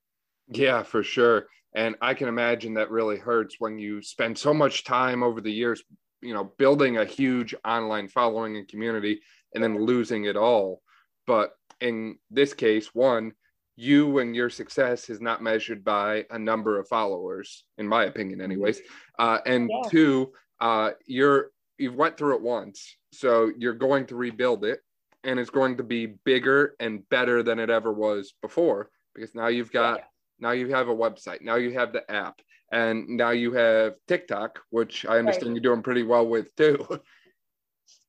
Yeah 0.47 0.83
for 0.83 1.03
sure. 1.03 1.47
And 1.75 1.95
i 2.01 2.13
can 2.13 2.27
imagine 2.29 2.73
that 2.75 2.89
really 2.89 3.17
hurts 3.17 3.55
when 3.59 3.77
you 3.77 4.01
spend 4.01 4.37
so 4.37 4.53
much 4.53 4.85
time 4.85 5.23
over 5.23 5.41
the 5.41 5.51
years 5.51 5.83
you 6.21 6.33
know 6.33 6.51
building 6.57 6.97
a 6.97 7.05
huge 7.05 7.53
online 7.65 8.07
following 8.07 8.57
and 8.57 8.67
community 8.67 9.19
and 9.53 9.63
then 9.63 9.85
losing 9.85 10.25
it 10.25 10.37
all. 10.37 10.81
But 11.27 11.51
in 11.81 12.17
this 12.31 12.53
case, 12.53 12.93
one, 12.93 13.33
you 13.75 14.19
and 14.19 14.35
your 14.35 14.49
success 14.49 15.09
is 15.09 15.19
not 15.19 15.43
measured 15.43 15.83
by 15.83 16.25
a 16.31 16.39
number 16.39 16.79
of 16.79 16.87
followers, 16.87 17.65
in 17.77 17.87
my 17.87 18.05
opinion, 18.05 18.41
anyways. 18.41 18.81
Uh, 19.19 19.39
and 19.45 19.69
yeah. 19.69 19.89
two, 19.89 20.31
uh, 20.61 20.91
you're 21.05 21.51
you've 21.77 21.95
went 21.95 22.17
through 22.17 22.35
it 22.35 22.41
once, 22.41 22.95
so 23.11 23.51
you're 23.57 23.73
going 23.73 24.05
to 24.07 24.15
rebuild 24.15 24.63
it, 24.63 24.79
and 25.23 25.39
it's 25.39 25.49
going 25.49 25.77
to 25.77 25.83
be 25.83 26.05
bigger 26.23 26.75
and 26.79 27.07
better 27.09 27.43
than 27.43 27.59
it 27.59 27.69
ever 27.69 27.91
was 27.91 28.33
before 28.41 28.89
because 29.13 29.35
now 29.35 29.47
you've 29.47 29.71
got 29.71 29.99
yeah. 29.99 30.05
now 30.39 30.51
you 30.51 30.69
have 30.69 30.87
a 30.87 30.95
website, 30.95 31.41
now 31.41 31.55
you 31.55 31.71
have 31.71 31.91
the 31.91 32.09
app, 32.09 32.39
and 32.71 33.07
now 33.09 33.31
you 33.31 33.51
have 33.53 33.95
TikTok, 34.07 34.59
which 34.69 35.05
I 35.05 35.17
understand 35.17 35.47
right. 35.47 35.55
you're 35.55 35.73
doing 35.73 35.83
pretty 35.83 36.03
well 36.03 36.27
with 36.27 36.55
too. 36.55 36.85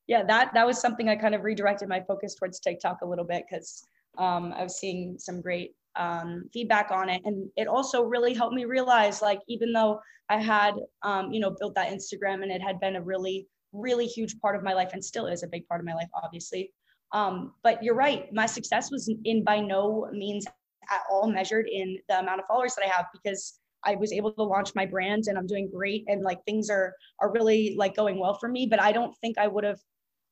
yeah, 0.07 0.23
that 0.25 0.55
that 0.55 0.67
was 0.67 0.81
something 0.81 1.09
I 1.09 1.17
kind 1.17 1.35
of 1.35 1.43
redirected 1.43 1.89
my 1.89 2.01
focus 2.01 2.35
towards 2.35 2.61
TikTok 2.61 2.99
a 3.03 3.07
little 3.07 3.25
bit 3.25 3.45
because 3.49 3.87
um, 4.19 4.53
I 4.57 4.63
was 4.63 4.79
seeing 4.79 5.19
some 5.19 5.41
great 5.41 5.75
um, 5.97 6.49
feedback 6.53 6.91
on 6.91 7.09
it, 7.09 7.23
and 7.25 7.49
it 7.57 7.67
also 7.67 8.03
really 8.03 8.35
helped 8.35 8.55
me 8.55 8.65
realize, 8.65 9.21
like, 9.21 9.41
even 9.49 9.73
though 9.73 10.01
I 10.29 10.39
had, 10.39 10.75
um, 11.03 11.33
you 11.33 11.41
know, 11.41 11.51
built 11.59 11.75
that 11.75 11.93
Instagram 11.93 12.43
and 12.43 12.53
it 12.53 12.63
had 12.63 12.81
been 12.81 12.97
a 12.97 13.03
really, 13.03 13.47
really 13.73 14.07
huge 14.07 14.39
part 14.41 14.57
of 14.57 14.63
my 14.63 14.75
life, 14.75 14.91
and 14.93 15.05
still 15.05 15.27
is 15.27 15.43
a 15.43 15.49
big 15.49 15.67
part 15.67 15.81
of 15.81 15.87
my 15.87 15.95
life, 15.95 16.09
obviously. 16.23 16.73
Um, 17.13 17.55
but 17.63 17.83
you're 17.83 17.95
right, 17.95 18.33
my 18.33 18.47
success 18.47 18.91
was 18.91 19.13
in 19.25 19.45
by 19.45 19.61
no 19.61 20.09
means 20.13 20.47
at 20.91 21.03
all 21.11 21.29
measured 21.29 21.67
in 21.69 21.99
the 22.09 22.21
amount 22.21 22.41
of 22.41 22.47
followers 22.47 22.75
that 22.77 22.85
I 22.85 22.89
have 22.89 23.07
because 23.13 23.59
I 23.85 23.95
was 23.95 24.13
able 24.13 24.33
to 24.33 24.43
launch 24.43 24.75
my 24.75 24.87
brand 24.87 25.25
and 25.27 25.39
I'm 25.39 25.47
doing 25.47 25.71
great 25.73 26.05
and 26.09 26.23
like 26.23 26.45
things 26.45 26.71
are 26.71 26.95
are 27.21 27.31
really 27.33 27.77
like 27.77 27.95
going 27.95 28.19
well 28.19 28.35
for 28.35 28.49
me. 28.49 28.67
But 28.67 28.81
I 28.81 28.93
don't 28.93 29.17
think 29.19 29.39
I 29.39 29.47
would 29.47 29.65
have 29.65 29.79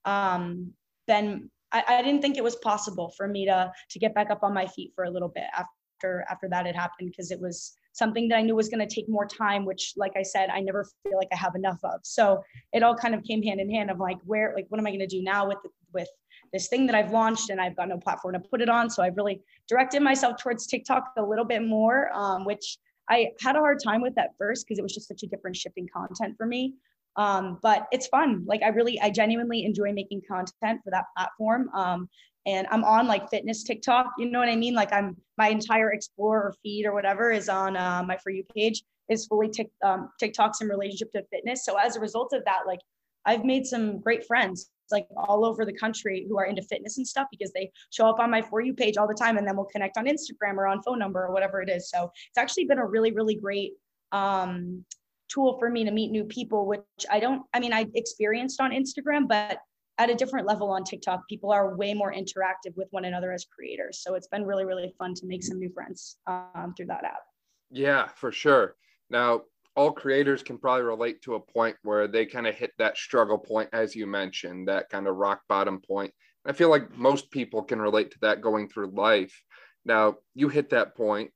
um, 0.05 0.73
then 1.07 1.51
I, 1.73 1.85
I 1.87 2.03
didn't 2.03 2.23
think 2.23 2.37
it 2.37 2.45
was 2.45 2.57
possible 2.57 3.12
for 3.17 3.29
me 3.29 3.47
to 3.47 3.73
to 3.90 3.99
get 3.99 4.14
back 4.14 4.31
up 4.31 4.43
on 4.43 4.55
my 4.55 4.67
feet 4.67 4.93
for 4.95 5.05
a 5.05 5.11
little 5.11 5.29
bit 5.29 5.45
after 5.57 6.25
after 6.31 6.49
that 6.51 6.67
had 6.67 6.77
happened 6.77 7.11
because 7.11 7.31
it 7.31 7.40
was 7.40 7.77
something 7.95 8.29
that 8.29 8.37
I 8.37 8.43
knew 8.43 8.57
was 8.57 8.69
going 8.69 8.87
to 8.87 8.93
take 8.93 9.09
more 9.09 9.25
time, 9.27 9.64
which, 9.64 9.95
like 9.97 10.12
I 10.17 10.23
said, 10.23 10.51
I 10.51 10.61
never 10.61 10.85
feel 11.05 11.17
like 11.17 11.29
I 11.33 11.37
have 11.37 11.55
enough 11.55 11.79
of. 11.85 12.01
So 12.03 12.43
it 12.73 12.83
all 12.83 12.97
kind 12.97 13.14
of 13.14 13.23
came 13.23 13.40
hand 13.43 13.61
in 13.61 13.71
hand 13.71 13.88
of 13.90 14.01
like, 14.01 14.19
where, 14.25 14.53
like, 14.55 14.67
what 14.69 14.81
am 14.81 14.87
I 14.87 14.90
going 14.90 14.99
to 15.01 15.07
do 15.07 15.23
now 15.23 15.47
with 15.47 15.59
with 15.93 16.09
this 16.53 16.69
thing 16.69 16.87
that 16.87 16.95
I've 16.95 17.12
launched 17.12 17.51
and 17.51 17.61
I've 17.61 17.77
got 17.77 17.88
no 17.88 17.99
platform 17.99 18.35
to 18.35 18.40
put 18.40 18.61
it 18.61 18.69
on. 18.69 18.90
So 18.90 19.03
I've 19.03 19.17
really 19.17 19.40
directed 19.69 20.03
myself 20.03 20.37
towards 20.40 20.67
TikTok 20.67 21.12
a 21.17 21.23
little 21.23 21.45
bit 21.45 21.62
more, 21.62 22.12
um, 22.12 22.45
which 22.45 22.79
I 23.09 23.31
had 23.40 23.57
a 23.57 23.61
hard 23.61 23.79
time 23.83 24.03
with 24.03 24.19
at 24.19 24.31
first 24.38 24.67
because 24.67 24.79
it 24.79 24.83
was 24.83 24.95
just 24.95 25.09
such 25.09 25.23
a 25.23 25.27
different 25.27 25.57
shipping 25.57 25.88
content 25.95 26.37
for 26.37 26.47
me. 26.47 26.75
Um, 27.16 27.59
but 27.62 27.87
it's 27.92 28.07
fun. 28.09 28.44
Like 28.46 28.62
I 28.62 28.68
really, 28.68 29.00
I 29.00 29.11
genuinely 29.11 29.64
enjoy 29.64 29.92
making 29.92 30.22
content 30.29 30.81
for 30.83 30.90
that 30.90 31.05
platform. 31.16 31.70
Um, 31.74 32.09
and 32.46 32.66
I'm 32.70 32.85
on 32.85 33.07
like 33.07 33.31
fitness 33.31 33.62
TikTok. 33.62 34.07
You 34.18 34.31
know 34.31 34.38
what 34.38 34.48
I 34.48 34.57
mean? 34.57 34.74
Like 34.74 34.92
I'm 34.92 35.16
my 35.38 35.48
entire 35.48 35.92
Explorer 35.92 36.55
feed 36.62 36.87
or 36.87 36.92
whatever 36.92 37.31
is 37.31 37.48
on 37.48 37.77
uh, 37.77 38.03
my 38.07 38.16
for 38.18 38.31
you 38.31 38.44
page 38.55 38.83
is 39.09 39.27
fully 39.27 39.48
tic, 39.48 39.70
um, 39.83 40.11
TikToks 40.22 40.61
in 40.61 40.68
relationship 40.68 41.12
to 41.12 41.22
fitness. 41.31 41.64
So 41.64 41.77
as 41.79 41.96
a 41.96 42.00
result 42.00 42.33
of 42.33 42.44
that, 42.44 42.62
like 42.66 42.81
I've 43.24 43.44
made 43.44 43.66
some 43.66 44.00
great 44.00 44.27
friends 44.27 44.70
like 44.90 45.07
all 45.16 45.46
over 45.46 45.64
the 45.64 45.72
country 45.72 46.27
who 46.29 46.38
are 46.38 46.44
into 46.44 46.62
fitness 46.62 46.98
and 46.98 47.09
stuff 47.09 47.27
because 47.31 47.53
they 47.53 47.70
show 47.90 48.07
up 48.07 48.18
on 48.20 48.31
my 48.31 48.42
for 48.42 48.61
you 48.61 48.74
page 48.74 48.96
all 48.98 49.09
the 49.09 49.14
time 49.14 49.38
and 49.38 49.48
then 49.48 49.57
we'll 49.57 49.64
connect 49.66 49.96
on 49.96 50.05
Instagram 50.05 50.57
or 50.57 50.66
on 50.66 50.83
phone 50.83 50.98
number 50.98 51.24
or 51.24 51.33
whatever 51.33 51.62
it 51.62 51.70
is. 51.70 51.88
So 51.88 52.11
it's 52.29 52.38
actually 52.38 52.66
been 52.66 52.79
a 52.79 52.87
really, 52.87 53.12
really 53.12 53.35
great 53.35 53.72
um, 54.12 54.85
tool 55.29 55.59
for 55.59 55.71
me 55.71 55.85
to 55.85 55.91
meet 55.91 56.11
new 56.11 56.25
people, 56.25 56.67
which 56.67 56.83
I 57.11 57.21
don't, 57.21 57.43
I 57.53 57.61
mean, 57.61 57.73
I 57.73 57.87
experienced 57.95 58.61
on 58.61 58.71
Instagram, 58.71 59.29
but 59.29 59.59
at 59.99 60.11
a 60.11 60.15
different 60.15 60.47
level 60.47 60.71
on 60.71 60.85
TikTok, 60.85 61.27
people 61.29 61.53
are 61.53 61.77
way 61.77 61.95
more 61.95 62.13
interactive 62.13 62.77
with 62.77 62.89
one 62.91 63.05
another 63.05 63.33
as 63.33 63.45
creators. 63.45 64.01
So 64.03 64.15
it's 64.15 64.27
been 64.29 64.45
really, 64.45 64.65
really 64.65 64.93
fun 64.99 65.15
to 65.15 65.27
make 65.27 65.45
some 65.45 65.59
new 65.59 65.71
friends 65.73 66.17
um, 66.27 66.75
through 66.77 66.87
that 66.87 67.05
app. 67.05 67.23
Yeah, 67.71 68.09
for 68.09 68.33
sure. 68.33 68.77
Now, 69.11 69.43
all 69.77 69.93
creators 69.93 70.43
can 70.43 70.59
probably 70.59 70.83
relate 70.83 71.23
to 71.23 71.35
a 71.35 71.41
point 71.41 71.77
where 71.83 72.07
they 72.07 72.27
kind 72.27 72.47
of 72.47 72.55
hit 72.55 72.73
that 72.79 72.97
struggle 72.97 73.39
point, 73.39 73.71
as 73.73 73.95
you 73.95 74.07
mentioned, 74.07 74.69
that 74.69 74.89
kind 74.89 75.07
of 75.07 75.17
rock 75.17 75.43
bottom 75.49 75.81
point. 75.81 76.13
I 76.47 76.53
feel 76.53 76.71
like 76.71 76.97
most 76.97 77.31
people 77.31 77.63
can 77.63 77.81
relate 77.81 78.11
to 78.13 78.19
that 78.23 78.41
going 78.41 78.69
through 78.69 78.93
life. 78.95 79.43
Now, 79.85 80.17
you 80.35 80.49
hit 80.49 80.71
that 80.71 80.97
point, 80.97 81.31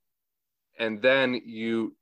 and 0.79 1.01
then 1.03 1.40
you 1.44 1.96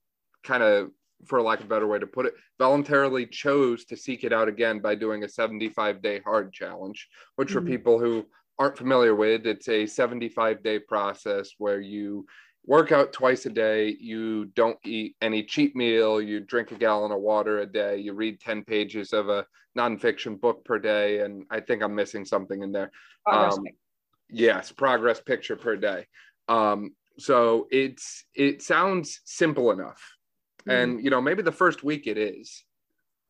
kind 0.44 0.62
of 0.62 0.90
for 1.24 1.40
lack 1.42 1.60
of 1.60 1.66
a 1.66 1.68
better 1.68 1.86
way 1.86 1.98
to 1.98 2.06
put 2.06 2.26
it, 2.26 2.34
voluntarily 2.58 3.26
chose 3.26 3.84
to 3.86 3.96
seek 3.96 4.24
it 4.24 4.32
out 4.32 4.48
again 4.48 4.80
by 4.80 4.94
doing 4.94 5.24
a 5.24 5.28
75 5.28 6.02
day 6.02 6.20
hard 6.20 6.52
challenge, 6.52 7.08
which 7.36 7.48
mm-hmm. 7.48 7.58
for 7.58 7.64
people 7.64 7.98
who 7.98 8.26
aren't 8.58 8.78
familiar 8.78 9.14
with, 9.14 9.46
it's 9.46 9.68
a 9.68 9.86
75 9.86 10.62
day 10.62 10.78
process 10.78 11.50
where 11.58 11.80
you 11.80 12.26
work 12.64 12.90
out 12.90 13.12
twice 13.12 13.46
a 13.46 13.50
day, 13.50 13.96
you 14.00 14.46
don't 14.46 14.78
eat 14.84 15.14
any 15.20 15.42
cheap 15.42 15.76
meal, 15.76 16.20
you 16.20 16.40
drink 16.40 16.72
a 16.72 16.74
gallon 16.74 17.12
of 17.12 17.20
water 17.20 17.60
a 17.60 17.66
day, 17.66 17.98
you 17.98 18.12
read 18.12 18.40
10 18.40 18.64
pages 18.64 19.12
of 19.12 19.28
a 19.28 19.46
nonfiction 19.78 20.40
book 20.40 20.64
per 20.64 20.78
day. 20.78 21.20
And 21.20 21.44
I 21.50 21.60
think 21.60 21.82
I'm 21.82 21.94
missing 21.94 22.24
something 22.24 22.62
in 22.62 22.72
there. 22.72 22.90
Progress 23.24 23.58
um, 23.58 23.64
yes, 24.30 24.72
progress 24.72 25.20
picture 25.20 25.56
per 25.56 25.76
day. 25.76 26.06
Um, 26.48 26.94
so 27.18 27.66
it's 27.70 28.24
it 28.34 28.62
sounds 28.62 29.20
simple 29.24 29.70
enough. 29.70 30.02
Mm-hmm. 30.68 30.70
And 30.70 31.04
you 31.04 31.10
know, 31.10 31.20
maybe 31.20 31.42
the 31.42 31.52
first 31.52 31.82
week 31.82 32.06
it 32.06 32.18
is. 32.18 32.64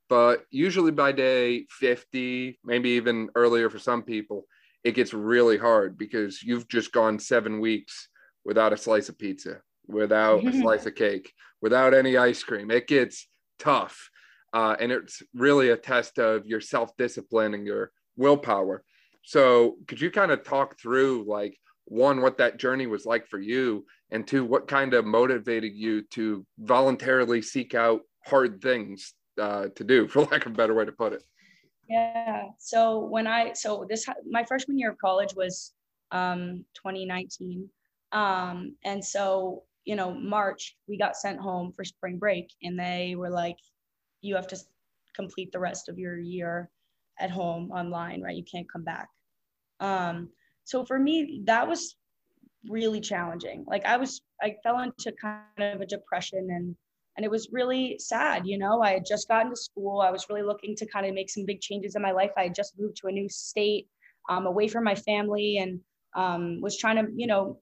But 0.09 0.45
usually 0.51 0.93
by 0.93 1.13
day 1.13 1.67
50, 1.71 2.61
maybe 2.65 2.91
even 2.91 3.29
earlier 3.35 3.69
for 3.69 3.81
some 3.81 4.03
people, 4.03 4.47
it 4.85 4.95
gets 4.95 5.13
really 5.13 5.59
hard 5.59 5.99
because 5.99 6.43
you've 6.43 6.69
just 6.69 6.93
gone 6.93 7.19
7 7.19 7.59
weeks 7.59 8.09
without 8.45 8.73
a 8.73 8.77
slice 8.77 9.09
of 9.09 9.19
pizza, 9.19 9.61
without 9.89 10.47
a 10.47 10.53
slice 10.61 10.87
of 10.87 10.95
cake, 10.95 11.33
without 11.61 11.93
any 11.93 12.17
ice 12.17 12.43
cream. 12.45 12.71
It 12.71 12.87
gets 12.87 13.29
tough. 13.59 14.11
Uh, 14.53 14.77
and 14.79 14.93
it's 14.93 15.23
really 15.35 15.71
a 15.71 15.77
test 15.77 16.19
of 16.19 16.47
your 16.47 16.61
self 16.61 16.97
discipline 16.97 17.53
and 17.55 17.67
your 17.67 17.91
willpower. 18.17 18.85
So, 19.23 19.77
could 19.89 20.01
you 20.01 20.11
kind 20.13 20.31
of 20.31 20.45
talk 20.45 20.79
through, 20.79 21.25
like, 21.27 21.59
one, 21.87 22.21
what 22.21 22.39
that 22.39 22.59
journey 22.59 22.87
was 22.87 23.05
like 23.05 23.27
for 23.27 23.41
you, 23.41 23.85
and 24.11 24.27
two, 24.27 24.45
what 24.45 24.69
kind 24.69 24.95
of 24.95 25.05
motivated 25.05 25.73
you 25.75 26.03
to 26.11 26.47
voluntarily 26.59 27.43
seek 27.43 27.75
out 27.75 28.03
hard 28.25 28.61
things 28.61 29.15
uh, 29.41 29.67
to 29.75 29.85
do, 29.85 30.09
for 30.09 30.23
lack 30.23 30.47
of 30.47 30.53
a 30.53 30.57
better 30.57 30.75
way 30.75 30.85
to 30.85 30.93
put 30.93 31.13
it? 31.13 31.23
Yeah. 31.89 32.45
So, 32.59 33.01
when 33.01 33.27
I, 33.27 33.53
so 33.53 33.87
this, 33.89 34.07
my 34.29 34.45
freshman 34.45 34.79
year 34.79 34.91
of 34.91 34.99
college 34.99 35.35
was 35.37 35.73
um, 36.11 36.65
2019. 36.75 37.69
Um, 38.13 38.75
and 38.85 39.05
so, 39.05 39.63
you 39.85 39.97
know, 39.97 40.13
March, 40.15 40.77
we 40.89 40.99
got 40.99 41.17
sent 41.17 41.41
home 41.41 41.73
for 41.73 41.85
spring 41.85 42.19
break, 42.19 42.53
and 42.63 42.79
they 42.79 43.15
were 43.17 43.31
like, 43.31 43.59
you 44.21 44.35
have 44.35 44.49
to 44.49 44.59
complete 45.15 45.53
the 45.53 45.59
rest 45.59 45.89
of 45.89 45.99
your 45.99 46.19
year 46.19 46.71
at 47.19 47.31
home 47.31 47.71
online, 47.71 48.21
right? 48.21 48.37
You 48.37 48.45
can't 48.45 48.71
come 48.71 48.85
back. 48.85 49.09
Um, 49.81 50.29
so 50.65 50.85
for 50.85 50.99
me, 50.99 51.43
that 51.45 51.67
was 51.69 51.97
really 52.69 53.01
challenging. 53.01 53.65
Like 53.67 53.85
I 53.85 53.97
was, 53.97 54.21
I 54.43 54.57
fell 54.63 54.81
into 54.81 55.13
kind 55.21 55.43
of 55.59 55.81
a 55.81 55.87
depression 55.87 56.49
and 56.51 56.77
and 57.17 57.25
it 57.25 57.31
was 57.31 57.49
really 57.51 57.97
sad 57.99 58.47
you 58.47 58.59
know? 58.59 58.83
I 58.83 58.93
had 58.93 59.07
just 59.07 59.29
gotten 59.29 59.51
to 59.51 59.57
school. 59.57 60.01
I 60.01 60.11
was 60.11 60.27
really 60.29 60.43
looking 60.43 60.77
to 60.77 60.87
kind 60.87 61.07
of 61.07 61.15
make 61.15 61.31
some 61.31 61.47
big 61.47 61.61
changes 61.61 61.97
in 61.97 62.03
my 62.03 62.13
life. 62.13 62.31
I 62.37 62.45
had 62.45 62.55
just 62.55 62.79
moved 62.79 62.99
to 62.99 63.09
a 63.09 63.13
new 63.13 63.29
state 63.29 63.89
um, 64.29 64.47
away 64.47 64.69
from 64.69 64.85
my 64.85 64.95
family 64.95 65.59
and 65.59 65.81
um, 66.15 66.61
was 66.61 66.77
trying 66.77 66.97
to 66.97 67.13
you 67.15 67.27
know 67.27 67.59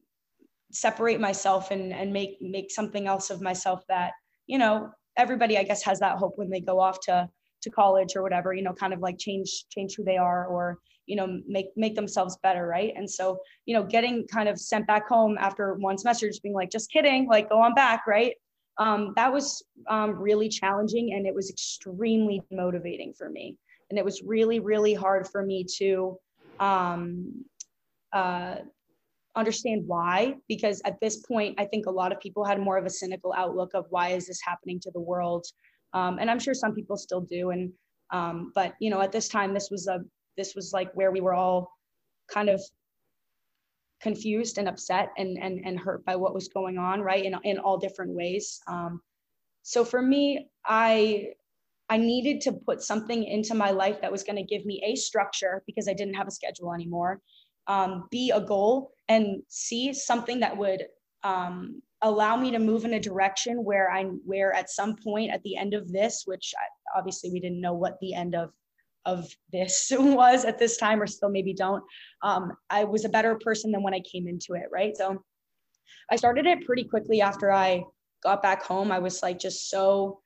separate 0.72 1.20
myself 1.20 1.70
and 1.70 1.92
and 1.92 2.12
make 2.12 2.38
make 2.40 2.70
something 2.70 3.06
else 3.06 3.30
of 3.30 3.40
myself 3.40 3.84
that 3.88 4.12
you 4.46 4.58
know 4.58 4.90
everybody 5.16 5.56
i 5.56 5.62
guess 5.62 5.84
has 5.84 6.00
that 6.00 6.16
hope 6.16 6.32
when 6.36 6.50
they 6.50 6.60
go 6.60 6.80
off 6.80 6.98
to 7.00 7.28
to 7.64 7.70
college 7.70 8.14
or 8.14 8.22
whatever 8.22 8.54
you 8.54 8.62
know 8.62 8.72
kind 8.72 8.92
of 8.92 9.00
like 9.00 9.18
change 9.18 9.64
change 9.70 9.96
who 9.96 10.04
they 10.04 10.16
are 10.16 10.46
or 10.46 10.78
you 11.06 11.16
know 11.16 11.40
make 11.46 11.66
make 11.76 11.94
themselves 11.94 12.38
better 12.42 12.66
right? 12.66 12.92
And 12.96 13.10
so 13.10 13.38
you 13.66 13.74
know 13.74 13.82
getting 13.82 14.26
kind 14.26 14.48
of 14.48 14.58
sent 14.58 14.86
back 14.86 15.08
home 15.08 15.36
after 15.38 15.74
one 15.74 15.98
semester 15.98 16.28
just 16.28 16.42
being 16.42 16.54
like 16.54 16.70
just 16.70 16.90
kidding 16.90 17.26
like 17.28 17.48
go 17.48 17.60
on 17.60 17.74
back 17.74 18.06
right? 18.06 18.34
Um, 18.78 19.12
that 19.16 19.32
was 19.32 19.62
um, 19.88 20.10
really 20.16 20.48
challenging 20.48 21.12
and 21.14 21.26
it 21.26 21.34
was 21.34 21.48
extremely 21.48 22.42
motivating 22.50 23.12
for 23.16 23.30
me. 23.30 23.56
And 23.90 23.98
it 23.98 24.04
was 24.04 24.22
really 24.22 24.60
really 24.60 24.94
hard 24.94 25.28
for 25.28 25.44
me 25.44 25.64
to 25.78 26.18
um, 26.58 27.44
uh, 28.12 28.56
understand 29.36 29.82
why 29.86 30.34
because 30.48 30.80
at 30.84 31.00
this 31.00 31.16
point 31.26 31.56
i 31.58 31.64
think 31.64 31.86
a 31.86 31.90
lot 31.90 32.12
of 32.12 32.20
people 32.20 32.44
had 32.44 32.60
more 32.60 32.78
of 32.78 32.86
a 32.86 32.90
cynical 32.90 33.34
outlook 33.36 33.72
of 33.74 33.84
why 33.90 34.10
is 34.10 34.28
this 34.28 34.38
happening 34.44 34.78
to 34.78 34.92
the 34.92 35.00
world 35.00 35.44
um, 35.94 36.18
and 36.18 36.30
i'm 36.30 36.38
sure 36.38 36.54
some 36.54 36.74
people 36.74 36.96
still 36.96 37.22
do. 37.22 37.50
And 37.50 37.72
um, 38.10 38.52
but 38.54 38.74
you 38.80 38.90
know 38.90 39.00
at 39.00 39.12
this 39.12 39.28
time 39.28 39.54
this 39.54 39.68
was 39.70 39.86
a 39.88 40.00
this 40.36 40.54
was 40.54 40.72
like 40.72 40.92
where 40.94 41.10
we 41.10 41.20
were 41.20 41.34
all 41.34 41.70
kind 42.30 42.48
of 42.48 42.60
confused 44.00 44.58
and 44.58 44.68
upset 44.68 45.10
and 45.16 45.38
and, 45.38 45.64
and 45.64 45.78
hurt 45.78 46.04
by 46.04 46.16
what 46.16 46.34
was 46.34 46.48
going 46.48 46.76
on 46.76 47.00
right 47.00 47.24
in, 47.24 47.34
in 47.44 47.58
all 47.58 47.78
different 47.78 48.12
ways. 48.12 48.60
Um, 48.68 49.00
so 49.64 49.84
for 49.84 50.00
me 50.00 50.46
i 50.66 51.26
i 51.88 51.96
needed 51.96 52.40
to 52.40 52.52
put 52.52 52.82
something 52.82 53.24
into 53.24 53.54
my 53.54 53.70
life 53.70 54.00
that 54.00 54.12
was 54.12 54.22
going 54.22 54.36
to 54.36 54.42
give 54.42 54.64
me 54.64 54.80
a 54.86 54.94
structure 54.94 55.62
because 55.66 55.88
i 55.88 55.94
didn't 55.94 56.14
have 56.14 56.28
a 56.28 56.30
schedule 56.30 56.72
anymore 56.72 57.20
um, 57.66 58.06
a 58.12 58.40
goal 58.40 58.92
and 59.08 59.42
c 59.48 59.92
something 59.92 60.38
that 60.38 60.56
would 60.56 60.84
um, 61.24 61.80
allow 62.04 62.36
me 62.36 62.50
to 62.50 62.58
move 62.58 62.84
in 62.84 62.94
a 62.94 63.00
direction 63.00 63.64
where 63.64 63.90
i 63.90 64.04
where 64.24 64.52
at 64.52 64.70
some 64.70 64.94
point 64.96 65.30
at 65.32 65.42
the 65.42 65.56
end 65.56 65.74
of 65.74 65.90
this 65.90 66.22
which 66.26 66.54
I, 66.56 66.98
obviously 66.98 67.30
we 67.30 67.40
didn't 67.40 67.60
know 67.60 67.74
what 67.74 67.98
the 68.00 68.14
end 68.14 68.34
of 68.34 68.50
of 69.06 69.28
this 69.52 69.92
was 69.98 70.44
at 70.44 70.58
this 70.58 70.76
time 70.76 71.02
or 71.02 71.06
still 71.06 71.30
maybe 71.30 71.52
don't 71.52 71.82
um, 72.22 72.52
i 72.70 72.84
was 72.84 73.04
a 73.04 73.08
better 73.08 73.34
person 73.36 73.72
than 73.72 73.82
when 73.82 73.94
i 73.94 74.00
came 74.00 74.28
into 74.28 74.54
it 74.54 74.66
right? 74.72 74.96
So 74.96 75.22
i 76.10 76.16
started 76.16 76.46
it 76.46 76.64
pretty 76.64 76.84
quickly 76.84 77.20
after 77.20 77.50
i 77.50 77.82
got 78.24 78.42
back 78.42 78.64
home. 78.64 78.90
I 78.90 78.98
was 78.98 79.22
like 79.22 79.38
just 79.38 79.70
so 79.70 80.20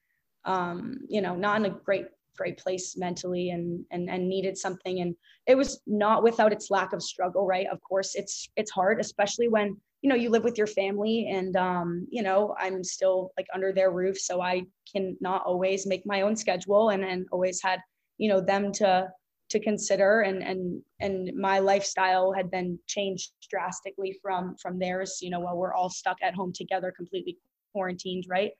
um, 0.47 1.01
you 1.09 1.21
know 1.21 1.35
not 1.35 1.59
in 1.61 1.67
a 1.67 1.71
great 1.71 2.07
great 2.37 2.57
place 2.57 2.97
mentally 2.97 3.51
and 3.51 3.85
and 3.91 4.09
and 4.09 4.27
needed 4.27 4.57
something. 4.57 5.01
And 5.01 5.15
it 5.47 5.57
was 5.57 5.81
not 5.87 6.23
without 6.23 6.53
its 6.53 6.71
lack 6.71 6.95
of 6.95 7.03
struggle 7.03 7.47
right? 7.47 7.67
Of 7.71 7.81
course 7.83 8.15
it's 8.15 8.49
it's 8.57 8.71
hard 8.71 9.01
especially 9.01 9.49
when 9.49 9.77
you 10.03 10.09
know 10.09 10.15
you 10.15 10.31
live 10.31 10.45
with 10.45 10.57
your 10.57 10.67
family 10.67 11.29
and 11.31 11.57
um 11.57 12.07
you 12.11 12.23
know 12.23 12.55
i'm 12.59 12.85
still 12.85 13.33
like 13.37 13.47
under 13.55 13.73
their 13.73 13.91
roof 13.91 14.19
so 14.19 14.41
i 14.41 14.63
can 14.91 15.17
not 15.21 15.43
always 15.45 15.87
make 15.87 16.07
my 16.07 16.21
own 16.21 16.37
schedule 16.37 16.91
and 16.91 17.05
and 17.05 17.27
always 17.33 17.61
had 17.63 17.81
you 18.17 18.29
know 18.29 18.41
them 18.41 18.73
to 18.73 19.09
to 19.49 19.59
consider 19.59 20.21
and 20.21 20.43
and 20.43 20.83
and 21.01 21.35
my 21.37 21.59
lifestyle 21.59 22.33
had 22.33 22.51
been 22.51 22.79
changed 22.87 23.33
drastically 23.51 24.17
from 24.23 24.55
from 24.61 24.79
theirs 24.79 25.19
you 25.21 25.31
know 25.31 25.41
while 25.41 25.57
we're 25.57 25.75
all 25.75 25.91
stuck 25.91 26.19
at 26.23 26.35
home 26.35 26.53
together 26.53 26.93
completely 26.97 27.39
quarantined 27.73 28.25
right? 28.29 28.53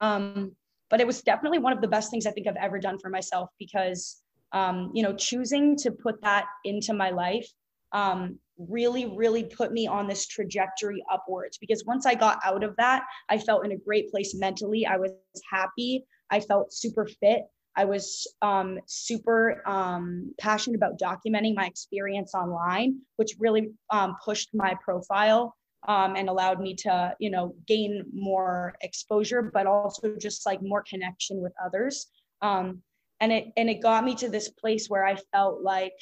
Um 0.00 0.52
but 0.88 1.00
it 1.00 1.06
was 1.06 1.22
definitely 1.22 1.58
one 1.58 1.72
of 1.72 1.80
the 1.80 1.88
best 1.88 2.10
things 2.10 2.26
I 2.26 2.30
think 2.30 2.46
I've 2.46 2.56
ever 2.56 2.78
done 2.78 2.98
for 2.98 3.10
myself 3.10 3.50
because, 3.58 4.22
um, 4.52 4.92
you 4.94 5.02
know, 5.02 5.14
choosing 5.14 5.76
to 5.78 5.90
put 5.90 6.22
that 6.22 6.44
into 6.64 6.94
my 6.94 7.10
life 7.10 7.48
um, 7.92 8.38
really, 8.58 9.06
really 9.06 9.44
put 9.44 9.72
me 9.72 9.86
on 9.86 10.06
this 10.06 10.26
trajectory 10.26 11.02
upwards. 11.12 11.58
Because 11.58 11.84
once 11.84 12.06
I 12.06 12.14
got 12.14 12.38
out 12.44 12.64
of 12.64 12.74
that, 12.76 13.04
I 13.28 13.38
felt 13.38 13.64
in 13.64 13.72
a 13.72 13.76
great 13.76 14.10
place 14.10 14.34
mentally. 14.34 14.86
I 14.86 14.96
was 14.96 15.12
happy. 15.50 16.04
I 16.30 16.40
felt 16.40 16.72
super 16.72 17.06
fit. 17.06 17.42
I 17.78 17.84
was 17.84 18.26
um, 18.40 18.78
super 18.86 19.62
um, 19.66 20.34
passionate 20.40 20.76
about 20.76 20.98
documenting 20.98 21.54
my 21.54 21.66
experience 21.66 22.34
online, 22.34 23.00
which 23.16 23.36
really 23.38 23.72
um, 23.90 24.16
pushed 24.24 24.50
my 24.54 24.74
profile 24.82 25.54
um, 25.88 26.16
and 26.16 26.28
allowed 26.28 26.60
me 26.60 26.74
to 26.74 27.14
you 27.18 27.30
know 27.30 27.54
gain 27.66 28.04
more 28.12 28.74
exposure 28.82 29.42
but 29.42 29.66
also 29.66 30.16
just 30.16 30.46
like 30.46 30.60
more 30.62 30.82
connection 30.82 31.40
with 31.40 31.52
others 31.64 32.06
um, 32.42 32.82
and 33.20 33.32
it 33.32 33.46
and 33.56 33.70
it 33.70 33.82
got 33.82 34.04
me 34.04 34.14
to 34.14 34.28
this 34.28 34.48
place 34.48 34.88
where 34.88 35.04
i 35.04 35.16
felt 35.32 35.62
like 35.62 35.94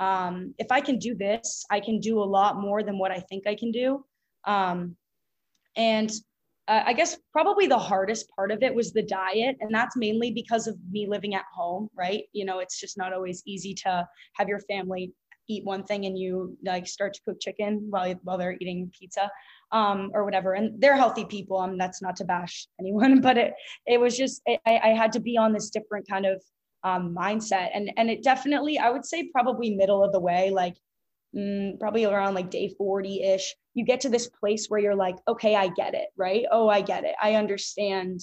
um, 0.00 0.54
if 0.58 0.66
i 0.70 0.80
can 0.80 0.98
do 0.98 1.14
this 1.14 1.64
i 1.70 1.80
can 1.80 2.00
do 2.00 2.18
a 2.18 2.24
lot 2.24 2.60
more 2.60 2.82
than 2.82 2.98
what 2.98 3.10
i 3.10 3.18
think 3.18 3.46
i 3.46 3.54
can 3.54 3.70
do 3.70 4.04
um, 4.44 4.96
and 5.76 6.10
uh, 6.68 6.82
i 6.86 6.92
guess 6.92 7.18
probably 7.32 7.66
the 7.66 7.78
hardest 7.78 8.28
part 8.34 8.50
of 8.50 8.62
it 8.62 8.74
was 8.74 8.92
the 8.92 9.02
diet 9.02 9.56
and 9.60 9.74
that's 9.74 9.96
mainly 9.96 10.30
because 10.30 10.66
of 10.66 10.76
me 10.90 11.06
living 11.08 11.34
at 11.34 11.44
home 11.54 11.88
right 11.96 12.24
you 12.32 12.44
know 12.44 12.58
it's 12.58 12.80
just 12.80 12.98
not 12.98 13.12
always 13.12 13.42
easy 13.46 13.74
to 13.74 14.06
have 14.34 14.48
your 14.48 14.60
family 14.60 15.12
eat 15.48 15.64
one 15.64 15.84
thing 15.84 16.06
and 16.06 16.18
you 16.18 16.56
like 16.64 16.86
start 16.86 17.14
to 17.14 17.20
cook 17.24 17.40
chicken 17.40 17.86
while 17.90 18.12
while 18.22 18.38
they're 18.38 18.56
eating 18.60 18.90
pizza 18.98 19.30
um, 19.72 20.10
or 20.14 20.24
whatever. 20.24 20.54
And 20.54 20.80
they're 20.80 20.96
healthy 20.96 21.24
people. 21.24 21.58
Um, 21.58 21.78
that's 21.78 22.02
not 22.02 22.16
to 22.16 22.24
bash 22.24 22.66
anyone, 22.80 23.20
but 23.26 23.38
it 23.38 23.54
it 23.86 24.00
was 24.00 24.16
just 24.16 24.42
I, 24.48 24.58
I 24.66 24.88
had 24.88 25.12
to 25.12 25.20
be 25.20 25.36
on 25.36 25.52
this 25.52 25.70
different 25.70 26.08
kind 26.08 26.26
of 26.26 26.42
um, 26.86 27.14
mindset, 27.14 27.70
and 27.74 27.90
and 27.96 28.08
it 28.08 28.22
definitely 28.22 28.78
I 28.78 28.90
would 28.90 29.04
say 29.04 29.28
probably 29.32 29.74
middle 29.74 30.04
of 30.04 30.12
the 30.12 30.20
way, 30.20 30.50
like 30.50 30.76
mm, 31.34 31.78
probably 31.80 32.04
around 32.04 32.34
like 32.34 32.50
day 32.50 32.74
forty 32.78 33.22
ish. 33.22 33.54
You 33.74 33.84
get 33.84 34.00
to 34.02 34.08
this 34.08 34.28
place 34.28 34.68
where 34.68 34.80
you're 34.80 34.94
like, 34.94 35.16
okay, 35.28 35.54
I 35.54 35.68
get 35.68 35.94
it, 35.94 36.08
right? 36.16 36.44
Oh, 36.50 36.68
I 36.68 36.80
get 36.80 37.04
it. 37.04 37.14
I 37.20 37.34
understand. 37.34 38.20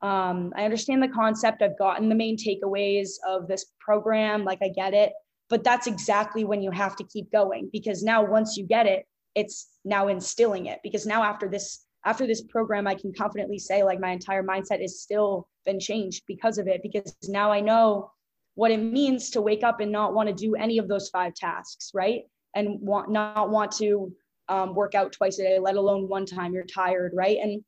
Um, 0.00 0.52
I 0.56 0.64
understand 0.64 1.02
the 1.02 1.08
concept. 1.08 1.60
I've 1.60 1.78
gotten 1.78 2.08
the 2.08 2.14
main 2.14 2.36
takeaways 2.36 3.10
of 3.28 3.48
this 3.48 3.66
program. 3.80 4.44
Like 4.44 4.60
I 4.62 4.68
get 4.68 4.94
it 4.94 5.12
but 5.48 5.64
that's 5.64 5.86
exactly 5.86 6.44
when 6.44 6.62
you 6.62 6.70
have 6.70 6.96
to 6.96 7.04
keep 7.04 7.30
going 7.32 7.70
because 7.72 8.02
now 8.02 8.24
once 8.24 8.56
you 8.56 8.66
get 8.66 8.86
it 8.86 9.06
it's 9.34 9.68
now 9.84 10.08
instilling 10.08 10.66
it 10.66 10.80
because 10.82 11.06
now 11.06 11.22
after 11.22 11.48
this 11.48 11.84
after 12.04 12.26
this 12.26 12.42
program 12.42 12.86
i 12.86 12.94
can 12.94 13.12
confidently 13.12 13.58
say 13.58 13.82
like 13.82 14.00
my 14.00 14.10
entire 14.10 14.42
mindset 14.42 14.82
is 14.82 15.02
still 15.02 15.48
been 15.64 15.80
changed 15.80 16.22
because 16.26 16.58
of 16.58 16.66
it 16.66 16.82
because 16.82 17.16
now 17.28 17.50
i 17.50 17.60
know 17.60 18.10
what 18.54 18.70
it 18.70 18.78
means 18.78 19.30
to 19.30 19.40
wake 19.40 19.62
up 19.62 19.80
and 19.80 19.92
not 19.92 20.14
want 20.14 20.28
to 20.28 20.34
do 20.34 20.56
any 20.56 20.78
of 20.78 20.88
those 20.88 21.08
five 21.10 21.34
tasks 21.34 21.90
right 21.94 22.22
and 22.54 22.80
want 22.80 23.10
not 23.10 23.50
want 23.50 23.70
to 23.70 24.12
um, 24.48 24.74
work 24.74 24.94
out 24.94 25.12
twice 25.12 25.38
a 25.38 25.42
day, 25.42 25.58
let 25.58 25.76
alone 25.76 26.08
one 26.08 26.26
time 26.26 26.54
you're 26.54 26.64
tired, 26.64 27.12
right? 27.14 27.38
And 27.40 27.62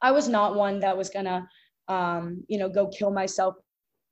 I 0.00 0.12
was 0.12 0.28
not 0.28 0.54
one 0.54 0.80
that 0.80 0.96
was 0.96 1.10
gonna, 1.10 1.48
um, 1.88 2.44
you 2.48 2.58
know, 2.58 2.68
go 2.68 2.86
kill 2.88 3.10
myself, 3.10 3.56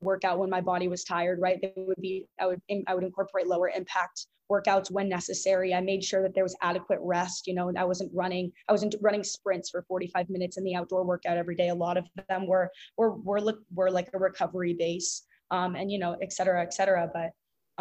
work 0.03 0.25
out 0.25 0.39
when 0.39 0.51
my 0.51 0.61
body 0.61 0.89
was 0.89 1.05
tired, 1.05 1.41
right? 1.41 1.61
They 1.61 1.73
would 1.77 2.01
be, 2.01 2.27
I 2.41 2.47
would, 2.47 2.61
I 2.87 2.95
would 2.95 3.05
incorporate 3.05 3.47
lower 3.47 3.71
impact 3.75 4.27
workouts 4.51 4.91
when 4.91 5.09
necessary. 5.09 5.73
I 5.73 5.81
made 5.81 6.05
sure 6.05 6.23
that 6.23 6.35
there 6.35 6.45
was 6.45 6.57
adequate 6.61 6.99
rest, 7.03 7.47
you 7.47 7.55
know, 7.55 7.69
and 7.69 7.79
I 7.79 7.85
wasn't 7.85 8.13
running, 8.15 8.53
I 8.69 8.73
wasn't 8.73 8.95
running 9.01 9.25
sprints 9.25 9.71
for 9.71 9.83
45 9.89 10.29
minutes 10.29 10.59
in 10.59 10.65
the 10.65 10.75
outdoor 10.75 11.05
workout 11.05 11.39
every 11.39 11.55
day. 11.55 11.69
A 11.69 11.75
lot 11.75 11.97
of 11.97 12.05
them 12.29 12.47
were, 12.47 12.71
were, 12.97 13.13
were, 13.13 13.41
were 13.73 13.91
like 13.91 14.11
a 14.13 14.19
recovery 14.19 14.75
base, 14.75 15.23
um, 15.51 15.77
and, 15.77 15.91
you 15.91 15.99
know, 15.99 16.17
et 16.23 16.33
cetera, 16.33 16.63
et 16.63 16.75
cetera. 16.75 17.11
But 17.13 17.31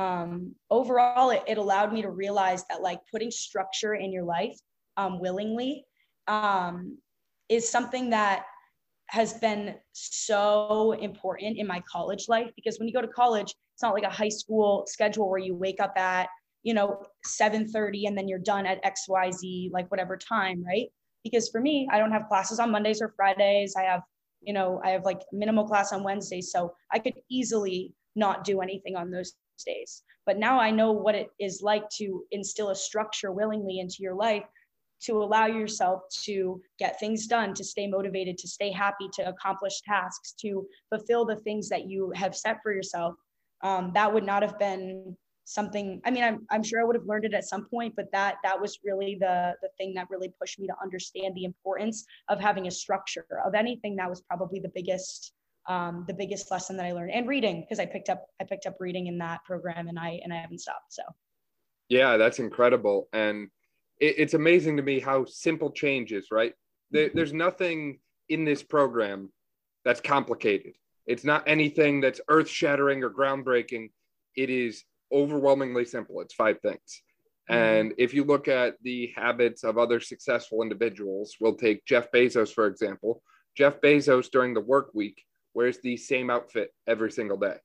um, 0.01 0.55
overall, 0.69 1.31
it, 1.31 1.43
it, 1.47 1.57
allowed 1.57 1.91
me 1.91 2.01
to 2.01 2.09
realize 2.09 2.63
that 2.69 2.81
like 2.81 2.99
putting 3.11 3.31
structure 3.31 3.93
in 3.95 4.11
your 4.11 4.23
life 4.23 4.57
um, 4.97 5.19
willingly 5.19 5.85
um, 6.27 6.97
is 7.49 7.69
something 7.69 8.09
that 8.11 8.45
has 9.11 9.33
been 9.33 9.75
so 9.91 10.93
important 10.93 11.57
in 11.57 11.67
my 11.67 11.81
college 11.81 12.29
life 12.29 12.49
because 12.55 12.79
when 12.79 12.87
you 12.87 12.93
go 12.93 13.01
to 13.01 13.09
college, 13.09 13.53
it's 13.73 13.83
not 13.83 13.93
like 13.93 14.05
a 14.05 14.09
high 14.09 14.29
school 14.29 14.85
schedule 14.87 15.29
where 15.29 15.37
you 15.37 15.53
wake 15.53 15.81
up 15.81 15.97
at 15.97 16.29
you 16.63 16.73
know 16.73 17.03
7:30 17.25 18.07
and 18.07 18.17
then 18.17 18.29
you're 18.29 18.39
done 18.39 18.65
at 18.65 18.81
XYZ 18.85 19.69
like 19.73 19.91
whatever 19.91 20.15
time, 20.15 20.63
right? 20.65 20.87
Because 21.25 21.49
for 21.49 21.59
me, 21.59 21.89
I 21.91 21.99
don't 21.99 22.13
have 22.13 22.29
classes 22.29 22.57
on 22.57 22.71
Mondays 22.71 23.01
or 23.01 23.13
Fridays. 23.17 23.75
I 23.75 23.83
have 23.83 24.01
you 24.41 24.53
know 24.53 24.79
I 24.81 24.91
have 24.91 25.03
like 25.03 25.19
minimal 25.33 25.67
class 25.67 25.91
on 25.91 26.03
Wednesdays, 26.03 26.49
so 26.49 26.73
I 26.93 26.99
could 26.99 27.15
easily 27.29 27.93
not 28.15 28.45
do 28.45 28.61
anything 28.61 28.95
on 28.95 29.11
those 29.11 29.33
days. 29.65 30.03
But 30.25 30.37
now 30.37 30.57
I 30.57 30.71
know 30.71 30.93
what 30.93 31.15
it 31.15 31.31
is 31.37 31.61
like 31.61 31.89
to 31.97 32.23
instill 32.31 32.69
a 32.69 32.75
structure 32.75 33.33
willingly 33.33 33.79
into 33.79 33.97
your 33.99 34.15
life 34.15 34.45
to 35.01 35.23
allow 35.23 35.45
yourself 35.45 36.03
to 36.23 36.61
get 36.79 36.99
things 36.99 37.27
done, 37.27 37.53
to 37.55 37.63
stay 37.63 37.87
motivated, 37.87 38.37
to 38.39 38.47
stay 38.47 38.71
happy, 38.71 39.09
to 39.13 39.27
accomplish 39.27 39.81
tasks, 39.81 40.33
to 40.33 40.65
fulfill 40.89 41.25
the 41.25 41.37
things 41.37 41.69
that 41.69 41.87
you 41.87 42.11
have 42.15 42.35
set 42.35 42.57
for 42.61 42.71
yourself. 42.71 43.15
Um, 43.63 43.91
that 43.93 44.11
would 44.11 44.25
not 44.25 44.41
have 44.41 44.57
been 44.57 45.15
something 45.43 45.99
i 46.05 46.11
mean 46.11 46.23
I'm, 46.23 46.45
I'm 46.51 46.63
sure 46.63 46.79
i 46.79 46.83
would 46.83 46.95
have 46.95 47.07
learned 47.07 47.25
it 47.25 47.33
at 47.33 47.43
some 47.43 47.65
point 47.65 47.95
but 47.95 48.05
that 48.13 48.35
that 48.43 48.61
was 48.61 48.77
really 48.85 49.17
the 49.19 49.53
the 49.61 49.69
thing 49.77 49.93
that 49.95 50.07
really 50.09 50.31
pushed 50.39 50.59
me 50.59 50.67
to 50.67 50.73
understand 50.81 51.35
the 51.35 51.45
importance 51.45 52.05
of 52.29 52.39
having 52.39 52.67
a 52.67 52.71
structure 52.71 53.25
of 53.43 53.55
anything 53.55 53.95
that 53.95 54.09
was 54.09 54.21
probably 54.21 54.59
the 54.59 54.71
biggest 54.73 55.33
um, 55.67 56.05
the 56.07 56.13
biggest 56.13 56.49
lesson 56.51 56.75
that 56.77 56.85
I 56.85 56.91
learned 56.91 57.11
and 57.11 57.27
reading 57.27 57.61
because 57.61 57.79
I 57.79 57.85
picked 57.85 58.09
up 58.09 58.25
I 58.39 58.45
picked 58.45 58.65
up 58.65 58.77
reading 58.79 59.07
in 59.07 59.17
that 59.19 59.43
program 59.43 59.87
and 59.87 59.99
I 59.99 60.19
and 60.23 60.33
I 60.33 60.37
haven't 60.37 60.59
stopped. 60.59 60.93
So 60.93 61.03
yeah, 61.89 62.17
that's 62.17 62.39
incredible. 62.39 63.09
And 63.13 63.49
it, 64.01 64.15
it's 64.17 64.33
amazing 64.33 64.75
to 64.77 64.83
me 64.83 64.99
how 64.99 65.23
simple 65.25 65.71
changes, 65.71 66.27
right? 66.31 66.53
There, 66.89 67.07
mm-hmm. 67.07 67.17
there's 67.17 67.33
nothing 67.33 67.99
in 68.27 68.43
this 68.43 68.63
program 68.63 69.31
that's 69.85 70.01
complicated. 70.01 70.73
It's 71.07 71.23
not 71.23 71.43
anything 71.47 72.01
that's 72.01 72.21
earth 72.27 72.49
shattering 72.49 73.03
or 73.03 73.09
groundbreaking. 73.09 73.91
It 74.35 74.49
is 74.49 74.83
overwhelmingly 75.11 75.85
simple. 75.85 76.21
It's 76.21 76.33
five 76.33 76.59
things. 76.61 77.01
Mm-hmm. 77.49 77.53
And 77.53 77.93
if 77.97 78.13
you 78.13 78.23
look 78.23 78.47
at 78.47 78.75
the 78.81 79.11
habits 79.15 79.63
of 79.63 79.77
other 79.77 79.99
successful 79.99 80.61
individuals, 80.61 81.35
we'll 81.39 81.55
take 81.55 81.85
Jeff 81.85 82.11
Bezos, 82.11 82.53
for 82.53 82.67
example. 82.67 83.21
Jeff 83.57 83.81
Bezos 83.81 84.29
during 84.31 84.53
the 84.53 84.61
work 84.61 84.91
week 84.93 85.23
wears 85.53 85.79
the 85.79 85.97
same 85.97 86.29
outfit 86.29 86.71
every 86.87 87.11
single 87.11 87.37
day. 87.37 87.57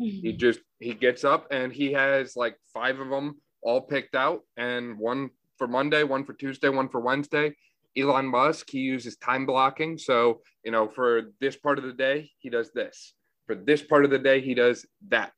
Mm-hmm. 0.00 0.26
He 0.26 0.32
just 0.32 0.60
he 0.80 0.94
gets 0.94 1.24
up 1.24 1.46
and 1.50 1.72
he 1.72 1.92
has 1.92 2.36
like 2.36 2.56
five 2.74 2.98
of 2.98 3.08
them 3.08 3.40
all 3.62 3.80
picked 3.80 4.16
out, 4.16 4.40
and 4.56 4.98
one 4.98 5.30
for 5.62 5.68
Monday, 5.68 6.02
one 6.02 6.24
for 6.24 6.32
Tuesday, 6.32 6.68
one 6.68 6.88
for 6.88 7.00
Wednesday. 7.00 7.54
Elon 7.96 8.26
Musk, 8.26 8.68
he 8.68 8.80
uses 8.80 9.16
time 9.16 9.46
blocking. 9.46 9.96
So, 9.96 10.40
you 10.64 10.72
know, 10.72 10.88
for 10.88 11.30
this 11.40 11.54
part 11.54 11.78
of 11.78 11.84
the 11.84 11.92
day, 11.92 12.32
he 12.40 12.50
does 12.50 12.72
this. 12.72 13.14
For 13.46 13.54
this 13.54 13.80
part 13.80 14.04
of 14.04 14.10
the 14.10 14.18
day, 14.18 14.40
he 14.40 14.54
does 14.54 14.84
that. 15.06 15.30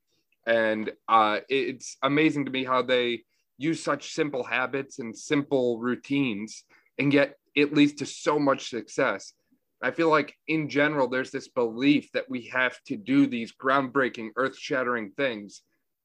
And 0.46 0.90
uh, 1.10 1.40
it's 1.50 1.98
amazing 2.02 2.46
to 2.46 2.50
me 2.50 2.64
how 2.64 2.80
they 2.80 3.20
use 3.58 3.84
such 3.84 4.14
simple 4.14 4.42
habits 4.42 4.98
and 4.98 5.14
simple 5.14 5.78
routines 5.78 6.64
and 6.98 7.12
yet 7.12 7.34
it 7.54 7.74
leads 7.74 7.92
to 7.96 8.06
so 8.06 8.38
much 8.38 8.70
success. 8.70 9.34
I 9.82 9.90
feel 9.90 10.08
like 10.08 10.34
in 10.48 10.70
general, 10.70 11.06
there's 11.06 11.32
this 11.32 11.48
belief 11.48 12.10
that 12.12 12.30
we 12.30 12.46
have 12.46 12.82
to 12.86 12.96
do 12.96 13.26
these 13.26 13.52
groundbreaking, 13.52 14.30
earth 14.36 14.56
shattering 14.58 15.10
things 15.18 15.60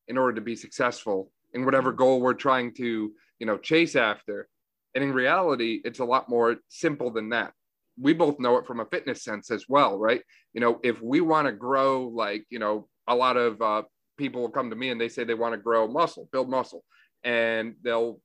in 0.09 0.17
order 0.17 0.33
to 0.33 0.41
be 0.41 0.57
successful 0.57 1.31
in 1.53 1.63
whatever 1.63 1.93
goal 1.93 2.19
we're 2.19 2.33
trying 2.33 2.73
to, 2.73 3.13
you 3.39 3.45
know, 3.45 3.57
chase 3.57 3.95
after. 3.95 4.47
And 4.95 5.03
in 5.03 5.13
reality, 5.13 5.81
it's 5.83 5.99
a 5.99 6.05
lot 6.05 6.29
more 6.29 6.57
simple 6.67 7.11
than 7.11 7.29
that. 7.29 7.53
We 7.99 8.13
both 8.13 8.39
know 8.39 8.57
it 8.57 8.65
from 8.65 8.79
a 8.79 8.85
fitness 8.85 9.23
sense 9.23 9.51
as 9.51 9.65
well, 9.67 9.97
right? 9.97 10.21
You 10.53 10.61
know, 10.61 10.79
if 10.83 11.01
we 11.01 11.21
want 11.21 11.47
to 11.47 11.51
grow, 11.51 12.07
like, 12.07 12.45
you 12.49 12.59
know, 12.59 12.87
a 13.07 13.15
lot 13.15 13.37
of 13.37 13.61
uh, 13.61 13.83
people 14.17 14.41
will 14.41 14.49
come 14.49 14.69
to 14.69 14.75
me 14.75 14.89
and 14.89 14.99
they 14.99 15.09
say 15.09 15.23
they 15.23 15.33
want 15.33 15.53
to 15.53 15.59
grow 15.59 15.87
muscle, 15.87 16.29
build 16.31 16.49
muscle, 16.49 16.83
and 17.23 17.75
they'll 17.83 18.19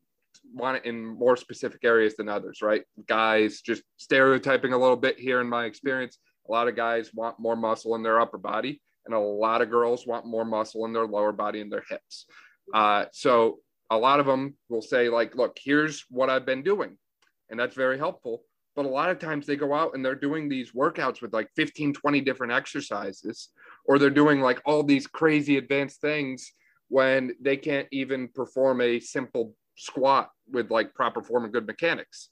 want 0.53 0.77
it 0.77 0.85
in 0.85 1.05
more 1.05 1.37
specific 1.37 1.85
areas 1.85 2.17
than 2.17 2.29
others, 2.29 2.63
right? 2.63 2.83
Guys, 3.07 3.61
just 3.61 3.83
stereotyping 3.97 4.73
a 4.73 4.79
little 4.79 4.97
bit 4.97 5.19
here 5.19 5.41
in 5.41 5.49
my 5.49 5.65
experience, 5.65 6.19
a 6.49 6.53
lot 6.53 6.69
of 6.69 6.77
guys 6.77 7.13
want 7.15 7.41
more 7.41 7.57
muscle 7.57 7.95
in 7.95 8.03
their 8.03 8.21
upper 8.21 8.39
body, 8.39 8.81
and 9.07 9.15
a 9.15 9.19
lot 9.19 9.63
of 9.63 9.71
girls 9.71 10.07
want 10.07 10.27
more 10.27 10.45
muscle 10.45 10.85
in 10.85 10.93
their 10.93 11.07
lower 11.07 11.33
body 11.33 11.61
and 11.61 11.73
their 11.73 11.85
hips. 11.89 12.27
Uh, 12.73 13.07
so 13.13 13.59
a 13.91 13.97
lot 13.97 14.21
of 14.21 14.27
them 14.27 14.57
will 14.69 14.83
say, 14.83 15.09
like, 15.09 15.35
look, 15.35 15.59
here's 15.63 16.05
what 16.09 16.31
I've 16.31 16.47
been 16.47 16.63
doing. 16.63 16.97
And 17.51 17.59
that's 17.59 17.75
very 17.75 17.99
helpful. 17.99 18.43
But 18.77 18.87
a 18.87 18.89
lot 18.89 19.11
of 19.11 19.19
times 19.19 19.47
they 19.47 19.57
go 19.57 19.73
out 19.73 19.95
and 19.95 20.05
they're 20.05 20.15
doing 20.15 20.49
these 20.49 20.73
workouts 20.73 21.23
with 21.23 21.33
like 21.33 21.49
15, 21.55 21.95
20 21.95 22.21
different 22.23 22.53
exercises, 22.53 23.51
or 23.85 23.99
they're 23.99 24.11
doing 24.11 24.41
like 24.41 24.61
all 24.65 24.83
these 24.83 25.07
crazy 25.07 25.59
advanced 25.59 26.01
things 26.01 26.53
when 26.89 27.35
they 27.41 27.57
can't 27.57 27.87
even 27.93 28.29
perform 28.29 28.81
a 28.81 28.99
simple 28.99 29.55
squat 29.77 30.31
with 30.51 30.71
like 30.71 30.95
proper 30.95 31.23
form 31.23 31.45
and 31.45 31.53
good 31.53 31.67
mechanics. 31.67 32.31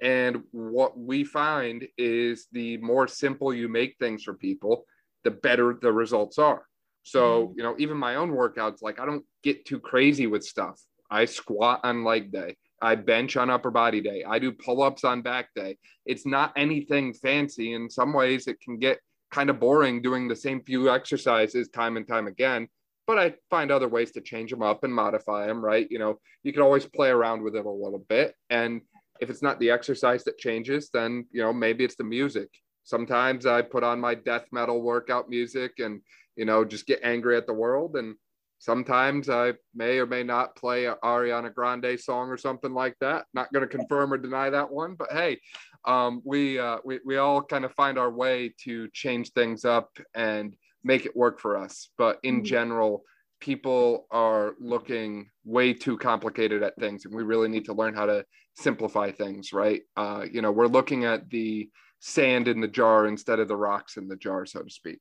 And 0.00 0.42
what 0.52 0.98
we 0.98 1.24
find 1.24 1.86
is 1.96 2.46
the 2.52 2.76
more 2.78 3.08
simple 3.08 3.52
you 3.52 3.68
make 3.68 3.96
things 3.98 4.22
for 4.22 4.34
people, 4.34 4.84
the 5.24 5.30
better 5.30 5.76
the 5.80 5.92
results 5.92 6.38
are. 6.38 6.64
So, 7.08 7.48
mm. 7.48 7.52
you 7.56 7.62
know, 7.62 7.74
even 7.78 7.96
my 7.96 8.16
own 8.16 8.32
workouts, 8.32 8.82
like 8.82 9.00
I 9.00 9.06
don't 9.06 9.24
get 9.42 9.64
too 9.64 9.80
crazy 9.80 10.26
with 10.26 10.44
stuff. 10.44 10.80
I 11.10 11.24
squat 11.24 11.80
on 11.84 12.04
leg 12.04 12.32
day. 12.32 12.56
I 12.80 12.94
bench 12.94 13.36
on 13.36 13.50
upper 13.50 13.70
body 13.70 14.00
day. 14.00 14.24
I 14.24 14.38
do 14.38 14.52
pull 14.52 14.82
ups 14.82 15.04
on 15.04 15.22
back 15.22 15.48
day. 15.54 15.78
It's 16.06 16.26
not 16.26 16.52
anything 16.56 17.12
fancy. 17.14 17.72
In 17.72 17.90
some 17.90 18.12
ways, 18.12 18.46
it 18.46 18.60
can 18.60 18.78
get 18.78 19.00
kind 19.30 19.50
of 19.50 19.58
boring 19.58 20.00
doing 20.00 20.28
the 20.28 20.36
same 20.36 20.62
few 20.62 20.90
exercises 20.90 21.68
time 21.68 21.96
and 21.96 22.06
time 22.06 22.26
again 22.26 22.68
but 23.08 23.18
I 23.18 23.34
find 23.48 23.70
other 23.70 23.88
ways 23.88 24.12
to 24.12 24.20
change 24.20 24.50
them 24.50 24.62
up 24.62 24.84
and 24.84 24.94
modify 24.94 25.46
them, 25.46 25.64
right? 25.64 25.88
You 25.90 25.98
know, 25.98 26.20
you 26.42 26.52
can 26.52 26.60
always 26.60 26.84
play 26.84 27.08
around 27.08 27.42
with 27.42 27.56
it 27.56 27.64
a 27.64 27.70
little 27.70 28.04
bit. 28.06 28.34
And 28.50 28.82
if 29.18 29.30
it's 29.30 29.40
not 29.40 29.58
the 29.58 29.70
exercise 29.70 30.24
that 30.24 30.36
changes, 30.36 30.90
then, 30.92 31.24
you 31.32 31.40
know, 31.40 31.50
maybe 31.50 31.84
it's 31.84 31.96
the 31.96 32.04
music. 32.04 32.50
Sometimes 32.84 33.46
I 33.46 33.62
put 33.62 33.82
on 33.82 33.98
my 33.98 34.14
death 34.14 34.44
metal 34.52 34.82
workout 34.82 35.30
music 35.30 35.72
and, 35.78 36.02
you 36.38 36.46
know, 36.46 36.64
just 36.64 36.86
get 36.86 37.00
angry 37.02 37.36
at 37.36 37.46
the 37.46 37.52
world. 37.52 37.96
And 37.96 38.14
sometimes 38.58 39.28
I 39.28 39.52
may 39.74 39.98
or 39.98 40.06
may 40.06 40.22
not 40.22 40.56
play 40.56 40.86
a 40.86 40.94
Ariana 41.04 41.52
Grande 41.52 42.00
song 42.00 42.30
or 42.30 42.38
something 42.38 42.72
like 42.72 42.96
that. 43.02 43.26
Not 43.34 43.52
going 43.52 43.68
to 43.68 43.76
confirm 43.76 44.12
or 44.12 44.16
deny 44.16 44.48
that 44.48 44.70
one, 44.70 44.94
but 44.94 45.12
hey, 45.12 45.38
um, 45.84 46.22
we, 46.24 46.58
uh, 46.58 46.78
we, 46.82 47.00
we 47.04 47.18
all 47.18 47.42
kind 47.42 47.66
of 47.66 47.74
find 47.74 47.98
our 47.98 48.10
way 48.10 48.54
to 48.64 48.88
change 48.94 49.32
things 49.32 49.66
up 49.66 49.90
and, 50.14 50.56
make 50.84 51.06
it 51.06 51.16
work 51.16 51.40
for 51.40 51.56
us. 51.56 51.90
But 51.98 52.18
in 52.22 52.36
mm-hmm. 52.36 52.44
general, 52.44 53.02
people 53.40 54.06
are 54.10 54.54
looking 54.58 55.30
way 55.44 55.72
too 55.72 55.96
complicated 55.96 56.62
at 56.62 56.76
things, 56.76 57.04
and 57.04 57.14
we 57.14 57.22
really 57.22 57.48
need 57.48 57.66
to 57.66 57.74
learn 57.74 57.94
how 57.94 58.06
to 58.06 58.24
simplify 58.56 59.12
things, 59.12 59.52
right? 59.52 59.82
Uh, 59.96 60.24
you 60.30 60.42
know, 60.42 60.50
we're 60.50 60.66
looking 60.66 61.04
at 61.04 61.28
the 61.30 61.68
sand 62.00 62.48
in 62.48 62.60
the 62.60 62.68
jar 62.68 63.06
instead 63.06 63.38
of 63.38 63.48
the 63.48 63.56
rocks 63.56 63.96
in 63.96 64.08
the 64.08 64.16
jar, 64.16 64.46
so 64.46 64.62
to 64.62 64.70
speak. 64.70 65.00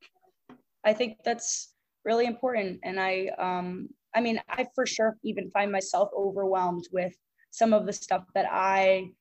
I 0.87 0.93
think 0.93 1.17
that's 1.25 1.73
really 2.05 2.25
important, 2.25 2.79
and 2.83 2.97
I, 2.97 3.29
um, 3.37 3.89
I 4.15 4.21
mean, 4.21 4.41
I 4.47 4.65
for 4.73 4.85
sure 4.85 5.17
even 5.21 5.51
find 5.51 5.69
myself 5.69 6.09
overwhelmed 6.17 6.85
with 6.93 7.13
some 7.51 7.73
of 7.73 7.85
the 7.85 7.91
stuff 7.91 8.23
that 8.35 8.47
I 8.49 9.11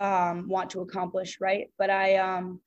um, 0.00 0.48
want 0.48 0.70
to 0.70 0.80
accomplish, 0.80 1.38
right? 1.42 1.66
But 1.76 1.90
I, 1.90 2.16
um, 2.16 2.62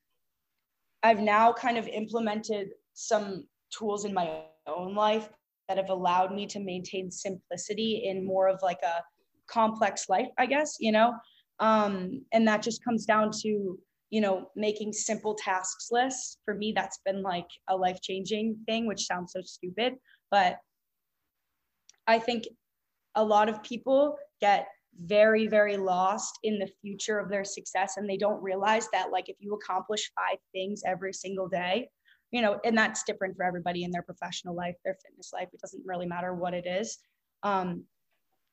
I've 1.01 1.19
now 1.19 1.51
kind 1.51 1.79
of 1.79 1.87
implemented 1.87 2.69
some 2.93 3.47
tools 3.75 4.05
in 4.05 4.13
my 4.13 4.43
own 4.67 4.93
life 4.93 5.27
that 5.67 5.77
have 5.77 5.89
allowed 5.89 6.31
me 6.31 6.45
to 6.45 6.59
maintain 6.59 7.09
simplicity 7.09 8.03
in 8.05 8.23
more 8.23 8.47
of 8.47 8.59
like 8.61 8.83
a 8.83 9.01
complex 9.47 10.09
life, 10.09 10.27
I 10.37 10.45
guess, 10.45 10.77
you 10.79 10.91
know? 10.91 11.13
Um, 11.59 12.23
and 12.33 12.47
that 12.47 12.61
just 12.61 12.83
comes 12.83 13.05
down 13.05 13.31
to, 13.41 13.79
you 14.11 14.21
know, 14.21 14.49
making 14.55 14.93
simple 14.93 15.33
tasks 15.33 15.87
lists. 15.89 16.37
For 16.45 16.53
me, 16.53 16.73
that's 16.75 16.99
been 17.03 17.23
like 17.23 17.47
a 17.67 17.75
life 17.75 17.99
changing 18.01 18.57
thing, 18.67 18.85
which 18.85 19.05
sounds 19.05 19.33
so 19.33 19.41
stupid, 19.41 19.95
but 20.29 20.57
I 22.05 22.19
think 22.19 22.43
a 23.15 23.23
lot 23.23 23.49
of 23.49 23.63
people 23.63 24.17
get 24.39 24.67
very 24.97 25.47
very 25.47 25.77
lost 25.77 26.37
in 26.43 26.59
the 26.59 26.69
future 26.81 27.17
of 27.17 27.29
their 27.29 27.45
success 27.45 27.95
and 27.95 28.09
they 28.09 28.17
don't 28.17 28.43
realize 28.43 28.89
that 28.91 29.09
like 29.09 29.29
if 29.29 29.37
you 29.39 29.53
accomplish 29.53 30.11
five 30.15 30.37
things 30.51 30.81
every 30.85 31.13
single 31.13 31.47
day 31.47 31.89
you 32.31 32.41
know 32.41 32.59
and 32.65 32.77
that's 32.77 33.03
different 33.03 33.35
for 33.37 33.45
everybody 33.45 33.83
in 33.83 33.91
their 33.91 34.01
professional 34.01 34.53
life 34.53 34.75
their 34.83 34.97
fitness 35.05 35.31
life 35.33 35.47
it 35.53 35.61
doesn't 35.61 35.85
really 35.85 36.05
matter 36.05 36.35
what 36.35 36.53
it 36.53 36.65
is 36.67 36.97
um, 37.43 37.85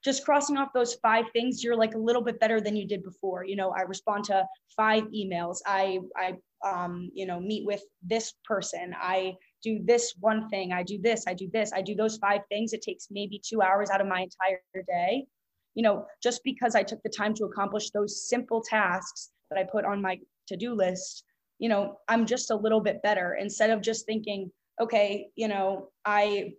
just 0.05 0.25
crossing 0.25 0.57
off 0.57 0.73
those 0.73 0.95
five 0.95 1.27
things 1.33 1.63
you're 1.63 1.77
like 1.77 1.95
a 1.95 1.99
little 1.99 2.23
bit 2.23 2.39
better 2.39 2.61
than 2.61 2.77
you 2.77 2.87
did 2.87 3.03
before. 3.03 3.45
You 3.45 3.57
know 3.57 3.71
i 3.71 3.83
respond 3.83 4.25
to 4.25 4.45
five 4.77 5.05
emails. 5.05 5.59
I 5.67 6.01
i 6.17 6.35
um, 6.67 7.11
you 7.15 7.27
know 7.27 7.41
meet 7.41 7.65
with 7.67 7.83
this 8.03 8.35
person. 8.45 8.95
I 9.01 9.35
do 9.63 9.81
this 9.85 10.15
one 10.21 10.49
thing. 10.49 10.73
I 10.73 10.83
do 10.83 10.99
this. 11.01 11.25
I 11.27 11.35
do 11.35 11.49
this. 11.53 11.73
I 11.73 11.83
do 11.83 11.95
those 11.95 12.17
five 12.19 12.43
things. 12.49 12.73
It 12.73 12.83
takes 12.83 13.09
maybe 13.11 13.41
two 13.45 13.63
hours 13.63 13.91
out 13.91 14.01
of 14.01 14.07
my 14.07 14.21
entire 14.21 14.61
day. 14.87 15.27
You 15.75 15.83
know 15.83 16.07
just 16.23 16.43
because 16.45 16.75
i 16.75 16.83
took 16.83 17.01
the 17.03 17.09
time 17.11 17.35
to 17.35 17.45
accomplish 17.45 17.91
those 17.91 18.29
simple 18.29 18.63
tasks 18.63 19.31
that 19.49 19.59
i 19.59 19.65
put 19.65 19.85
on 19.85 20.03
my 20.03 20.19
to-do 20.49 20.75
list 20.75 21.25
you 21.59 21.69
know 21.69 21.99
i'm 22.09 22.27
just 22.27 22.51
a 22.51 22.57
little 22.57 22.81
bit 22.81 23.03
better. 23.03 23.35
Instead 23.41 23.71
of 23.71 23.81
just 23.81 24.07
thinking 24.07 24.51
okay 24.81 25.29
you 25.37 25.49
know 25.49 25.89
i 26.05 26.53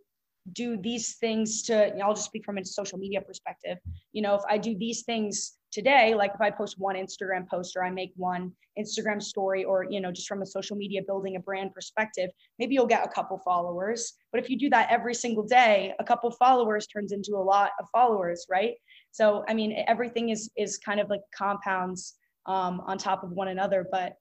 do 0.53 0.77
these 0.77 1.15
things 1.15 1.63
to 1.63 1.91
you 1.93 1.99
know, 1.99 2.07
i'll 2.07 2.13
just 2.13 2.25
speak 2.25 2.45
from 2.45 2.57
a 2.57 2.65
social 2.65 2.97
media 2.97 3.21
perspective. 3.21 3.77
You 4.13 4.21
know 4.21 4.35
if 4.35 4.41
i 4.49 4.57
do 4.57 4.75
these 4.77 5.03
things 5.03 5.57
today 5.71 6.15
like 6.15 6.31
if 6.33 6.41
i 6.41 6.49
post 6.49 6.75
one 6.79 6.95
instagram 6.95 7.47
post 7.47 7.75
or 7.75 7.83
i 7.83 7.91
make 7.91 8.11
one 8.15 8.51
instagram 8.77 9.21
story 9.21 9.63
or 9.63 9.85
you 9.89 10.01
know 10.01 10.11
just 10.11 10.27
from 10.27 10.41
a 10.41 10.45
social 10.45 10.75
media 10.75 11.01
building 11.05 11.35
a 11.35 11.39
brand 11.39 11.73
perspective 11.73 12.29
maybe 12.57 12.73
you'll 12.73 12.87
get 12.87 13.05
a 13.05 13.09
couple 13.09 13.37
followers. 13.39 14.13
But 14.31 14.41
if 14.41 14.49
you 14.49 14.57
do 14.57 14.69
that 14.69 14.89
every 14.89 15.13
single 15.13 15.43
day 15.43 15.93
a 15.99 16.03
couple 16.03 16.31
followers 16.31 16.87
turns 16.87 17.11
into 17.11 17.31
a 17.35 17.43
lot 17.53 17.71
of 17.79 17.87
followers 17.91 18.45
right? 18.49 18.75
So 19.11 19.43
i 19.47 19.53
mean 19.53 19.83
everything 19.87 20.29
is 20.29 20.49
is 20.57 20.77
kind 20.77 20.99
of 20.99 21.09
like 21.09 21.21
compounds 21.35 22.15
um, 22.45 22.81
on 22.87 22.97
top 22.97 23.23
of 23.23 23.31
one 23.31 23.49
another 23.49 23.87
but 23.91 24.13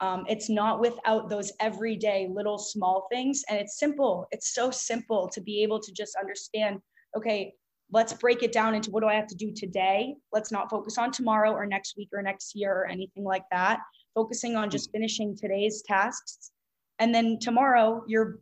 um, 0.00 0.24
it's 0.28 0.50
not 0.50 0.80
without 0.80 1.28
those 1.28 1.52
everyday 1.60 2.28
little 2.32 2.58
small 2.58 3.06
things. 3.10 3.42
And 3.48 3.58
it's 3.58 3.78
simple. 3.78 4.26
It's 4.32 4.54
so 4.54 4.70
simple 4.70 5.28
to 5.28 5.40
be 5.40 5.62
able 5.62 5.80
to 5.80 5.92
just 5.92 6.16
understand 6.16 6.80
okay, 7.16 7.54
let's 7.92 8.12
break 8.12 8.42
it 8.42 8.50
down 8.50 8.74
into 8.74 8.90
what 8.90 9.00
do 9.00 9.06
I 9.06 9.14
have 9.14 9.28
to 9.28 9.36
do 9.36 9.52
today? 9.52 10.16
Let's 10.32 10.50
not 10.50 10.68
focus 10.68 10.98
on 10.98 11.12
tomorrow 11.12 11.52
or 11.52 11.64
next 11.64 11.96
week 11.96 12.08
or 12.12 12.22
next 12.22 12.56
year 12.56 12.72
or 12.72 12.86
anything 12.88 13.22
like 13.22 13.44
that. 13.52 13.78
Focusing 14.16 14.56
on 14.56 14.68
just 14.68 14.90
finishing 14.90 15.36
today's 15.36 15.82
tasks. 15.86 16.50
And 16.98 17.14
then 17.14 17.38
tomorrow, 17.40 18.02
you're 18.08 18.40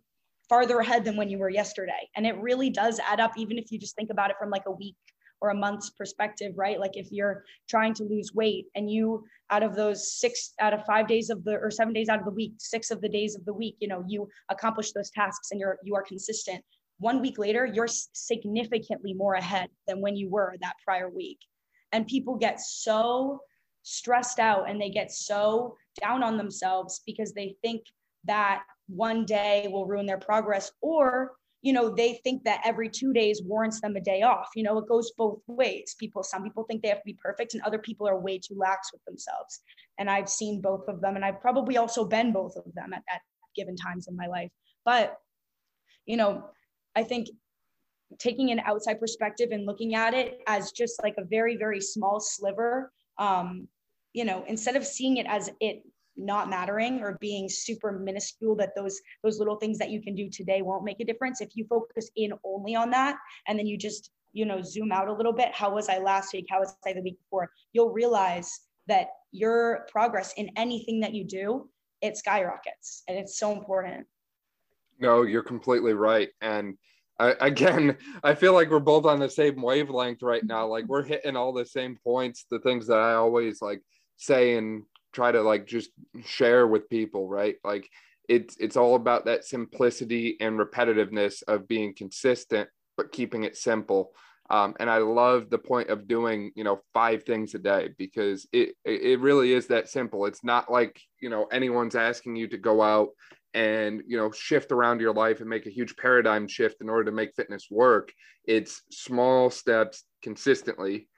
farther 0.48 0.78
ahead 0.78 1.04
than 1.04 1.16
when 1.16 1.28
you 1.28 1.38
were 1.38 1.50
yesterday. 1.50 2.08
And 2.16 2.26
it 2.26 2.36
really 2.38 2.70
does 2.70 2.98
add 2.98 3.20
up, 3.20 3.32
even 3.36 3.58
if 3.58 3.70
you 3.70 3.78
just 3.78 3.94
think 3.94 4.10
about 4.10 4.30
it 4.30 4.36
from 4.38 4.48
like 4.48 4.64
a 4.66 4.72
week 4.72 4.96
or 5.42 5.50
a 5.50 5.54
month's 5.54 5.90
perspective, 5.90 6.52
right? 6.56 6.78
Like 6.78 6.96
if 6.96 7.10
you're 7.10 7.44
trying 7.68 7.92
to 7.94 8.04
lose 8.04 8.32
weight 8.32 8.66
and 8.76 8.88
you 8.88 9.24
out 9.50 9.64
of 9.64 9.74
those 9.74 10.12
six 10.18 10.54
out 10.60 10.72
of 10.72 10.86
five 10.86 11.08
days 11.08 11.28
of 11.28 11.42
the 11.44 11.58
or 11.58 11.70
seven 11.70 11.92
days 11.92 12.08
out 12.08 12.20
of 12.20 12.24
the 12.24 12.30
week, 12.30 12.54
six 12.58 12.92
of 12.92 13.00
the 13.00 13.08
days 13.08 13.34
of 13.34 13.44
the 13.44 13.52
week, 13.52 13.76
you 13.80 13.88
know, 13.88 14.04
you 14.06 14.28
accomplish 14.48 14.92
those 14.92 15.10
tasks 15.10 15.50
and 15.50 15.60
you're 15.60 15.78
you 15.82 15.96
are 15.96 16.02
consistent. 16.02 16.64
One 17.00 17.20
week 17.20 17.38
later, 17.38 17.66
you're 17.66 17.88
significantly 17.88 19.12
more 19.12 19.34
ahead 19.34 19.68
than 19.88 20.00
when 20.00 20.16
you 20.16 20.30
were 20.30 20.54
that 20.60 20.76
prior 20.84 21.10
week. 21.10 21.40
And 21.90 22.06
people 22.06 22.36
get 22.36 22.60
so 22.60 23.40
stressed 23.82 24.38
out 24.38 24.70
and 24.70 24.80
they 24.80 24.90
get 24.90 25.10
so 25.10 25.76
down 26.00 26.22
on 26.22 26.36
themselves 26.36 27.02
because 27.04 27.32
they 27.32 27.56
think 27.62 27.82
that 28.24 28.62
one 28.86 29.24
day 29.24 29.68
will 29.72 29.86
ruin 29.86 30.06
their 30.06 30.18
progress 30.18 30.70
or 30.80 31.32
you 31.62 31.72
know 31.72 31.94
they 31.94 32.20
think 32.24 32.44
that 32.44 32.60
every 32.64 32.88
two 32.88 33.12
days 33.12 33.42
warrants 33.44 33.80
them 33.80 33.96
a 33.96 34.00
day 34.00 34.22
off. 34.22 34.48
You 34.54 34.64
know 34.64 34.78
it 34.78 34.88
goes 34.88 35.12
both 35.16 35.40
ways. 35.46 35.94
People 35.98 36.22
some 36.22 36.42
people 36.42 36.64
think 36.64 36.82
they 36.82 36.88
have 36.88 36.98
to 36.98 37.04
be 37.06 37.18
perfect 37.22 37.54
and 37.54 37.62
other 37.62 37.78
people 37.78 38.06
are 38.08 38.18
way 38.18 38.38
too 38.38 38.54
lax 38.56 38.90
with 38.92 39.04
themselves. 39.04 39.60
And 39.98 40.10
i've 40.10 40.28
seen 40.28 40.60
both 40.60 40.88
of 40.88 41.00
them 41.00 41.16
and 41.16 41.24
i've 41.24 41.40
probably 41.40 41.76
also 41.76 42.04
been 42.04 42.32
both 42.32 42.56
of 42.56 42.64
them 42.74 42.92
at, 42.92 43.02
at 43.12 43.20
given 43.56 43.76
times 43.76 44.08
in 44.08 44.16
my 44.16 44.26
life. 44.26 44.50
But 44.84 45.16
you 46.06 46.16
know 46.16 46.44
i 46.96 47.02
think 47.02 47.28
taking 48.18 48.50
an 48.50 48.60
outside 48.60 49.00
perspective 49.00 49.50
and 49.52 49.66
looking 49.66 49.94
at 49.94 50.14
it 50.14 50.40
as 50.46 50.72
just 50.72 51.02
like 51.02 51.14
a 51.18 51.24
very 51.24 51.56
very 51.56 51.80
small 51.80 52.20
sliver 52.20 52.92
um 53.18 53.66
you 54.12 54.24
know 54.24 54.44
instead 54.46 54.76
of 54.76 54.86
seeing 54.86 55.16
it 55.16 55.26
as 55.26 55.50
it 55.60 55.82
not 56.16 56.50
mattering 56.50 57.00
or 57.00 57.18
being 57.20 57.48
super 57.48 57.92
minuscule 57.92 58.54
that 58.56 58.74
those 58.76 59.00
those 59.22 59.38
little 59.38 59.56
things 59.56 59.78
that 59.78 59.90
you 59.90 60.02
can 60.02 60.14
do 60.14 60.28
today 60.28 60.62
won't 60.62 60.84
make 60.84 61.00
a 61.00 61.04
difference. 61.04 61.40
If 61.40 61.50
you 61.54 61.64
focus 61.68 62.10
in 62.16 62.32
only 62.44 62.74
on 62.74 62.90
that 62.90 63.16
and 63.48 63.58
then 63.58 63.66
you 63.66 63.78
just 63.78 64.10
you 64.32 64.44
know 64.44 64.62
zoom 64.62 64.92
out 64.92 65.08
a 65.08 65.12
little 65.12 65.32
bit 65.32 65.54
how 65.54 65.74
was 65.74 65.88
i 65.88 65.98
last 65.98 66.32
week? 66.32 66.46
How 66.48 66.60
was 66.60 66.74
i 66.86 66.92
the 66.92 67.02
week 67.02 67.18
before? 67.18 67.50
You'll 67.72 67.92
realize 67.92 68.50
that 68.88 69.08
your 69.30 69.86
progress 69.90 70.34
in 70.36 70.50
anything 70.56 71.00
that 71.00 71.14
you 71.14 71.24
do 71.24 71.68
it 72.00 72.16
skyrockets 72.16 73.04
and 73.08 73.16
it's 73.16 73.38
so 73.38 73.52
important. 73.52 74.06
No 74.98 75.22
you're 75.22 75.42
completely 75.42 75.94
right. 75.94 76.28
And 76.40 76.76
I, 77.18 77.34
again 77.40 77.96
i 78.24 78.34
feel 78.34 78.52
like 78.52 78.70
we're 78.70 78.80
both 78.80 79.06
on 79.06 79.18
the 79.18 79.30
same 79.30 79.62
wavelength 79.62 80.22
right 80.22 80.44
now. 80.44 80.66
Like 80.66 80.86
we're 80.86 81.04
hitting 81.04 81.36
all 81.36 81.52
the 81.52 81.66
same 81.66 81.98
points 82.04 82.44
the 82.50 82.58
things 82.60 82.86
that 82.88 82.98
i 82.98 83.14
always 83.14 83.62
like 83.62 83.82
say 84.16 84.56
and 84.56 84.84
try 85.12 85.32
to 85.32 85.42
like 85.42 85.66
just 85.66 85.90
share 86.24 86.66
with 86.66 86.88
people, 86.88 87.28
right? 87.28 87.56
Like 87.64 87.88
it's 88.28 88.56
it's 88.58 88.76
all 88.76 88.94
about 88.94 89.26
that 89.26 89.44
simplicity 89.44 90.36
and 90.40 90.58
repetitiveness 90.58 91.42
of 91.48 91.68
being 91.68 91.94
consistent 91.94 92.68
but 92.96 93.12
keeping 93.12 93.44
it 93.44 93.56
simple. 93.56 94.12
Um, 94.50 94.74
and 94.80 94.90
I 94.90 94.98
love 94.98 95.48
the 95.48 95.58
point 95.58 95.88
of 95.88 96.06
doing, 96.06 96.52
you 96.54 96.64
know, 96.64 96.80
five 96.92 97.22
things 97.22 97.54
a 97.54 97.58
day 97.58 97.90
because 97.96 98.46
it 98.52 98.74
it 98.84 99.20
really 99.20 99.52
is 99.52 99.68
that 99.68 99.88
simple. 99.88 100.26
It's 100.26 100.44
not 100.44 100.70
like 100.70 101.00
you 101.20 101.30
know 101.30 101.46
anyone's 101.46 101.94
asking 101.94 102.36
you 102.36 102.48
to 102.48 102.58
go 102.58 102.82
out 102.82 103.10
and 103.54 104.02
you 104.06 104.16
know 104.16 104.30
shift 104.30 104.72
around 104.72 105.00
your 105.00 105.12
life 105.12 105.40
and 105.40 105.48
make 105.48 105.66
a 105.66 105.70
huge 105.70 105.96
paradigm 105.96 106.48
shift 106.48 106.80
in 106.80 106.88
order 106.88 107.04
to 107.04 107.12
make 107.12 107.34
fitness 107.34 107.68
work. 107.70 108.12
It's 108.44 108.82
small 108.90 109.48
steps 109.48 110.04
consistently 110.22 111.08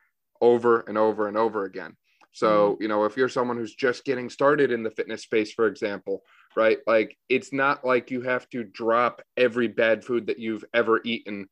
over 0.41 0.81
and 0.81 0.97
over 0.99 1.27
and 1.27 1.37
over 1.37 1.65
again. 1.65 1.97
So, 2.35 2.73
mm-hmm. 2.73 2.83
you 2.83 2.89
know, 2.89 3.05
if 3.05 3.17
you're 3.17 3.29
someone 3.29 3.57
who's 3.57 3.75
just 3.75 4.05
getting 4.05 4.29
started 4.29 4.73
in 4.73 4.83
the 4.83 4.91
fitness 4.91 5.23
space, 5.23 5.53
for 5.53 5.69
example, 5.69 6.23
right? 6.57 6.79
Like 6.85 7.17
it's 7.29 7.53
not 7.53 7.85
like 7.85 8.11
you 8.11 8.23
have 8.23 8.49
to 8.51 8.65
drop 8.65 9.23
every 9.37 9.69
bad 9.69 10.05
food 10.05 10.27
that 10.27 10.41
you've 10.41 10.65
ever 10.75 11.01
eaten, 11.05 11.47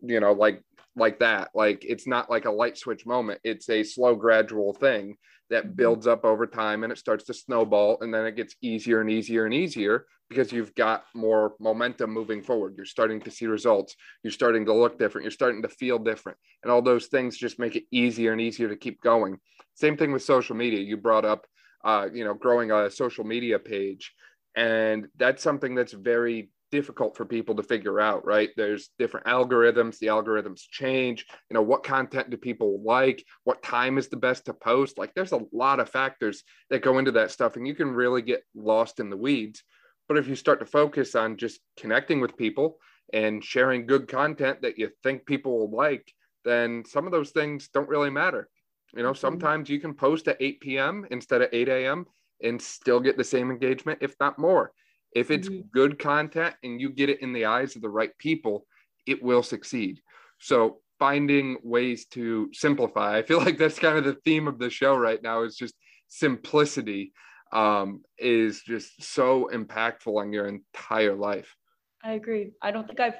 you 0.00 0.20
know, 0.20 0.32
like 0.32 0.62
like 0.94 1.18
that. 1.18 1.50
Like 1.52 1.84
it's 1.84 2.06
not 2.06 2.30
like 2.30 2.44
a 2.44 2.50
light 2.50 2.78
switch 2.78 3.04
moment. 3.06 3.40
It's 3.42 3.68
a 3.68 3.82
slow 3.82 4.14
gradual 4.14 4.72
thing 4.72 5.16
that 5.50 5.64
mm-hmm. 5.64 5.74
builds 5.74 6.06
up 6.06 6.24
over 6.24 6.46
time 6.46 6.84
and 6.84 6.92
it 6.92 6.98
starts 6.98 7.24
to 7.24 7.34
snowball 7.34 7.98
and 8.00 8.14
then 8.14 8.24
it 8.24 8.36
gets 8.36 8.54
easier 8.62 9.00
and 9.00 9.10
easier 9.10 9.46
and 9.46 9.54
easier 9.54 10.06
because 10.28 10.52
you've 10.52 10.76
got 10.76 11.02
more 11.12 11.54
momentum 11.58 12.12
moving 12.12 12.40
forward. 12.40 12.74
You're 12.76 12.86
starting 12.86 13.20
to 13.22 13.32
see 13.32 13.46
results. 13.46 13.96
You're 14.22 14.30
starting 14.30 14.64
to 14.66 14.72
look 14.72 14.96
different. 14.96 15.24
You're 15.24 15.32
starting 15.32 15.62
to 15.62 15.68
feel 15.68 15.98
different. 15.98 16.38
And 16.62 16.70
all 16.70 16.82
those 16.82 17.06
things 17.06 17.36
just 17.36 17.58
make 17.58 17.74
it 17.74 17.82
easier 17.90 18.30
and 18.30 18.40
easier 18.40 18.68
to 18.68 18.76
keep 18.76 19.00
going. 19.00 19.40
Same 19.80 19.96
thing 19.96 20.12
with 20.12 20.22
social 20.22 20.54
media. 20.54 20.80
You 20.80 20.96
brought 20.98 21.24
up, 21.24 21.46
uh, 21.84 22.08
you 22.12 22.24
know, 22.24 22.34
growing 22.34 22.70
a 22.70 22.90
social 22.90 23.24
media 23.24 23.58
page. 23.58 24.12
And 24.54 25.08
that's 25.16 25.42
something 25.42 25.74
that's 25.74 25.92
very 25.92 26.50
difficult 26.70 27.16
for 27.16 27.24
people 27.24 27.54
to 27.56 27.62
figure 27.62 27.98
out, 27.98 28.24
right? 28.26 28.50
There's 28.56 28.90
different 28.98 29.26
algorithms, 29.26 29.98
the 29.98 30.08
algorithms 30.08 30.60
change. 30.70 31.26
You 31.48 31.54
know, 31.54 31.62
what 31.62 31.82
content 31.82 32.30
do 32.30 32.36
people 32.36 32.82
like? 32.84 33.24
What 33.44 33.62
time 33.62 33.96
is 33.96 34.08
the 34.08 34.16
best 34.16 34.44
to 34.46 34.54
post? 34.54 34.98
Like, 34.98 35.14
there's 35.14 35.32
a 35.32 35.46
lot 35.52 35.80
of 35.80 35.88
factors 35.88 36.44
that 36.68 36.82
go 36.82 36.98
into 36.98 37.12
that 37.12 37.30
stuff, 37.30 37.56
and 37.56 37.66
you 37.66 37.74
can 37.74 37.90
really 37.90 38.22
get 38.22 38.44
lost 38.54 39.00
in 39.00 39.10
the 39.10 39.16
weeds. 39.16 39.62
But 40.08 40.18
if 40.18 40.28
you 40.28 40.36
start 40.36 40.60
to 40.60 40.66
focus 40.66 41.14
on 41.14 41.38
just 41.38 41.60
connecting 41.76 42.20
with 42.20 42.36
people 42.36 42.78
and 43.12 43.42
sharing 43.42 43.86
good 43.86 44.08
content 44.08 44.62
that 44.62 44.78
you 44.78 44.90
think 45.02 45.24
people 45.24 45.58
will 45.58 45.76
like, 45.76 46.12
then 46.44 46.84
some 46.86 47.06
of 47.06 47.12
those 47.12 47.30
things 47.30 47.68
don't 47.68 47.88
really 47.88 48.10
matter. 48.10 48.48
You 48.94 49.02
know, 49.02 49.12
sometimes 49.12 49.68
you 49.68 49.80
can 49.80 49.94
post 49.94 50.28
at 50.28 50.36
8 50.40 50.60
p.m. 50.60 51.06
instead 51.10 51.42
of 51.42 51.48
8 51.52 51.68
a.m. 51.68 52.06
and 52.42 52.60
still 52.60 53.00
get 53.00 53.16
the 53.16 53.24
same 53.24 53.50
engagement, 53.50 53.98
if 54.02 54.14
not 54.20 54.38
more. 54.38 54.72
If 55.12 55.30
it's 55.30 55.48
mm-hmm. 55.48 55.68
good 55.72 55.98
content 55.98 56.54
and 56.62 56.80
you 56.80 56.90
get 56.90 57.08
it 57.08 57.20
in 57.20 57.32
the 57.32 57.44
eyes 57.44 57.76
of 57.76 57.82
the 57.82 57.88
right 57.88 58.16
people, 58.18 58.66
it 59.06 59.22
will 59.22 59.42
succeed. 59.42 60.00
So 60.38 60.78
finding 60.98 61.56
ways 61.62 62.06
to 62.06 62.50
simplify. 62.52 63.16
I 63.16 63.22
feel 63.22 63.38
like 63.38 63.58
that's 63.58 63.78
kind 63.78 63.98
of 63.98 64.04
the 64.04 64.18
theme 64.24 64.46
of 64.46 64.58
the 64.58 64.70
show 64.70 64.96
right 64.96 65.22
now 65.22 65.42
is 65.42 65.56
just 65.56 65.74
simplicity 66.08 67.12
um, 67.52 68.02
is 68.18 68.62
just 68.62 69.02
so 69.02 69.50
impactful 69.52 70.16
on 70.16 70.32
your 70.32 70.46
entire 70.46 71.16
life. 71.16 71.56
I 72.04 72.12
agree. 72.12 72.52
I 72.62 72.70
don't 72.70 72.86
think 72.86 73.00
I've 73.00 73.18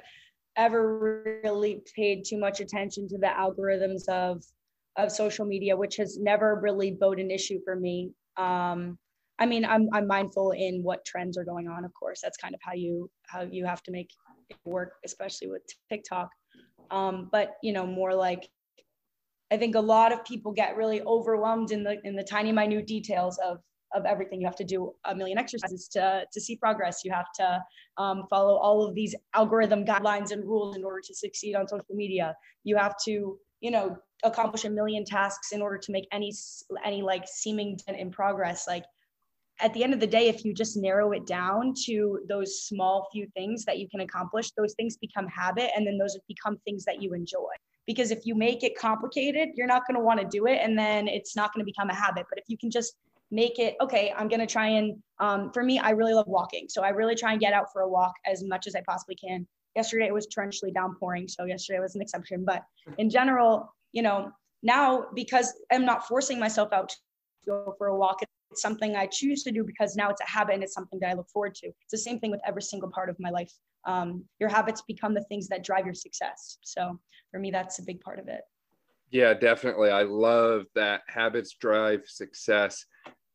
ever 0.55 1.41
really 1.43 1.81
paid 1.95 2.23
too 2.25 2.37
much 2.37 2.59
attention 2.59 3.07
to 3.09 3.17
the 3.17 3.27
algorithms 3.27 4.07
of 4.09 4.43
of 4.97 5.11
social 5.11 5.45
media, 5.45 5.75
which 5.75 5.95
has 5.97 6.17
never 6.19 6.59
really 6.61 6.91
been 6.91 7.19
an 7.19 7.31
issue 7.31 7.59
for 7.63 7.75
me. 7.75 8.11
Um, 8.37 8.97
I 9.39 9.45
mean, 9.45 9.65
I'm 9.65 9.87
I'm 9.93 10.07
mindful 10.07 10.51
in 10.51 10.81
what 10.83 11.03
trends 11.05 11.37
are 11.37 11.45
going 11.45 11.67
on. 11.67 11.85
Of 11.85 11.93
course, 11.93 12.19
that's 12.21 12.37
kind 12.37 12.53
of 12.53 12.61
how 12.63 12.73
you 12.73 13.09
how 13.27 13.41
you 13.41 13.65
have 13.65 13.81
to 13.83 13.91
make 13.91 14.09
it 14.49 14.57
work, 14.65 14.93
especially 15.05 15.47
with 15.49 15.63
TikTok. 15.89 16.29
um, 16.91 17.29
but 17.31 17.53
you 17.63 17.73
know 17.73 17.87
more 17.87 18.13
like 18.13 18.47
i 19.51 19.57
think 19.57 19.75
a 19.75 19.79
lot 19.79 20.11
of 20.11 20.23
people 20.25 20.51
get 20.51 20.75
really 20.75 21.01
overwhelmed 21.01 21.71
in 21.71 21.83
the 21.83 21.97
in 22.03 22.15
the 22.15 22.23
tiny 22.23 22.51
minute 22.51 22.85
details 22.85 23.39
of 23.43 23.57
of 23.93 24.05
everything 24.05 24.39
you 24.39 24.47
have 24.47 24.55
to 24.55 24.63
do 24.63 24.93
a 25.05 25.15
million 25.15 25.37
exercises 25.37 25.87
to 25.87 26.23
to 26.31 26.39
see 26.39 26.55
progress 26.55 27.01
you 27.03 27.11
have 27.11 27.31
to 27.35 27.61
um, 27.97 28.23
follow 28.29 28.55
all 28.57 28.85
of 28.87 28.95
these 28.95 29.15
algorithm 29.33 29.83
guidelines 29.83 30.31
and 30.31 30.43
rules 30.45 30.77
in 30.77 30.83
order 30.83 31.01
to 31.03 31.13
succeed 31.13 31.55
on 31.55 31.67
social 31.67 31.95
media 31.95 32.33
you 32.63 32.77
have 32.77 32.95
to 33.03 33.37
you 33.61 33.71
know 33.71 33.97
accomplish 34.23 34.65
a 34.65 34.69
million 34.69 35.05
tasks 35.05 35.51
in 35.51 35.61
order 35.61 35.77
to 35.77 35.91
make 35.91 36.07
any 36.11 36.33
any 36.85 37.01
like 37.01 37.23
seeming 37.27 37.77
dent 37.85 37.99
in 37.99 38.11
progress. 38.11 38.67
Like 38.67 38.83
at 39.59 39.73
the 39.73 39.83
end 39.83 39.93
of 39.93 39.99
the 39.99 40.07
day 40.07 40.27
if 40.27 40.43
you 40.43 40.53
just 40.53 40.75
narrow 40.77 41.11
it 41.11 41.25
down 41.25 41.73
to 41.85 42.19
those 42.27 42.63
small 42.63 43.07
few 43.11 43.27
things 43.35 43.63
that 43.65 43.77
you 43.77 43.87
can 43.89 44.01
accomplish 44.01 44.51
those 44.51 44.73
things 44.73 44.97
become 44.97 45.27
habit 45.27 45.69
and 45.75 45.85
then 45.85 45.97
those 45.97 46.17
become 46.27 46.57
things 46.65 46.83
that 46.85 47.01
you 47.01 47.13
enjoy. 47.13 47.51
Because 47.87 48.11
if 48.11 48.25
you 48.25 48.35
make 48.35 48.63
it 48.63 48.77
complicated 48.77 49.49
you're 49.55 49.67
not 49.67 49.83
going 49.87 49.95
to 49.95 50.03
want 50.03 50.19
to 50.19 50.25
do 50.25 50.47
it 50.47 50.59
and 50.61 50.77
then 50.77 51.07
it's 51.07 51.35
not 51.35 51.53
going 51.53 51.61
to 51.61 51.65
become 51.65 51.89
a 51.89 51.95
habit. 51.95 52.25
But 52.29 52.39
if 52.39 52.45
you 52.47 52.57
can 52.57 52.71
just 52.71 52.95
make 53.33 53.59
it 53.59 53.75
okay 53.79 54.13
i'm 54.17 54.27
going 54.27 54.41
to 54.41 54.45
try 54.45 54.67
and 54.67 55.01
um, 55.19 55.51
for 55.53 55.63
me 55.63 55.79
i 55.79 55.91
really 55.91 56.13
love 56.13 56.27
walking. 56.27 56.67
So 56.69 56.83
i 56.83 56.89
really 56.89 57.15
try 57.15 57.31
and 57.31 57.39
get 57.39 57.53
out 57.53 57.71
for 57.71 57.81
a 57.81 57.89
walk 57.89 58.13
as 58.25 58.43
much 58.43 58.67
as 58.67 58.75
i 58.75 58.81
possibly 58.87 59.15
can 59.15 59.47
yesterday 59.75 60.05
it 60.05 60.13
was 60.13 60.27
torrentially 60.27 60.73
downpouring 60.73 61.27
so 61.27 61.45
yesterday 61.45 61.79
was 61.79 61.95
an 61.95 62.01
exception. 62.01 62.43
But 62.45 62.63
in 62.97 63.09
general 63.09 63.73
you 63.91 64.01
know 64.01 64.31
now 64.63 65.05
because 65.13 65.53
i'm 65.71 65.85
not 65.85 66.07
forcing 66.07 66.39
myself 66.39 66.71
out 66.71 66.89
to 66.89 66.95
go 67.45 67.75
for 67.77 67.87
a 67.87 67.97
walk 67.97 68.21
it's 68.21 68.61
something 68.61 68.95
i 68.95 69.05
choose 69.05 69.43
to 69.43 69.51
do 69.51 69.63
because 69.63 69.95
now 69.95 70.09
it's 70.09 70.21
a 70.21 70.29
habit 70.29 70.55
and 70.55 70.63
it's 70.63 70.73
something 70.73 70.99
that 70.99 71.09
i 71.09 71.13
look 71.13 71.29
forward 71.29 71.55
to. 71.55 71.67
It's 71.67 71.91
the 71.91 71.97
same 71.97 72.19
thing 72.19 72.31
with 72.31 72.41
every 72.45 72.61
single 72.61 72.89
part 72.89 73.09
of 73.09 73.15
my 73.19 73.29
life. 73.29 73.51
Um, 73.85 74.25
your 74.39 74.49
habits 74.49 74.83
become 74.87 75.13
the 75.13 75.23
things 75.23 75.47
that 75.47 75.63
drive 75.63 75.85
your 75.85 75.95
success. 75.95 76.57
So 76.61 76.99
for 77.31 77.39
me 77.39 77.51
that's 77.51 77.79
a 77.79 77.83
big 77.83 78.01
part 78.01 78.19
of 78.19 78.27
it. 78.27 78.41
Yeah 79.09 79.33
definitely. 79.33 79.89
I 79.89 80.03
love 80.03 80.65
that 80.75 81.01
habits 81.07 81.55
drive 81.59 82.03
success. 82.07 82.85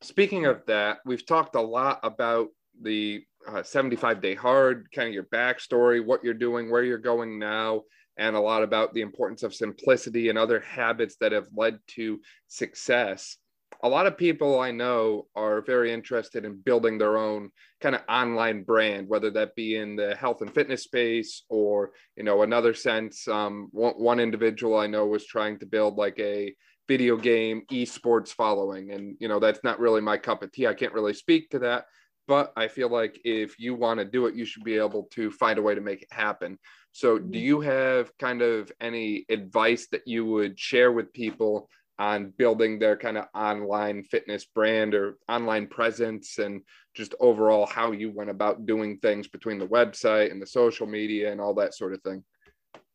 Speaking 0.03 0.47
of 0.47 0.65
that 0.67 0.99
we've 1.05 1.27
talked 1.27 1.55
a 1.55 1.61
lot 1.61 2.01
about 2.03 2.49
the 2.83 3.25
uh, 3.49 3.63
75 3.63 4.21
day 4.21 4.35
hard 4.35 4.89
kind 4.93 5.09
of 5.09 5.15
your 5.15 5.25
backstory 5.25 6.05
what 6.05 6.25
you're 6.25 6.35
doing 6.35 6.71
where 6.71 6.83
you're 6.83 6.99
going 6.99 7.39
now 7.39 7.83
and 8.17 8.37
a 8.37 8.41
lot 8.41 8.63
about 8.63 8.95
the 8.95 9.03
importance 9.03 9.43
of 9.43 9.55
simplicity 9.55 10.29
and 10.29 10.39
other 10.39 10.61
habits 10.61 11.17
that 11.21 11.33
have 11.33 11.49
led 11.55 11.79
to 11.89 12.21
success. 12.49 13.37
A 13.83 13.89
lot 13.89 14.07
of 14.07 14.17
people 14.17 14.59
I 14.59 14.71
know 14.71 15.27
are 15.37 15.61
very 15.61 15.93
interested 15.93 16.45
in 16.45 16.61
building 16.61 16.97
their 16.97 17.19
own 17.19 17.51
kind 17.81 17.95
of 17.95 18.01
online 18.09 18.63
brand, 18.63 19.07
whether 19.09 19.31
that 19.33 19.55
be 19.55 19.77
in 19.77 19.97
the 19.97 20.15
health 20.15 20.41
and 20.41 20.53
fitness 20.53 20.85
space 20.85 21.43
or, 21.51 21.93
you 22.17 22.25
know, 22.25 22.43
another 22.43 22.73
sense. 22.73 23.29
Um, 23.29 23.69
one, 23.73 23.95
one 23.95 24.21
individual 24.21 24.79
I 24.79 24.87
know 24.87 25.07
was 25.07 25.27
trying 25.27 25.59
to 25.59 25.67
build 25.67 25.97
like 25.97 26.19
a 26.19 26.55
video 26.89 27.17
game 27.19 27.63
esports 27.71 28.31
following. 28.31 28.93
And, 28.93 29.17
you 29.21 29.29
know, 29.29 29.41
that's 29.41 29.63
not 29.63 29.79
really 29.79 30.01
my 30.01 30.17
cup 30.17 30.43
of 30.43 30.53
tea. 30.53 30.67
I 30.67 30.75
can't 30.75 30.95
really 30.95 31.15
speak 31.15 31.51
to 31.51 31.59
that 31.59 31.85
but 32.27 32.53
I 32.57 32.69
feel 32.69 32.89
like 32.89 33.21
if 33.25 33.59
you 33.59 33.75
want 33.75 33.99
to 34.01 34.05
do 34.05 34.27
it, 34.27 34.35
you 34.35 34.45
should 34.45 34.65
be 34.65 34.77
able 34.77 35.05
to 35.13 35.31
find 35.31 35.59
a 35.59 35.63
way 35.63 35.75
to 35.75 35.81
make 35.81 36.03
it 36.03 36.13
happen. 36.13 36.59
So, 36.93 37.19
do 37.19 37.25
mm-hmm. 37.25 37.35
you 37.35 37.61
have 37.61 38.17
kind 38.19 38.43
of 38.43 38.73
any 38.81 39.27
advice 39.29 39.89
that 39.93 40.07
you 40.07 40.25
would 40.27 40.59
share 40.59 40.93
with 40.93 41.13
people 41.13 41.69
on 41.99 42.33
building 42.37 42.79
their 42.79 42.97
kind 42.97 43.17
of 43.17 43.27
online 43.35 44.03
fitness 44.05 44.45
brand 44.45 44.95
or 44.95 45.17
online 45.29 45.67
presence 45.67 46.39
and 46.39 46.61
just 46.95 47.15
overall 47.21 47.67
how 47.67 47.93
you 47.93 48.11
went 48.11 48.31
about 48.31 48.67
doing 48.67 48.99
things 48.99 49.29
between 49.29 49.59
the 49.59 49.67
website 49.67 50.31
and 50.31 50.41
the 50.41 50.47
social 50.47 50.87
media 50.87 51.33
and 51.33 51.41
all 51.41 51.55
that 51.55 51.75
sort 51.75 51.95
of 51.95 52.03
thing? 52.03 52.23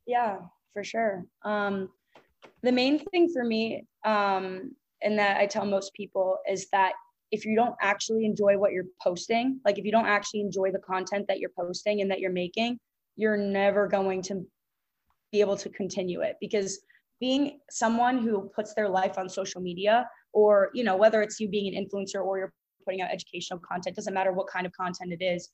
Yeah, 0.05 0.37
for 0.73 0.83
sure. 0.83 1.25
Um, 1.43 1.89
the 2.63 2.71
main 2.71 2.99
thing 2.99 3.29
for 3.33 3.43
me, 3.43 3.85
um, 4.05 4.75
and 5.01 5.17
that 5.17 5.37
I 5.37 5.47
tell 5.47 5.65
most 5.65 5.93
people, 5.93 6.37
is 6.49 6.67
that 6.71 6.93
if 7.31 7.45
you 7.45 7.55
don't 7.55 7.75
actually 7.81 8.25
enjoy 8.25 8.57
what 8.57 8.71
you're 8.71 8.85
posting, 9.01 9.59
like 9.65 9.77
if 9.77 9.85
you 9.85 9.91
don't 9.91 10.05
actually 10.05 10.41
enjoy 10.41 10.71
the 10.71 10.79
content 10.79 11.25
that 11.27 11.39
you're 11.39 11.51
posting 11.57 12.01
and 12.01 12.11
that 12.11 12.19
you're 12.19 12.31
making, 12.31 12.77
you're 13.15 13.37
never 13.37 13.87
going 13.87 14.21
to 14.23 14.45
be 15.31 15.39
able 15.39 15.57
to 15.57 15.69
continue 15.69 16.21
it. 16.21 16.35
Because 16.41 16.79
being 17.19 17.59
someone 17.69 18.17
who 18.17 18.51
puts 18.55 18.73
their 18.73 18.89
life 18.89 19.17
on 19.17 19.29
social 19.29 19.61
media 19.61 20.09
or 20.33 20.69
you 20.73 20.83
know 20.83 20.95
whether 20.95 21.21
it's 21.21 21.39
you 21.39 21.47
being 21.47 21.73
an 21.73 21.85
influencer 21.85 22.23
or 22.23 22.37
you're 22.37 22.53
putting 22.85 23.01
out 23.01 23.11
educational 23.11 23.59
content 23.59 23.95
doesn't 23.95 24.13
matter 24.13 24.31
what 24.31 24.47
kind 24.47 24.65
of 24.65 24.71
content 24.73 25.13
it 25.13 25.23
is 25.23 25.49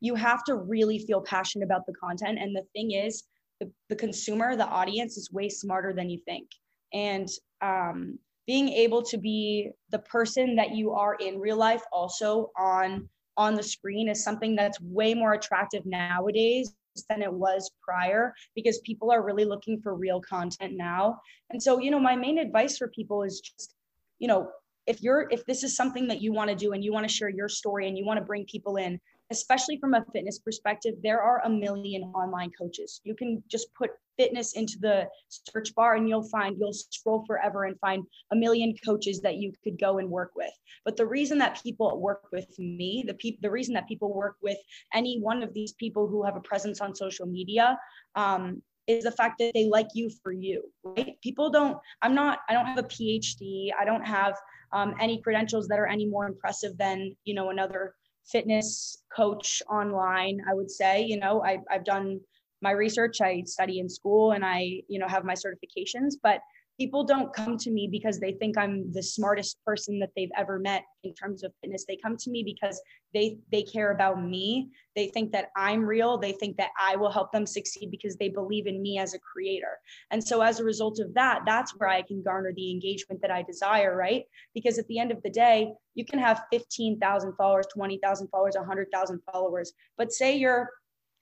you 0.00 0.14
have 0.14 0.44
to 0.44 0.54
really 0.54 0.98
feel 0.98 1.20
passionate 1.20 1.64
about 1.64 1.86
the 1.86 1.94
content. 1.94 2.38
And 2.40 2.54
the 2.54 2.64
thing 2.72 2.92
is 2.92 3.24
the, 3.60 3.70
the 3.88 3.96
consumer 3.96 4.56
the 4.56 4.66
audience 4.66 5.16
is 5.16 5.32
way 5.32 5.48
smarter 5.48 5.92
than 5.92 6.08
you 6.08 6.18
think. 6.24 6.48
And 6.92 7.28
um, 7.60 8.18
being 8.48 8.70
able 8.70 9.02
to 9.02 9.18
be 9.18 9.70
the 9.90 9.98
person 10.00 10.56
that 10.56 10.74
you 10.74 10.90
are 10.92 11.14
in 11.16 11.38
real 11.38 11.56
life 11.56 11.82
also 11.92 12.50
on 12.58 13.08
on 13.36 13.54
the 13.54 13.62
screen 13.62 14.08
is 14.08 14.24
something 14.24 14.56
that's 14.56 14.80
way 14.80 15.14
more 15.14 15.34
attractive 15.34 15.86
nowadays 15.86 16.74
than 17.08 17.22
it 17.22 17.32
was 17.32 17.70
prior 17.80 18.34
because 18.56 18.80
people 18.80 19.12
are 19.12 19.24
really 19.24 19.44
looking 19.44 19.80
for 19.80 19.94
real 19.94 20.20
content 20.20 20.72
now. 20.76 21.20
And 21.50 21.62
so 21.62 21.78
you 21.78 21.92
know 21.92 22.00
my 22.00 22.16
main 22.16 22.38
advice 22.38 22.78
for 22.78 22.88
people 22.88 23.22
is 23.22 23.40
just 23.40 23.74
you 24.18 24.26
know 24.26 24.50
if 24.86 25.02
you're 25.02 25.28
if 25.30 25.44
this 25.44 25.62
is 25.62 25.76
something 25.76 26.08
that 26.08 26.22
you 26.22 26.32
want 26.32 26.48
to 26.48 26.56
do 26.56 26.72
and 26.72 26.82
you 26.82 26.92
want 26.92 27.06
to 27.06 27.14
share 27.14 27.28
your 27.28 27.50
story 27.50 27.86
and 27.86 27.98
you 27.98 28.06
want 28.06 28.18
to 28.18 28.24
bring 28.24 28.46
people 28.46 28.76
in 28.76 28.98
especially 29.30 29.78
from 29.78 29.94
a 29.94 30.04
fitness 30.12 30.38
perspective, 30.38 30.94
there 31.02 31.20
are 31.20 31.42
a 31.44 31.50
million 31.50 32.04
online 32.14 32.50
coaches. 32.58 33.00
You 33.04 33.14
can 33.14 33.42
just 33.48 33.72
put 33.74 33.90
fitness 34.16 34.54
into 34.54 34.78
the 34.80 35.08
search 35.28 35.74
bar 35.74 35.94
and 35.94 36.08
you'll 36.08 36.28
find, 36.28 36.56
you'll 36.58 36.72
scroll 36.72 37.24
forever 37.26 37.64
and 37.64 37.78
find 37.78 38.04
a 38.32 38.36
million 38.36 38.74
coaches 38.84 39.20
that 39.20 39.36
you 39.36 39.52
could 39.62 39.78
go 39.78 39.98
and 39.98 40.10
work 40.10 40.32
with. 40.34 40.52
But 40.84 40.96
the 40.96 41.06
reason 41.06 41.38
that 41.38 41.62
people 41.62 42.00
work 42.00 42.22
with 42.32 42.58
me, 42.58 43.04
the 43.06 43.14
people, 43.14 43.38
the 43.42 43.50
reason 43.50 43.74
that 43.74 43.86
people 43.86 44.12
work 44.12 44.36
with 44.42 44.58
any 44.92 45.20
one 45.20 45.42
of 45.42 45.54
these 45.54 45.72
people 45.74 46.08
who 46.08 46.24
have 46.24 46.36
a 46.36 46.40
presence 46.40 46.80
on 46.80 46.94
social 46.94 47.26
media, 47.26 47.78
um, 48.14 48.62
is 48.88 49.04
the 49.04 49.12
fact 49.12 49.38
that 49.38 49.52
they 49.54 49.66
like 49.66 49.88
you 49.94 50.10
for 50.22 50.32
you, 50.32 50.62
right? 50.82 51.20
People 51.22 51.50
don't, 51.50 51.76
I'm 52.00 52.14
not, 52.14 52.38
I 52.48 52.54
don't 52.54 52.64
have 52.64 52.78
a 52.78 52.84
PhD. 52.84 53.68
I 53.78 53.84
don't 53.84 54.04
have 54.04 54.34
um, 54.72 54.94
any 54.98 55.20
credentials 55.20 55.68
that 55.68 55.78
are 55.78 55.86
any 55.86 56.06
more 56.06 56.26
impressive 56.26 56.76
than, 56.78 57.14
you 57.24 57.34
know, 57.34 57.50
another 57.50 57.94
fitness 58.30 59.02
coach 59.14 59.62
online 59.70 60.40
i 60.48 60.54
would 60.54 60.70
say 60.70 61.02
you 61.02 61.18
know 61.18 61.42
I, 61.42 61.58
i've 61.70 61.84
done 61.84 62.20
my 62.60 62.72
research 62.72 63.20
i 63.20 63.42
study 63.46 63.78
in 63.78 63.88
school 63.88 64.32
and 64.32 64.44
i 64.44 64.82
you 64.88 64.98
know 64.98 65.08
have 65.08 65.24
my 65.24 65.34
certifications 65.34 66.14
but 66.22 66.40
people 66.78 67.02
don't 67.02 67.34
come 67.34 67.58
to 67.58 67.70
me 67.70 67.88
because 67.90 68.20
they 68.20 68.32
think 68.32 68.56
I'm 68.56 68.92
the 68.92 69.02
smartest 69.02 69.58
person 69.66 69.98
that 69.98 70.10
they've 70.14 70.30
ever 70.36 70.58
met 70.58 70.84
in 71.02 71.12
terms 71.12 71.42
of 71.42 71.52
fitness. 71.60 71.84
They 71.86 71.96
come 71.96 72.16
to 72.16 72.30
me 72.30 72.42
because 72.44 72.80
they 73.12 73.38
they 73.50 73.62
care 73.62 73.90
about 73.90 74.22
me. 74.22 74.68
They 74.94 75.08
think 75.08 75.32
that 75.32 75.50
I'm 75.56 75.84
real. 75.84 76.18
They 76.18 76.32
think 76.32 76.56
that 76.58 76.70
I 76.80 76.94
will 76.96 77.10
help 77.10 77.32
them 77.32 77.46
succeed 77.46 77.90
because 77.90 78.16
they 78.16 78.28
believe 78.28 78.66
in 78.66 78.80
me 78.80 78.98
as 78.98 79.14
a 79.14 79.18
creator. 79.18 79.78
And 80.10 80.22
so 80.22 80.40
as 80.40 80.60
a 80.60 80.64
result 80.64 81.00
of 81.00 81.12
that, 81.14 81.42
that's 81.44 81.72
where 81.76 81.88
I 81.88 82.02
can 82.02 82.22
garner 82.22 82.52
the 82.54 82.70
engagement 82.70 83.20
that 83.22 83.30
I 83.30 83.42
desire, 83.42 83.96
right? 83.96 84.24
Because 84.54 84.78
at 84.78 84.86
the 84.86 84.98
end 84.98 85.10
of 85.10 85.22
the 85.22 85.30
day, 85.30 85.72
you 85.94 86.04
can 86.04 86.18
have 86.20 86.44
15,000 86.52 87.34
followers, 87.36 87.66
20,000 87.74 88.28
followers, 88.28 88.54
100,000 88.56 89.20
followers, 89.32 89.72
but 89.96 90.12
say 90.12 90.36
you're 90.36 90.68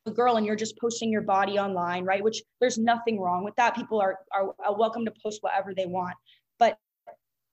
a 0.06 0.10
girl 0.10 0.36
and 0.36 0.46
you're 0.46 0.56
just 0.56 0.78
posting 0.78 1.10
your 1.10 1.22
body 1.22 1.58
online, 1.58 2.04
right? 2.04 2.22
Which 2.22 2.42
there's 2.60 2.78
nothing 2.78 3.20
wrong 3.20 3.44
with 3.44 3.54
that. 3.56 3.74
People 3.74 4.00
are, 4.00 4.20
are, 4.32 4.54
welcome 4.76 5.04
to 5.04 5.12
post 5.22 5.42
whatever 5.42 5.74
they 5.74 5.86
want. 5.86 6.14
But 6.58 6.78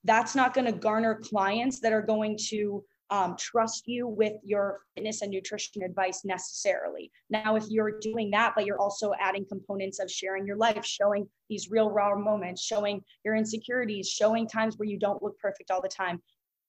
that's 0.04 0.34
not 0.34 0.54
going 0.54 0.66
to 0.66 0.72
garner 0.72 1.16
clients 1.16 1.80
that 1.80 1.92
are 1.92 2.02
going 2.02 2.38
to 2.48 2.84
um, 3.10 3.36
trust 3.38 3.86
you 3.86 4.06
with 4.06 4.34
your 4.42 4.80
fitness 4.94 5.22
and 5.22 5.30
nutrition 5.30 5.82
advice 5.82 6.24
necessarily. 6.24 7.10
Now, 7.28 7.56
if 7.56 7.64
you're 7.68 7.98
doing 8.00 8.30
that, 8.30 8.54
but 8.56 8.64
you're 8.64 8.80
also 8.80 9.12
adding 9.20 9.44
components 9.46 9.98
of 10.00 10.10
sharing 10.10 10.46
your 10.46 10.56
life, 10.56 10.84
showing 10.84 11.28
these 11.50 11.70
real 11.70 11.90
raw 11.90 12.16
moments, 12.16 12.62
showing 12.62 13.02
your 13.24 13.34
insecurities, 13.34 14.08
showing 14.08 14.48
times 14.48 14.78
where 14.78 14.88
you 14.88 14.98
don't 14.98 15.22
look 15.22 15.38
perfect 15.38 15.70
all 15.70 15.82
the 15.82 15.88
time, 15.88 16.22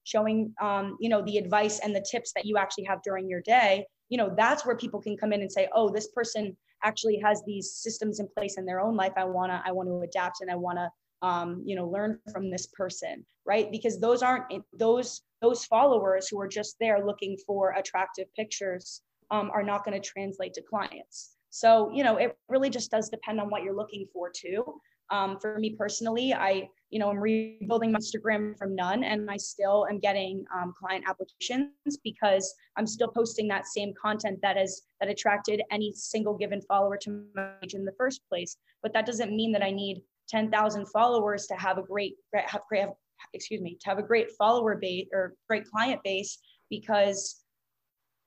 showing 0.04 0.54
um, 0.62 0.98
you 1.00 1.10
know 1.10 1.22
the 1.22 1.38
advice 1.38 1.80
and 1.80 1.96
the 1.96 2.06
tips 2.10 2.32
that 2.34 2.46
you 2.46 2.58
actually 2.58 2.84
have 2.84 3.02
during 3.02 3.30
your 3.30 3.42
day 3.42 3.86
you 4.10 4.18
know 4.18 4.34
that's 4.38 4.66
where 4.66 4.76
people 4.76 5.02
can 5.02 5.18
come 5.18 5.34
in 5.34 5.42
and 5.42 5.52
say 5.52 5.68
oh 5.74 5.90
this 5.90 6.08
person 6.10 6.56
actually 6.84 7.18
has 7.18 7.42
these 7.46 7.72
systems 7.72 8.20
in 8.20 8.28
place 8.38 8.58
in 8.58 8.66
their 8.66 8.80
own 8.80 8.96
life. 8.96 9.14
I 9.18 9.24
want 9.24 9.52
to 9.52 9.62
i 9.66 9.72
want 9.72 9.90
to 9.90 10.02
adapt 10.02 10.42
and 10.42 10.52
i 10.52 10.56
want 10.56 10.78
to 10.78 10.90
um, 11.28 11.64
you 11.66 11.76
know 11.76 11.88
learn 11.88 12.20
from 12.32 12.52
this 12.52 12.68
person 12.68 13.26
right? 13.46 13.72
Because 13.72 14.00
those 14.00 14.22
aren't 14.22 14.46
those 14.74 15.22
those 15.42 15.66
followers 15.66 16.28
who 16.28 16.40
are 16.42 16.48
just 16.48 16.76
there 16.80 17.06
looking 17.06 17.38
for 17.46 17.72
attractive 17.72 18.28
pictures 18.36 19.02
um, 19.32 19.52
are 19.54 19.64
not 19.64 19.86
going 19.86 20.00
to 20.00 20.08
translate 20.08 20.54
to 20.56 20.62
clients. 20.62 21.36
So 21.50 21.92
you 21.94 22.04
know 22.04 22.18
it 22.18 22.38
really 22.50 22.70
just 22.70 22.92
does 22.92 23.10
depend 23.10 23.40
on 23.40 23.50
what 23.50 23.64
you're 23.64 23.76
looking 23.76 24.08
for 24.12 24.32
too. 24.36 24.64
Um, 25.12 25.38
for 25.40 25.60
me 25.60 25.76
personally 25.78 26.34
i 26.34 26.68
you 26.96 27.00
know, 27.00 27.10
I'm 27.10 27.20
rebuilding 27.20 27.92
my 27.92 28.00
Instagram 28.00 28.58
from 28.58 28.74
none 28.74 29.04
and 29.04 29.30
I 29.30 29.36
still 29.36 29.86
am 29.90 30.00
getting 30.00 30.46
um, 30.56 30.74
client 30.80 31.04
applications 31.06 31.74
because 32.06 32.56
I'm 32.78 32.88
still 32.88 33.10
posting 33.10 33.50
that 33.50 33.68
same 33.68 33.94
content 34.02 34.40
that 34.44 34.56
is 34.56 34.84
that 35.02 35.10
attracted 35.10 35.62
any 35.72 35.92
single 35.94 36.38
given 36.38 36.62
follower 36.62 36.96
to 37.02 37.26
my 37.36 37.50
page 37.60 37.74
in 37.74 37.84
the 37.84 37.92
first 37.98 38.22
place. 38.30 38.56
But 38.82 38.94
that 38.94 39.06
doesn't 39.06 39.36
mean 39.36 39.52
that 39.52 39.62
I 39.62 39.72
need 39.72 40.04
10,000 40.30 40.86
followers 40.86 41.48
to 41.48 41.56
have 41.56 41.78
a 41.78 41.84
great, 41.84 42.14
have 42.34 42.62
great, 42.70 42.88
excuse 43.34 43.60
me, 43.60 43.78
to 43.82 43.90
have 43.90 44.00
a 44.00 44.04
great 44.04 44.32
follower 44.40 44.78
base 44.78 45.08
or 45.12 45.34
great 45.50 45.70
client 45.70 46.00
base 46.02 46.38
because 46.70 47.44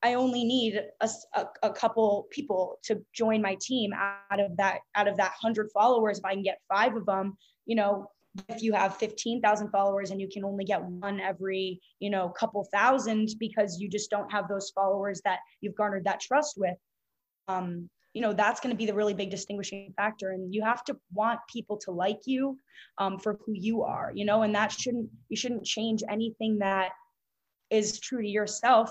I 0.03 0.13
only 0.13 0.45
need 0.45 0.79
a, 1.01 1.09
a, 1.35 1.47
a, 1.63 1.73
couple 1.73 2.27
people 2.31 2.79
to 2.85 3.03
join 3.15 3.41
my 3.41 3.57
team 3.63 3.93
out 3.95 4.41
of 4.41 4.59
that 4.59 4.81
out 4.95 5.09
of 5.09 5.17
that 5.17 5.33
hundred 5.41 5.71
followers. 5.73 6.19
If 6.19 6.27
I 6.27 6.35
can 6.35 6.43
get 6.43 6.61
five 6.69 6.95
of 6.95 7.07
them, 7.07 7.37
you 7.67 7.75
know, 7.75 8.09
if 8.49 8.63
you 8.63 8.73
have 8.73 8.97
15,000 8.97 9.71
followers 9.71 10.11
and 10.11 10.21
you 10.21 10.29
can 10.29 10.45
only 10.45 10.65
get 10.65 10.83
one 10.83 11.21
every, 11.21 11.81
you 12.01 12.11
know, 12.11 12.29
couple 12.29 12.67
thousand 12.73 13.31
because 13.39 13.79
you 13.81 13.89
just 13.89 14.11
don't 14.11 14.31
have 14.31 14.49
those 14.49 14.71
followers 14.71 15.21
that 15.25 15.39
you've 15.61 15.75
garnered 15.75 16.05
that 16.05 16.21
trust 16.21 16.55
with, 16.57 16.77
um, 17.49 17.89
you 18.15 18.23
know, 18.23 18.33
that's 18.33 18.61
going 18.61 18.73
to 18.73 18.77
be 18.77 18.87
the 18.87 18.95
really 18.95 19.15
big 19.15 19.31
distinguishing 19.31 19.93
factor. 19.97 20.31
And 20.31 20.55
you 20.55 20.63
have 20.63 20.85
to 20.85 20.97
want 21.13 21.41
people 21.53 21.77
to 21.79 21.91
like 21.91 22.21
you 22.25 22.59
um, 22.99 23.19
for 23.19 23.39
who 23.45 23.53
you 23.55 23.83
are, 23.83 24.13
you 24.15 24.25
know, 24.25 24.43
and 24.43 24.55
that 24.55 24.73
shouldn't, 24.73 25.09
you 25.29 25.37
shouldn't 25.37 25.65
change 25.65 26.03
anything 26.11 26.59
that 26.59 26.91
is 27.71 28.01
true 28.01 28.23
to 28.23 28.29
yourself 28.29 28.91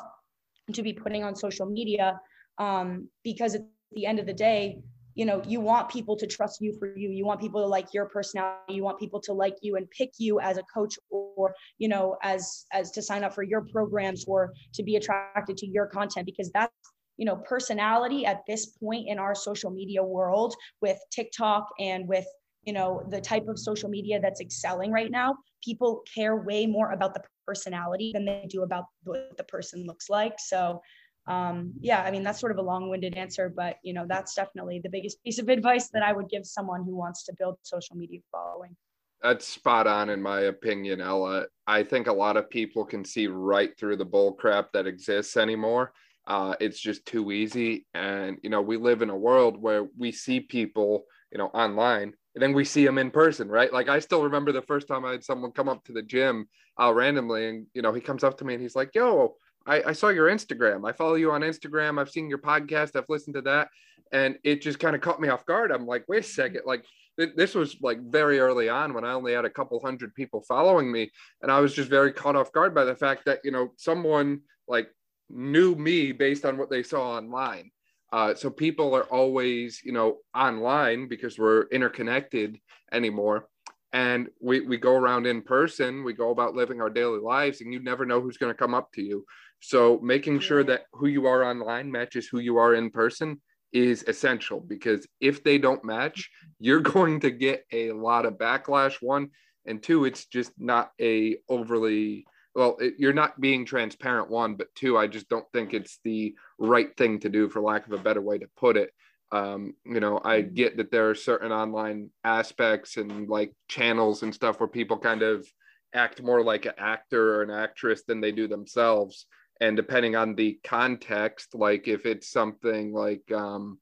to 0.74 0.84
be 0.84 0.94
putting 0.94 1.24
on 1.24 1.36
social 1.36 1.66
media 1.66 2.20
um, 2.58 3.10
because 3.24 3.56
at 3.56 3.62
the 3.92 4.06
end 4.06 4.20
of 4.20 4.26
the 4.26 4.34
day, 4.34 4.80
you 5.18 5.26
know 5.26 5.42
you 5.48 5.60
want 5.60 5.90
people 5.90 6.16
to 6.16 6.28
trust 6.28 6.62
you 6.62 6.72
for 6.78 6.96
you. 6.96 7.10
You 7.10 7.26
want 7.26 7.42
people 7.42 7.60
to 7.62 7.68
like 7.68 7.92
your 7.92 8.06
personality. 8.06 8.76
You 8.76 8.84
want 8.84 9.00
people 9.00 9.20
to 9.22 9.34
like 9.34 9.56
you 9.62 9.76
and 9.76 9.90
pick 9.90 10.12
you 10.20 10.40
as 10.40 10.58
a 10.58 10.64
coach 10.72 10.98
or 11.10 11.56
you 11.80 11.90
know 11.90 12.18
as 12.22 12.66
as 12.72 12.92
to 12.92 13.02
sign 13.02 13.24
up 13.24 13.34
for 13.34 13.42
your 13.42 13.62
programs 13.74 14.26
or 14.28 14.54
to 14.76 14.84
be 14.84 14.96
attracted 14.96 15.58
to 15.58 15.68
your 15.68 15.88
content 15.88 16.28
because 16.28 16.52
that's 16.52 16.72
you 17.18 17.26
know 17.26 17.36
personality 17.38 18.28
at 18.28 18.42
this 18.48 18.68
point 18.68 19.08
in 19.08 19.18
our 19.18 19.34
social 19.34 19.72
media 19.72 20.04
world 20.04 20.54
with 20.82 21.00
TikTok 21.12 21.68
and 21.80 22.08
with 22.08 22.28
you 22.64 22.74
know 22.74 23.02
the 23.10 23.20
type 23.20 23.48
of 23.48 23.58
social 23.58 23.90
media 23.90 24.20
that's 24.22 24.40
excelling 24.40 24.92
right 24.92 25.10
now 25.10 25.36
people 25.64 26.04
care 26.14 26.36
way 26.36 26.68
more 26.68 26.92
about 26.92 27.16
the 27.16 27.22
personality 27.48 28.12
than 28.14 28.26
they 28.26 28.46
do 28.50 28.62
about 28.62 28.84
what 29.04 29.36
the 29.38 29.44
person 29.46 29.86
looks 29.88 30.10
like. 30.10 30.34
So 30.38 30.82
um, 31.28 31.74
yeah, 31.82 32.02
I 32.02 32.12
mean, 32.12 32.24
that's 32.24 32.40
sort 32.40 32.52
of 32.52 32.58
a 32.58 32.62
long 32.62 32.90
winded 32.90 33.16
answer, 33.16 33.52
but 33.54 33.78
you 33.84 33.94
know, 33.94 34.06
that's 34.08 34.34
definitely 34.34 34.80
the 34.80 34.90
biggest 34.90 35.24
piece 35.24 35.40
of 35.40 35.50
advice 35.58 35.90
that 35.90 36.04
I 36.04 36.14
would 36.14 36.30
give 36.30 36.46
someone 36.46 36.84
who 36.84 36.96
wants 36.96 37.24
to 37.26 37.34
build 37.38 37.58
social 37.64 37.96
media 37.96 38.20
following. 38.32 38.76
That's 39.22 39.48
spot 39.48 39.88
on, 39.88 40.10
in 40.10 40.22
my 40.22 40.42
opinion, 40.42 41.02
Ella. 41.02 41.48
I 41.66 41.84
think 41.84 42.08
a 42.08 42.14
lot 42.14 42.38
of 42.38 42.50
people 42.50 42.86
can 42.86 43.04
see 43.04 43.28
right 43.28 43.78
through 43.78 43.98
the 43.98 44.06
bull 44.06 44.34
crap 44.34 44.72
that 44.74 44.86
exists 44.86 45.38
anymore. 45.38 45.92
Uh, 46.28 46.56
it's 46.60 46.80
just 46.80 47.06
too 47.06 47.32
easy. 47.32 47.88
And, 47.94 48.38
you 48.44 48.50
know, 48.50 48.62
we 48.62 48.78
live 48.78 49.02
in 49.02 49.10
a 49.10 49.18
world 49.18 49.60
where 49.60 49.88
we 49.98 50.12
see 50.12 50.40
people, 50.40 51.06
you 51.32 51.38
know, 51.40 51.48
online 51.48 52.14
and 52.36 52.44
then 52.44 52.54
we 52.54 52.66
see 52.66 52.86
them 52.86 53.00
in 53.00 53.10
person, 53.10 53.50
right? 53.50 53.74
Like 53.74 53.90
I 53.90 53.98
still 54.00 54.22
remember 54.22 54.52
the 54.52 54.62
first 54.62 54.88
time 54.88 55.06
I 55.06 55.14
had 55.14 55.24
someone 55.24 55.52
come 55.52 55.70
up 55.70 55.84
to 55.86 55.94
the 55.94 56.04
gym 56.04 56.48
uh, 56.80 56.94
randomly 56.94 57.48
and, 57.48 57.66
you 57.74 57.82
know, 57.82 57.94
he 57.94 58.02
comes 58.02 58.24
up 58.24 58.38
to 58.38 58.46
me 58.46 58.54
and 58.54 58.62
he's 58.62 58.76
like, 58.76 58.94
yo, 58.94 59.38
I, 59.68 59.84
I 59.88 59.92
saw 59.94 60.08
your 60.08 60.30
Instagram. 60.30 60.88
I 60.88 60.94
follow 60.94 61.16
you 61.16 61.32
on 61.32 61.42
Instagram. 61.42 62.00
I've 62.00 62.10
seen 62.10 62.30
your 62.30 62.40
podcast. 62.40 62.96
I've 62.96 63.10
listened 63.10 63.36
to 63.36 63.42
that. 63.42 63.70
And 64.12 64.38
it 64.44 64.62
just 64.62 64.80
kind 64.80 64.96
of 64.96 65.02
caught 65.02 65.20
me 65.20 65.28
off 65.28 65.46
guard. 65.46 65.72
I'm 65.72 65.86
like, 65.86 66.06
wait 66.08 66.24
a 66.24 66.28
second. 66.28 66.62
Like, 66.66 66.86
th- 67.20 67.36
this 67.36 67.54
was 67.54 67.76
like 67.82 68.00
very 68.02 68.40
early 68.40 68.70
on 68.70 68.94
when 68.94 69.04
I 69.04 69.12
only 69.12 69.34
had 69.34 69.44
a 69.44 69.50
couple 69.50 69.80
hundred 69.82 70.16
people 70.16 70.42
following 70.48 70.90
me. 70.90 71.12
And 71.42 71.52
I 71.52 71.60
was 71.60 71.74
just 71.74 71.90
very 71.90 72.14
caught 72.14 72.38
off 72.38 72.54
guard 72.54 72.74
by 72.74 72.86
the 72.86 72.96
fact 72.96 73.26
that, 73.26 73.42
you 73.44 73.52
know, 73.52 73.74
someone 73.76 74.42
like 74.68 74.90
knew 75.30 75.76
me 75.76 76.14
based 76.14 76.46
on 76.46 76.58
what 76.58 76.70
they 76.70 76.84
saw 76.84 77.18
online. 77.18 77.70
Uh, 78.14 78.34
so 78.34 78.50
people 78.50 78.96
are 78.96 79.04
always, 79.04 79.82
you 79.84 79.92
know, 79.92 80.20
online 80.34 81.10
because 81.10 81.38
we're 81.38 81.64
interconnected 81.68 82.58
anymore 82.94 83.50
and 83.94 84.28
we, 84.42 84.62
we 84.62 84.78
go 84.78 84.94
around 84.94 85.26
in 85.26 85.42
person 85.42 86.04
we 86.04 86.14
go 86.14 86.32
about 86.32 86.56
living 86.56 86.82
our 86.82 86.90
daily 86.90 87.20
lives 87.20 87.62
and 87.62 87.72
you 87.72 87.80
never 87.80 88.06
know 88.06 88.20
who's 88.20 88.38
going 88.38 88.52
to 88.52 88.58
come 88.58 88.74
up 88.74 88.92
to 88.92 89.02
you 89.02 89.26
so 89.60 90.00
making 90.02 90.40
sure 90.40 90.64
that 90.64 90.86
who 90.94 91.08
you 91.08 91.26
are 91.28 91.44
online 91.44 91.92
matches 91.92 92.28
who 92.28 92.40
you 92.40 92.58
are 92.58 92.76
in 92.76 92.90
person 92.90 93.42
is 93.74 94.04
essential 94.08 94.60
because 94.60 95.08
if 95.20 95.44
they 95.44 95.58
don't 95.58 95.84
match, 95.84 96.30
you're 96.60 96.80
going 96.80 97.20
to 97.22 97.32
get 97.32 97.66
a 97.72 97.92
lot 97.92 98.26
of 98.26 98.38
backlash. 98.38 99.02
One 99.02 99.30
and 99.66 99.82
two, 99.82 100.06
it's 100.06 100.26
just 100.26 100.52
not 100.58 100.92
a 101.02 101.38
overly 101.50 102.26
well. 102.56 102.78
It, 102.80 102.96
you're 102.98 103.14
not 103.14 103.40
being 103.40 103.66
transparent. 103.66 104.30
One, 104.30 104.56
but 104.56 104.74
two, 104.76 104.98
I 104.98 105.08
just 105.08 105.30
don't 105.30 105.46
think 105.54 105.74
it's 105.74 106.00
the 106.04 106.36
right 106.58 106.96
thing 106.96 107.20
to 107.20 107.30
do, 107.30 107.50
for 107.50 107.62
lack 107.62 107.86
of 107.88 107.94
a 107.94 107.98
better 107.98 108.22
way 108.22 108.38
to 108.38 108.48
put 108.58 108.78
it. 108.78 108.92
Um, 109.34 109.74
you 109.86 110.00
know, 110.00 110.22
I 110.24 110.42
mm-hmm. 110.42 110.54
get 110.54 110.78
that 110.78 110.90
there 110.90 111.10
are 111.10 111.16
certain 111.16 111.52
online 111.52 112.10
aspects 112.24 112.96
and 112.96 113.28
like 113.28 113.54
channels 113.68 114.24
and 114.24 114.34
stuff 114.34 114.62
where 114.62 114.70
people 114.70 114.98
kind 114.98 115.22
of 115.22 115.46
act 115.94 116.22
more 116.22 116.42
like 116.42 116.66
an 116.66 116.74
actor 116.78 117.36
or 117.36 117.44
an 117.44 117.50
actress 117.50 118.04
than 118.08 118.22
they 118.22 118.32
do 118.32 118.48
themselves 118.48 119.26
and 119.62 119.76
depending 119.76 120.16
on 120.16 120.36
the 120.36 120.60
context 120.64 121.56
like 121.56 121.88
if 121.88 122.06
it's 122.06 122.30
something 122.30 122.94
like 122.94 123.32
um 123.32 123.78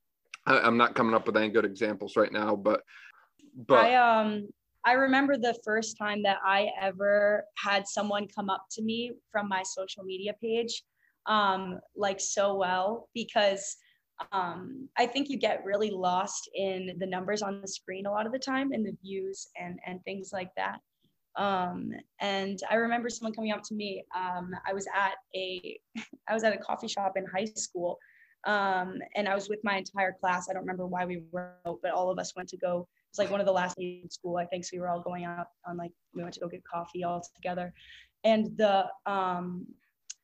I, 0.46 0.68
am 0.68 0.78
not 0.78 0.96
coming 0.96 1.16
up 1.16 1.26
with 1.26 1.38
any 1.38 1.50
good 1.50 1.66
examples 1.66 2.16
right 2.16 2.32
now 2.32 2.56
but 2.56 2.82
but 3.68 3.86
i 3.86 3.96
um 3.96 4.48
i 4.86 4.94
remember 4.94 5.38
the 5.38 5.58
first 5.64 5.98
time 5.98 6.24
that 6.24 6.38
i 6.46 6.70
ever 6.80 7.46
had 7.58 7.88
someone 7.88 8.28
come 8.28 8.50
up 8.50 8.66
to 8.72 8.82
me 8.82 9.14
from 9.32 9.50
my 9.50 9.64
social 9.64 10.04
media 10.04 10.34
page 10.42 10.84
um 11.26 11.80
like 11.96 12.20
so 12.20 12.56
well 12.56 13.10
because 13.14 13.78
um, 14.32 14.88
I 14.98 15.06
think 15.06 15.30
you 15.30 15.38
get 15.38 15.66
really 15.66 15.92
lost 15.92 16.50
in 16.56 16.96
the 17.00 17.06
numbers 17.06 17.42
on 17.42 17.62
the 17.62 17.68
screen 17.68 18.06
a 18.06 18.12
lot 18.12 18.26
of 18.26 18.32
the 18.32 18.40
time 18.40 18.72
and 18.72 18.86
the 18.86 18.96
views 19.04 19.48
and 19.60 19.80
and 19.86 20.04
things 20.04 20.32
like 20.32 20.52
that. 20.56 20.80
Um, 21.38 21.92
and 22.20 22.60
I 22.70 22.76
remember 22.76 23.10
someone 23.10 23.34
coming 23.34 23.52
up 23.52 23.64
to 23.64 23.76
me. 23.76 24.04
Um, 24.16 24.52
I 24.68 24.74
was 24.74 24.88
at 24.96 25.16
a, 25.36 25.80
I 26.30 26.34
was 26.34 26.44
at 26.44 26.54
a 26.54 26.58
coffee 26.58 26.88
shop 26.88 27.14
in 27.18 27.26
high 27.26 27.46
school, 27.46 28.00
um, 28.46 29.00
and 29.16 29.28
I 29.28 29.36
was 29.36 29.50
with 29.50 29.60
my 29.64 29.78
entire 29.78 30.14
class. 30.14 30.48
I 30.50 30.54
don't 30.54 30.62
remember 30.62 30.88
why 30.88 31.06
we 31.06 31.24
were, 31.32 31.54
but 31.64 31.92
all 31.92 32.10
of 32.10 32.20
us 32.20 32.36
went 32.36 32.50
to 32.50 32.58
go. 32.58 32.88
It's 33.10 33.20
like 33.20 33.32
one 33.32 33.40
of 33.40 33.46
the 33.46 33.52
last 33.52 33.78
days 33.78 34.04
in 34.04 34.10
school, 34.10 34.38
I 34.38 34.46
think. 34.46 34.66
So 34.66 34.72
we 34.74 34.80
were 34.80 34.90
all 34.90 35.02
going 35.02 35.26
out 35.26 35.48
on 35.66 35.78
like 35.78 35.92
we 36.14 36.22
went 36.22 36.34
to 36.36 36.40
go 36.40 36.48
get 36.48 36.64
coffee 36.64 37.04
all 37.04 37.26
together, 37.36 37.74
and 38.24 38.56
the 38.58 38.86
um, 39.06 39.66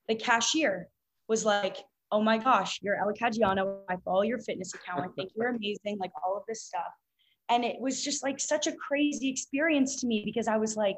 the 0.07 0.15
cashier 0.15 0.87
was 1.27 1.45
like, 1.45 1.77
"Oh 2.11 2.21
my 2.21 2.37
gosh, 2.37 2.79
you're 2.81 2.95
Ella 2.95 3.13
Caggiano. 3.13 3.79
I 3.89 3.95
follow 4.05 4.23
your 4.23 4.39
fitness 4.39 4.73
account. 4.73 5.01
I 5.01 5.07
think 5.15 5.31
you're 5.35 5.49
amazing. 5.49 5.97
Like 5.99 6.11
all 6.23 6.37
of 6.37 6.43
this 6.47 6.63
stuff." 6.63 6.93
And 7.51 7.63
it 7.63 7.79
was 7.79 8.03
just 8.03 8.23
like 8.23 8.39
such 8.39 8.65
a 8.65 8.71
crazy 8.71 9.29
experience 9.29 9.99
to 10.01 10.07
me 10.07 10.23
because 10.25 10.47
i 10.47 10.57
was 10.57 10.75
like 10.75 10.97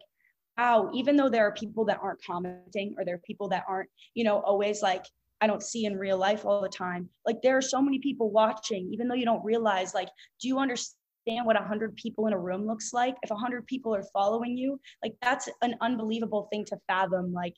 wow 0.57 0.89
even 0.93 1.15
though 1.17 1.29
there 1.29 1.45
are 1.45 1.53
people 1.53 1.83
that 1.83 1.99
aren't 2.01 2.23
commenting 2.23 2.95
or 2.97 3.03
there 3.03 3.15
are 3.15 3.21
people 3.25 3.49
that 3.49 3.65
aren't 3.67 3.89
you 4.13 4.23
know 4.23 4.39
always 4.41 4.81
like 4.81 5.05
i 5.41 5.47
don't 5.47 5.63
see 5.63 5.85
in 5.85 5.97
real 5.97 6.17
life 6.17 6.45
all 6.45 6.61
the 6.61 6.69
time 6.69 7.09
like 7.25 7.41
there 7.41 7.57
are 7.57 7.61
so 7.61 7.81
many 7.81 7.99
people 7.99 8.31
watching 8.31 8.89
even 8.93 9.07
though 9.07 9.15
you 9.15 9.25
don't 9.25 9.43
realize 9.43 9.93
like 9.93 10.09
do 10.39 10.47
you 10.47 10.59
understand 10.59 10.95
what 11.43 11.55
100 11.55 11.95
people 11.95 12.27
in 12.27 12.33
a 12.33 12.37
room 12.37 12.67
looks 12.67 12.93
like? 12.93 13.15
If 13.23 13.29
100 13.29 13.65
people 13.65 13.95
are 13.95 14.03
following 14.13 14.57
you 14.57 14.79
like 15.01 15.15
that's 15.21 15.47
an 15.61 15.75
unbelievable 15.81 16.47
thing 16.51 16.65
to 16.65 16.77
fathom 16.87 17.33
like 17.33 17.55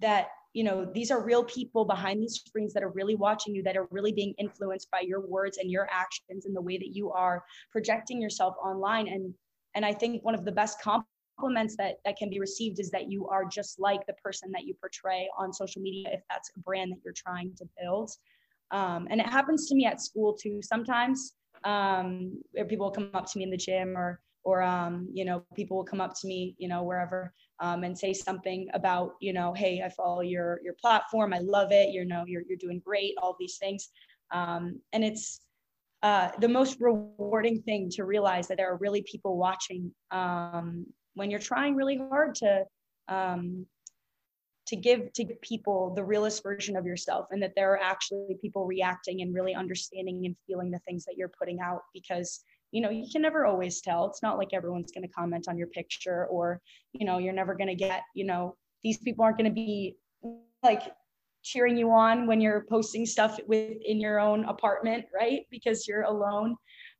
that 0.00 0.28
you 0.56 0.64
know 0.64 0.90
these 0.94 1.10
are 1.10 1.22
real 1.22 1.44
people 1.44 1.84
behind 1.84 2.22
these 2.22 2.42
screens 2.46 2.72
that 2.72 2.82
are 2.82 2.88
really 2.88 3.14
watching 3.14 3.54
you 3.54 3.62
that 3.62 3.76
are 3.76 3.86
really 3.90 4.12
being 4.12 4.32
influenced 4.38 4.90
by 4.90 5.00
your 5.00 5.20
words 5.20 5.58
and 5.58 5.70
your 5.70 5.86
actions 5.92 6.46
and 6.46 6.56
the 6.56 6.60
way 6.68 6.78
that 6.78 6.96
you 6.96 7.12
are 7.12 7.44
projecting 7.70 8.22
yourself 8.22 8.54
online. 8.64 9.06
And 9.06 9.34
and 9.74 9.84
i 9.84 9.92
think 9.92 10.24
one 10.24 10.34
of 10.34 10.46
the 10.46 10.52
best 10.52 10.80
compliments 10.80 11.76
that 11.76 11.96
that 12.06 12.16
can 12.16 12.30
be 12.30 12.40
received 12.40 12.80
is 12.80 12.90
that 12.90 13.10
you 13.10 13.28
are 13.28 13.44
just 13.44 13.78
like 13.78 14.06
the 14.06 14.14
person 14.14 14.50
that 14.52 14.64
you 14.64 14.72
portray 14.80 15.28
on 15.38 15.52
social 15.52 15.82
media 15.82 16.08
if 16.10 16.22
that's 16.30 16.50
a 16.56 16.60
brand 16.60 16.90
that 16.92 17.00
you're 17.04 17.20
trying 17.26 17.52
to 17.58 17.66
build. 17.78 18.10
Um, 18.70 19.06
and 19.10 19.20
it 19.20 19.28
happens 19.28 19.68
to 19.68 19.74
me 19.74 19.84
at 19.84 20.00
school 20.00 20.32
too. 20.32 20.60
Sometimes 20.62 21.34
um, 21.64 22.40
people 22.66 22.90
come 22.90 23.10
up 23.12 23.30
to 23.30 23.38
me 23.38 23.44
in 23.44 23.50
the 23.50 23.58
gym 23.68 23.88
or 23.94 24.22
or 24.42 24.62
um, 24.62 25.08
you 25.12 25.26
know 25.26 25.44
people 25.54 25.76
will 25.76 25.90
come 25.92 26.00
up 26.00 26.14
to 26.20 26.26
me 26.26 26.54
you 26.56 26.68
know 26.68 26.82
wherever 26.82 27.34
um, 27.60 27.84
and 27.84 27.98
say 27.98 28.12
something 28.12 28.68
about 28.74 29.12
you 29.20 29.32
know 29.32 29.52
hey 29.54 29.82
i 29.84 29.88
follow 29.88 30.20
your 30.20 30.60
your 30.62 30.74
platform 30.74 31.32
i 31.32 31.38
love 31.38 31.72
it 31.72 31.90
you 31.90 32.04
know 32.04 32.24
you're, 32.26 32.42
you're 32.48 32.58
doing 32.58 32.80
great 32.84 33.14
all 33.20 33.36
these 33.38 33.58
things. 33.58 33.90
Um, 34.30 34.80
and 34.92 35.04
it's 35.04 35.40
uh, 36.02 36.30
the 36.40 36.48
most 36.48 36.78
rewarding 36.80 37.62
thing 37.62 37.88
to 37.90 38.04
realize 38.04 38.48
that 38.48 38.56
there 38.56 38.70
are 38.70 38.76
really 38.76 39.02
people 39.02 39.36
watching 39.36 39.92
um, 40.10 40.86
when 41.14 41.30
you're 41.30 41.40
trying 41.40 41.74
really 41.74 41.96
hard 41.96 42.34
to 42.36 42.64
um, 43.08 43.66
to 44.66 44.76
give 44.76 45.12
to 45.12 45.24
people 45.42 45.94
the 45.94 46.04
realest 46.04 46.42
version 46.42 46.76
of 46.76 46.84
yourself 46.84 47.26
and 47.30 47.40
that 47.40 47.52
there 47.54 47.72
are 47.72 47.80
actually 47.80 48.36
people 48.42 48.66
reacting 48.66 49.22
and 49.22 49.32
really 49.32 49.54
understanding 49.54 50.26
and 50.26 50.36
feeling 50.46 50.72
the 50.72 50.80
things 50.80 51.04
that 51.04 51.14
you're 51.16 51.30
putting 51.38 51.60
out 51.60 51.82
because 51.94 52.42
you 52.76 52.82
know, 52.82 52.90
you 52.90 53.06
can 53.10 53.22
never 53.22 53.46
always 53.46 53.80
tell. 53.80 54.04
It's 54.04 54.22
not 54.22 54.36
like 54.36 54.50
everyone's 54.52 54.92
going 54.92 55.08
to 55.08 55.08
comment 55.08 55.46
on 55.48 55.56
your 55.56 55.68
picture 55.68 56.26
or, 56.26 56.60
you 56.92 57.06
know, 57.06 57.16
you're 57.16 57.32
never 57.32 57.54
going 57.54 57.68
to 57.68 57.74
get, 57.74 58.02
you 58.14 58.26
know, 58.26 58.54
these 58.84 58.98
people 58.98 59.24
aren't 59.24 59.38
going 59.38 59.50
to 59.50 59.54
be 59.54 59.96
like 60.62 60.82
cheering 61.42 61.78
you 61.78 61.90
on 61.90 62.26
when 62.26 62.38
you're 62.38 62.66
posting 62.68 63.06
stuff 63.06 63.38
within 63.46 63.98
your 63.98 64.20
own 64.20 64.44
apartment, 64.44 65.06
right? 65.18 65.46
Because 65.50 65.88
you're 65.88 66.02
alone. 66.02 66.54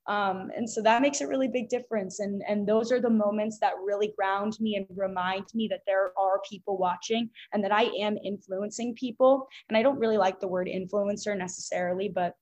Um, 0.06 0.50
and 0.56 0.66
so 0.68 0.80
that 0.80 1.02
makes 1.02 1.20
a 1.20 1.28
really 1.28 1.48
big 1.48 1.68
difference. 1.68 2.20
And, 2.20 2.42
and 2.48 2.66
those 2.66 2.90
are 2.90 3.00
the 3.00 3.10
moments 3.10 3.58
that 3.60 3.74
really 3.84 4.14
ground 4.16 4.56
me 4.58 4.76
and 4.76 4.86
remind 4.96 5.44
me 5.52 5.68
that 5.68 5.82
there 5.86 6.12
are 6.18 6.40
people 6.48 6.78
watching 6.78 7.28
and 7.52 7.62
that 7.62 7.72
I 7.72 7.90
am 8.00 8.16
influencing 8.24 8.94
people. 8.94 9.46
And 9.68 9.76
I 9.76 9.82
don't 9.82 9.98
really 9.98 10.16
like 10.16 10.40
the 10.40 10.48
word 10.48 10.68
influencer 10.68 11.36
necessarily, 11.36 12.08
but 12.08 12.32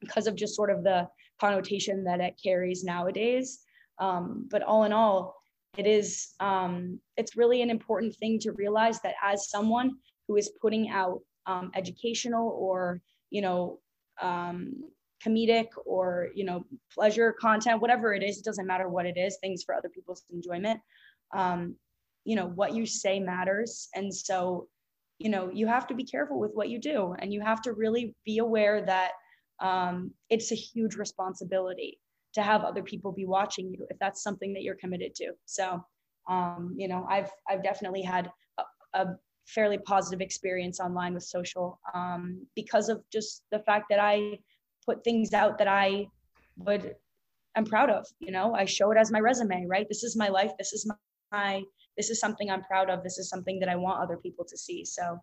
because 0.00 0.26
of 0.26 0.36
just 0.36 0.56
sort 0.56 0.70
of 0.70 0.82
the 0.84 1.06
connotation 1.42 2.04
that 2.04 2.20
it 2.20 2.40
carries 2.42 2.84
nowadays. 2.84 3.60
Um, 3.98 4.48
but 4.50 4.62
all 4.62 4.84
in 4.84 4.92
all, 4.92 5.34
it 5.76 5.86
is 5.86 6.34
um, 6.40 7.00
it's 7.16 7.36
really 7.36 7.62
an 7.62 7.70
important 7.70 8.14
thing 8.16 8.38
to 8.40 8.52
realize 8.52 9.00
that 9.00 9.14
as 9.22 9.50
someone 9.50 9.92
who 10.28 10.36
is 10.36 10.52
putting 10.60 10.90
out 10.90 11.20
um, 11.46 11.70
educational 11.74 12.48
or 12.50 13.00
you 13.30 13.42
know 13.42 13.80
um, 14.20 14.74
comedic 15.24 15.68
or 15.84 16.28
you 16.34 16.44
know 16.44 16.64
pleasure 16.92 17.32
content 17.32 17.80
whatever 17.80 18.12
it 18.14 18.22
is 18.22 18.38
it 18.38 18.44
doesn't 18.44 18.66
matter 18.66 18.88
what 18.88 19.06
it 19.06 19.16
is 19.16 19.38
things 19.40 19.62
for 19.64 19.74
other 19.74 19.88
people's 19.88 20.24
enjoyment 20.32 20.78
um, 21.34 21.74
you 22.24 22.36
know 22.36 22.48
what 22.48 22.74
you 22.74 22.84
say 22.86 23.18
matters 23.18 23.88
and 23.94 24.14
so 24.14 24.68
you 25.18 25.30
know 25.30 25.50
you 25.52 25.66
have 25.66 25.86
to 25.86 25.94
be 25.94 26.04
careful 26.04 26.38
with 26.38 26.52
what 26.54 26.68
you 26.68 26.78
do 26.78 27.14
and 27.20 27.32
you 27.32 27.40
have 27.40 27.62
to 27.62 27.72
really 27.72 28.14
be 28.24 28.38
aware 28.38 28.84
that 28.84 29.12
um, 29.60 30.12
it's 30.30 30.52
a 30.52 30.56
huge 30.56 30.96
responsibility 30.96 31.98
to 32.34 32.42
have 32.42 32.62
other 32.62 32.82
people 32.82 33.12
be 33.12 33.26
watching 33.26 33.70
you 33.70 33.86
if 33.90 33.98
that's 33.98 34.22
something 34.22 34.52
that 34.54 34.62
you're 34.62 34.76
committed 34.76 35.14
to. 35.16 35.32
So 35.44 35.84
um, 36.28 36.74
you 36.76 36.88
know 36.88 37.06
i've 37.08 37.30
i've 37.48 37.62
definitely 37.62 38.02
had 38.02 38.30
a, 38.58 38.62
a 38.94 39.06
fairly 39.46 39.78
positive 39.78 40.20
experience 40.20 40.78
online 40.78 41.14
with 41.14 41.24
social 41.24 41.80
um, 41.94 42.46
because 42.54 42.88
of 42.88 43.02
just 43.12 43.42
the 43.50 43.58
fact 43.60 43.86
that 43.90 43.98
i 43.98 44.38
put 44.86 45.02
things 45.04 45.32
out 45.32 45.58
that 45.58 45.68
i 45.68 46.06
would 46.56 46.94
i'm 47.56 47.64
proud 47.64 47.90
of 47.90 48.06
you 48.20 48.30
know? 48.30 48.54
I 48.54 48.64
show 48.64 48.90
it 48.92 48.98
as 48.98 49.10
my 49.10 49.20
resume 49.20 49.66
right? 49.66 49.86
This 49.88 50.04
is 50.04 50.16
my 50.16 50.28
life. 50.28 50.52
This 50.58 50.72
is 50.72 50.90
my 51.32 51.62
this 51.96 52.08
is 52.08 52.20
something 52.20 52.50
i'm 52.50 52.62
proud 52.62 52.88
of. 52.88 53.02
This 53.02 53.18
is 53.18 53.28
something 53.28 53.58
that 53.60 53.68
i 53.68 53.76
want 53.76 54.02
other 54.02 54.16
people 54.16 54.44
to 54.48 54.56
see. 54.56 54.84
So 54.84 55.18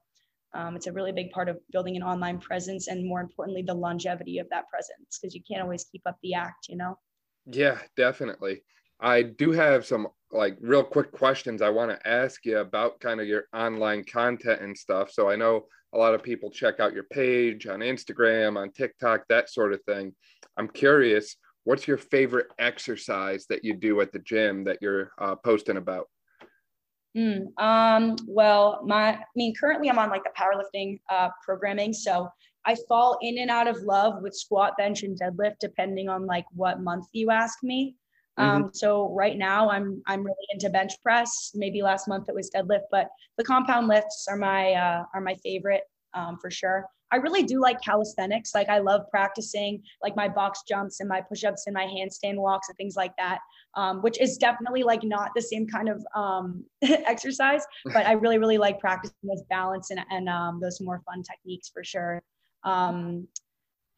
um, 0.54 0.76
it's 0.76 0.88
a 0.88 0.92
really 0.92 1.12
big 1.12 1.32
part 1.32 1.50
of 1.50 1.58
building 1.72 1.96
an 1.96 2.04
online 2.04 2.40
presence 2.40 2.88
and 2.88 3.06
more 3.06 3.22
importantly 3.22 3.62
the 3.62 3.74
longevity 3.74 4.40
of 4.40 4.48
that 4.50 4.68
presence 4.70 5.20
because 5.20 5.36
you 5.36 5.42
can't 5.50 5.62
always 5.62 5.86
keep 5.92 6.02
up 6.06 6.18
the 6.24 6.34
act 6.34 6.68
you 6.70 6.78
know? 6.78 6.98
Yeah 7.46 7.78
definitely. 7.96 8.64
I 9.00 9.24
do 9.24 9.52
have 9.52 9.86
some 9.86 10.08
like 10.32 10.58
real 10.62 10.84
quick 10.84 11.12
questions 11.12 11.62
i 11.62 11.70
want 11.70 11.90
to 11.90 12.08
ask 12.08 12.46
you 12.46 12.60
about 12.60 13.00
kind 13.00 13.20
of 13.20 13.28
your 13.28 13.46
online 13.54 14.04
content 14.04 14.62
and 14.62 14.78
stuff. 14.78 15.12
So 15.12 15.30
i 15.30 15.36
know 15.36 15.66
a 15.94 15.98
lot 15.98 16.14
of 16.14 16.22
people 16.22 16.52
check 16.52 16.80
out 16.80 16.94
your 16.94 17.06
page 17.06 17.66
on 17.66 17.80
instagram 17.80 18.58
on 18.58 18.72
tiktok 18.72 19.24
that 19.30 19.50
sort 19.50 19.74
of 19.74 19.82
thing. 19.84 20.14
I'm 20.58 20.68
curious 20.68 21.36
what's 21.64 21.88
your 21.88 21.98
favorite 21.98 22.48
exercise 22.58 23.46
that 23.48 23.64
you 23.64 23.76
do 23.76 24.02
at 24.02 24.12
the 24.12 24.20
gym 24.20 24.64
that 24.64 24.80
you're 24.82 25.12
uh, 25.20 25.36
posting 25.36 25.78
about 25.78 26.08
Mm, 27.18 27.48
um, 27.60 28.16
well, 28.28 28.82
my, 28.86 29.14
I 29.16 29.26
mean, 29.36 29.54
currently 29.56 29.90
I'm 29.90 30.00
on 30.00 30.10
like 30.10 30.24
the 30.24 30.32
powerlifting 30.38 31.00
uh, 31.10 31.30
programming. 31.44 31.94
So 31.94 32.30
I 32.66 32.76
fall 32.88 33.18
in 33.22 33.40
and 33.40 33.50
out 33.50 33.68
of 33.68 33.82
love 33.84 34.22
with 34.22 34.36
squat, 34.36 34.78
bench, 34.78 35.04
and 35.04 35.20
deadlift, 35.20 35.56
depending 35.60 36.10
on 36.10 36.26
like 36.26 36.46
what 36.52 36.82
month 36.82 37.08
you 37.14 37.32
ask 37.32 37.64
me. 37.64 37.96
Mm-hmm. 38.38 38.64
Um, 38.66 38.70
so 38.74 39.12
right 39.14 39.38
now 39.38 39.70
I'm 39.70 40.02
I'm 40.08 40.24
really 40.24 40.48
into 40.52 40.70
bench 40.70 40.94
press. 41.02 41.52
Maybe 41.56 41.82
last 41.82 42.08
month 42.08 42.30
it 42.30 42.36
was 42.36 42.52
deadlift, 42.56 42.84
but 42.92 43.10
the 43.38 43.44
compound 43.44 43.88
lifts 43.88 44.28
are 44.30 44.38
my 44.38 44.74
uh, 44.74 45.04
are 45.14 45.22
my 45.22 45.36
favorite 45.36 45.84
um, 46.14 46.38
for 46.40 46.52
sure. 46.52 46.86
I 47.12 47.16
really 47.16 47.44
do 47.44 47.60
like 47.60 47.82
calisthenics. 47.82 48.54
Like 48.54 48.70
I 48.70 48.80
love 48.80 49.02
practicing 49.10 49.82
like 50.04 50.16
my 50.16 50.28
box 50.28 50.62
jumps 50.68 51.00
and 51.00 51.10
my 51.10 51.22
push-ups 51.22 51.64
and 51.66 51.74
my 51.74 51.86
handstand 51.86 52.36
walks 52.36 52.70
and 52.70 52.78
things 52.78 52.96
like 52.96 53.16
that, 53.18 53.40
um, 53.76 54.02
which 54.02 54.20
is 54.20 54.38
definitely 54.38 54.84
like 54.84 55.04
not 55.04 55.32
the 55.36 55.42
same 55.42 55.68
kind 55.68 55.90
of 55.90 56.06
um, 56.16 56.64
exercise, 56.82 57.66
but 57.86 58.06
I 58.06 58.14
really, 58.14 58.38
really 58.38 58.58
like 58.58 58.80
practicing 58.80 59.16
those 59.24 59.44
balance 59.50 59.92
and, 59.92 60.00
and 60.10 60.30
um, 60.30 60.60
those 60.60 60.82
more 60.82 61.02
fun 61.06 61.24
techniques 61.24 61.70
for 61.70 61.84
sure. 61.84 62.24
Um, 62.64 63.28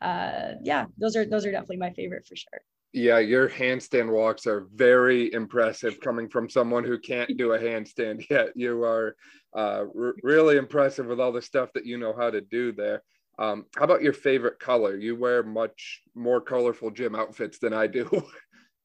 uh, 0.02 0.54
yeah, 0.64 0.86
those 0.98 1.16
are, 1.16 1.26
those 1.26 1.46
are 1.46 1.52
definitely 1.52 1.78
my 1.78 1.92
favorite 1.92 2.26
for 2.26 2.36
sure. 2.36 2.62
Yeah, 2.94 3.20
your 3.20 3.48
handstand 3.48 4.12
walks 4.12 4.46
are 4.48 4.68
very 4.74 5.32
impressive 5.34 6.02
coming 6.02 6.28
from 6.28 6.50
someone 6.50 6.84
who 6.84 7.00
can't 7.00 7.38
do 7.38 7.54
a 7.54 7.60
handstand 7.60 8.26
yet. 8.30 8.50
You 8.56 8.84
are 8.84 9.16
uh, 9.56 9.86
r- 9.98 10.16
really 10.24 10.58
impressive 10.58 11.06
with 11.06 11.20
all 11.20 11.32
the 11.32 11.42
stuff 11.42 11.70
that 11.74 11.86
you 11.86 11.98
know 11.98 12.14
how 12.14 12.30
to 12.30 12.42
do 12.42 12.74
there. 12.74 13.04
Um, 13.40 13.66
how 13.78 13.86
about 13.86 14.02
your 14.02 14.14
favorite 14.14 14.60
color? 14.60 14.98
You 14.98 15.16
wear 15.16 15.42
much 15.42 16.02
more 16.16 16.42
colorful 16.42 16.92
gym 16.92 17.16
outfits 17.16 17.60
than 17.60 17.74
I 17.74 17.88
do. 17.88 18.10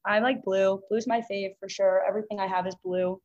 I 0.06 0.20
like 0.20 0.44
blue. 0.44 0.80
Blue's 0.88 1.06
my 1.06 1.22
fave 1.30 1.58
for 1.58 1.68
sure. 1.68 2.02
Everything 2.06 2.40
I 2.40 2.46
have 2.46 2.66
is 2.66 2.76
blue. 2.84 3.20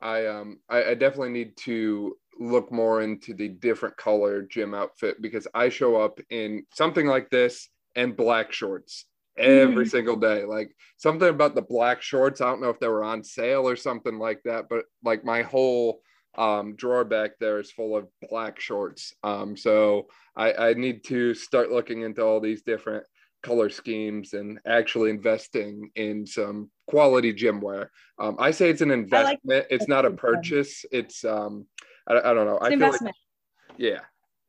I 0.00 0.26
um 0.26 0.60
I, 0.68 0.84
I 0.84 0.94
definitely 0.94 1.30
need 1.30 1.56
to 1.58 2.16
look 2.38 2.72
more 2.72 3.02
into 3.02 3.34
the 3.34 3.48
different 3.48 3.96
color 3.96 4.42
gym 4.42 4.74
outfit 4.74 5.20
because 5.20 5.46
I 5.54 5.68
show 5.68 6.00
up 6.00 6.18
in 6.30 6.64
something 6.72 7.06
like 7.06 7.30
this 7.30 7.68
and 7.94 8.16
black 8.16 8.52
shorts 8.52 9.06
every 9.36 9.86
mm. 9.86 9.90
single 9.90 10.16
day. 10.16 10.44
Like 10.44 10.74
something 10.96 11.28
about 11.28 11.54
the 11.54 11.62
black 11.62 12.02
shorts. 12.02 12.40
I 12.40 12.46
don't 12.46 12.60
know 12.60 12.70
if 12.70 12.80
they 12.80 12.88
were 12.88 13.04
on 13.04 13.22
sale 13.22 13.68
or 13.68 13.76
something 13.76 14.18
like 14.18 14.42
that, 14.44 14.68
but 14.68 14.84
like 15.04 15.24
my 15.24 15.42
whole 15.42 16.00
um, 16.36 16.76
drawer 16.76 17.04
back 17.04 17.32
there 17.38 17.60
is 17.60 17.70
full 17.70 17.96
of 17.96 18.08
black 18.28 18.58
shorts. 18.58 19.14
Um, 19.22 19.56
so 19.56 20.06
I, 20.36 20.52
I 20.52 20.74
need 20.74 21.04
to 21.04 21.34
start 21.34 21.70
looking 21.70 22.02
into 22.02 22.24
all 22.24 22.40
these 22.40 22.62
different 22.62 23.04
color 23.42 23.70
schemes 23.70 24.32
and 24.32 24.58
actually 24.66 25.10
investing 25.10 25.90
in 25.96 26.26
some 26.26 26.70
quality 26.86 27.32
gym 27.32 27.60
wear. 27.60 27.90
Um, 28.18 28.36
I 28.38 28.50
say 28.50 28.70
it's 28.70 28.82
an 28.82 28.90
investment. 28.90 29.40
Like 29.44 29.66
it's 29.70 29.88
not 29.88 30.04
a 30.04 30.10
purchase. 30.10 30.84
It's 30.92 31.24
um, 31.24 31.66
I, 32.08 32.14
I 32.18 32.34
don't 32.34 32.46
know. 32.46 32.56
It's 32.56 32.66
I 32.66 32.68
feel 32.68 32.72
investment. 32.74 33.16
like 33.16 33.78
yeah, 33.78 34.00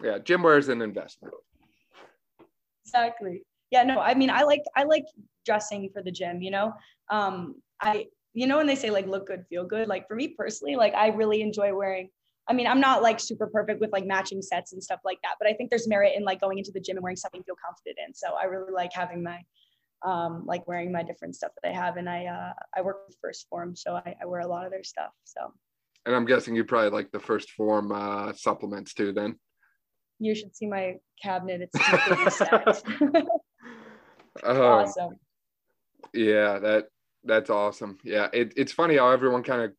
yeah, 0.03 0.19
gym 0.19 0.43
wear 0.43 0.57
is 0.57 0.69
an 0.69 0.81
investment. 0.81 1.33
Exactly 2.85 3.43
yeah 3.73 3.83
no 3.83 3.99
i 3.99 4.13
mean 4.13 4.29
i 4.29 4.43
like 4.43 4.63
i 4.75 4.83
like 4.83 5.05
dressing 5.45 5.89
for 5.91 6.03
the 6.03 6.11
gym 6.11 6.41
you 6.41 6.51
know 6.51 6.71
um 7.09 7.55
i 7.81 8.05
you 8.33 8.45
know 8.45 8.57
when 8.57 8.67
they 8.67 8.75
say 8.75 8.91
like 8.91 9.07
look 9.07 9.25
good 9.25 9.43
feel 9.49 9.65
good 9.65 9.87
like 9.87 10.07
for 10.07 10.15
me 10.15 10.27
personally 10.27 10.75
like 10.75 10.93
i 10.93 11.07
really 11.07 11.41
enjoy 11.41 11.73
wearing 11.73 12.07
i 12.47 12.53
mean 12.53 12.67
i'm 12.67 12.79
not 12.79 13.01
like 13.01 13.19
super 13.19 13.47
perfect 13.47 13.79
with 13.79 13.91
like 13.91 14.05
matching 14.05 14.41
sets 14.41 14.73
and 14.73 14.83
stuff 14.83 14.99
like 15.05 15.19
that 15.23 15.35
but 15.39 15.47
i 15.47 15.53
think 15.53 15.69
there's 15.69 15.87
merit 15.87 16.13
in 16.15 16.23
like 16.23 16.39
going 16.41 16.57
into 16.57 16.71
the 16.71 16.79
gym 16.79 16.97
and 16.97 17.03
wearing 17.03 17.15
something 17.15 17.39
you 17.39 17.43
feel 17.43 17.55
confident 17.65 17.97
in. 18.07 18.13
So 18.13 18.27
i 18.41 18.45
really 18.45 18.71
like 18.71 18.91
having 18.93 19.23
my 19.23 19.39
um 20.05 20.43
like 20.45 20.67
wearing 20.67 20.91
my 20.91 21.03
different 21.03 21.35
stuff 21.35 21.51
that 21.61 21.69
i 21.69 21.73
have 21.73 21.97
and 21.97 22.09
i 22.09 22.25
uh 22.25 22.53
i 22.75 22.81
work 22.81 22.97
with 23.07 23.17
1st 23.25 23.45
Phorm, 23.49 23.75
so 23.75 23.95
I, 23.95 24.15
I 24.21 24.25
wear 24.25 24.41
a 24.41 24.47
lot 24.47 24.65
of 24.65 24.71
their 24.71 24.83
stuff 24.83 25.11
so. 25.23 25.53
And 26.05 26.15
i'm 26.15 26.25
guessing 26.25 26.55
you 26.55 26.63
probably 26.65 26.89
like 26.89 27.11
the 27.11 27.19
1st 27.19 27.49
Phorm 27.51 27.91
uh 27.91 28.33
supplements 28.33 28.93
too 28.93 29.13
then? 29.13 29.39
You 30.19 30.35
should 30.35 30.55
see 30.55 30.67
my 30.67 30.95
cabinet. 31.21 31.61
It's 31.61 31.77
completely 31.77 32.29
stacked 32.29 32.83
um, 34.43 34.61
awesome. 34.61 35.19
Yeah, 36.13 36.59
that 36.59 36.87
that's 37.23 37.49
awesome. 37.49 37.97
Yeah, 38.03 38.27
it, 38.33 38.53
it's 38.57 38.71
funny 38.71 38.97
how 38.97 39.09
everyone 39.09 39.43
kind 39.43 39.61
of 39.61 39.71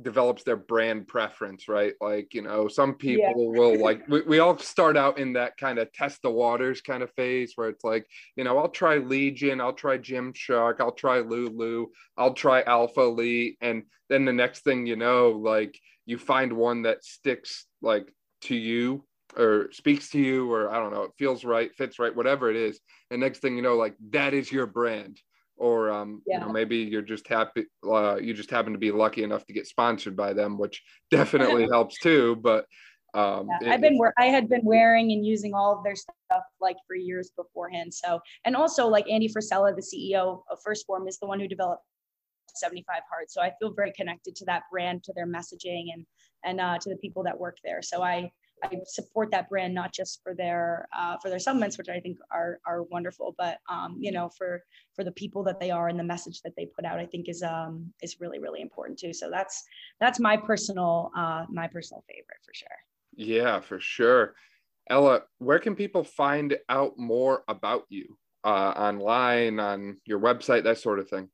develops 0.00 0.42
their 0.42 0.56
brand 0.56 1.06
preference, 1.06 1.68
right? 1.68 1.94
Like, 2.00 2.34
you 2.34 2.42
know, 2.42 2.68
some 2.68 2.94
people 2.94 3.52
yeah. 3.52 3.58
will 3.58 3.78
like, 3.78 4.06
we, 4.08 4.22
we 4.22 4.38
all 4.38 4.56
start 4.58 4.96
out 4.96 5.18
in 5.18 5.34
that 5.34 5.56
kind 5.56 5.78
of 5.78 5.92
test 5.92 6.22
the 6.22 6.30
waters 6.30 6.80
kind 6.80 7.02
of 7.02 7.12
phase 7.12 7.52
where 7.56 7.68
it's 7.68 7.84
like, 7.84 8.06
you 8.36 8.44
know, 8.44 8.58
I'll 8.58 8.68
try 8.68 8.96
Legion, 8.96 9.60
I'll 9.60 9.72
try 9.72 9.98
Gymshark, 9.98 10.80
I'll 10.80 10.92
try 10.92 11.20
Lulu, 11.20 11.88
I'll 12.16 12.34
try 12.34 12.62
Alphalete. 12.62 13.56
And 13.60 13.84
then 14.08 14.24
the 14.24 14.32
next 14.32 14.60
thing 14.60 14.86
you 14.86 14.96
know, 14.96 15.30
like 15.30 15.78
you 16.06 16.18
find 16.18 16.52
one 16.52 16.82
that 16.82 17.04
sticks 17.04 17.66
like 17.80 18.12
to 18.42 18.56
you 18.56 19.04
or 19.36 19.70
speaks 19.72 20.10
to 20.10 20.18
you 20.18 20.52
or 20.52 20.70
i 20.70 20.78
don't 20.78 20.92
know 20.92 21.04
it 21.04 21.12
feels 21.18 21.44
right 21.44 21.74
fits 21.74 21.98
right 21.98 22.14
whatever 22.14 22.50
it 22.50 22.56
is 22.56 22.80
and 23.10 23.20
next 23.20 23.38
thing 23.38 23.56
you 23.56 23.62
know 23.62 23.76
like 23.76 23.94
that 24.10 24.34
is 24.34 24.52
your 24.52 24.66
brand 24.66 25.18
or 25.62 25.92
um, 25.92 26.20
yeah. 26.26 26.34
you 26.34 26.40
know 26.40 26.52
maybe 26.52 26.78
you're 26.78 27.00
just 27.00 27.28
happy 27.28 27.64
uh, 27.88 28.16
you 28.16 28.34
just 28.34 28.50
happen 28.50 28.72
to 28.72 28.78
be 28.78 28.90
lucky 28.90 29.22
enough 29.22 29.46
to 29.46 29.52
get 29.52 29.66
sponsored 29.66 30.16
by 30.16 30.32
them 30.32 30.58
which 30.58 30.82
definitely 31.10 31.66
helps 31.70 31.98
too 32.00 32.36
but 32.42 32.66
um, 33.14 33.46
yeah, 33.60 33.68
it, 33.68 33.72
I've 33.74 33.80
been 33.82 34.00
I 34.18 34.24
had 34.26 34.48
been 34.48 34.64
wearing 34.64 35.12
and 35.12 35.24
using 35.24 35.52
all 35.52 35.76
of 35.76 35.84
their 35.84 35.94
stuff 35.94 36.42
like 36.62 36.76
for 36.86 36.96
years 36.96 37.30
beforehand. 37.36 37.92
So 37.92 38.18
and 38.46 38.56
also 38.56 38.88
like 38.88 39.06
Andy 39.06 39.28
Frisella, 39.28 39.76
the 39.76 39.82
CEO 39.82 40.40
of 40.50 40.58
1st 40.66 40.86
Phorm, 40.86 41.06
is 41.06 41.18
the 41.18 41.26
one 41.26 41.38
who 41.38 41.46
developed 41.46 41.84
75 42.54 43.02
Hard. 43.10 43.30
So 43.30 43.42
I 43.42 43.52
feel 43.58 43.74
very 43.74 43.92
connected 43.92 44.34
to 44.36 44.46
that 44.46 44.62
brand, 44.72 45.04
to 45.04 45.12
their 45.12 45.26
messaging, 45.26 45.88
and 45.92 46.06
and 46.42 46.58
uh, 46.58 46.78
to 46.78 46.88
the 46.88 46.96
people 46.96 47.22
that 47.24 47.38
work 47.38 47.58
there. 47.62 47.82
So 47.82 48.02
I 48.02 48.32
I 48.62 48.80
support 48.86 49.30
that 49.30 49.48
brand 49.48 49.74
not 49.74 49.92
just 49.92 50.22
for 50.22 50.34
their 50.34 50.88
uh, 50.96 51.16
for 51.18 51.28
their 51.28 51.38
supplements, 51.38 51.78
which 51.78 51.88
I 51.88 52.00
think 52.00 52.18
are 52.30 52.60
are 52.66 52.82
wonderful, 52.84 53.34
but 53.36 53.58
um, 53.68 53.96
you 53.98 54.12
know 54.12 54.28
for 54.28 54.62
for 54.94 55.04
the 55.04 55.12
people 55.12 55.42
that 55.44 55.60
they 55.60 55.70
are 55.70 55.88
and 55.88 55.98
the 55.98 56.04
message 56.04 56.42
that 56.42 56.54
they 56.56 56.66
put 56.66 56.84
out, 56.84 56.98
I 56.98 57.06
think 57.06 57.28
is 57.28 57.42
um, 57.42 57.92
is 58.02 58.20
really 58.20 58.38
really 58.38 58.60
important 58.60 58.98
too. 58.98 59.12
So 59.12 59.30
that's 59.30 59.64
that's 60.00 60.20
my 60.20 60.36
personal 60.36 61.10
uh, 61.16 61.46
my 61.48 61.66
personal 61.66 62.04
favorite 62.08 62.38
for 62.44 62.54
sure. 62.54 62.68
Yeah, 63.16 63.60
for 63.60 63.80
sure. 63.80 64.34
Ella, 64.88 65.22
where 65.38 65.58
can 65.58 65.74
people 65.74 66.04
find 66.04 66.56
out 66.68 66.98
more 66.98 67.44
about 67.48 67.84
you 67.88 68.16
uh, 68.44 68.72
online, 68.76 69.60
on 69.60 69.98
your 70.06 70.18
website, 70.18 70.64
that 70.64 70.78
sort 70.78 70.98
of 70.98 71.08
thing? 71.08 71.28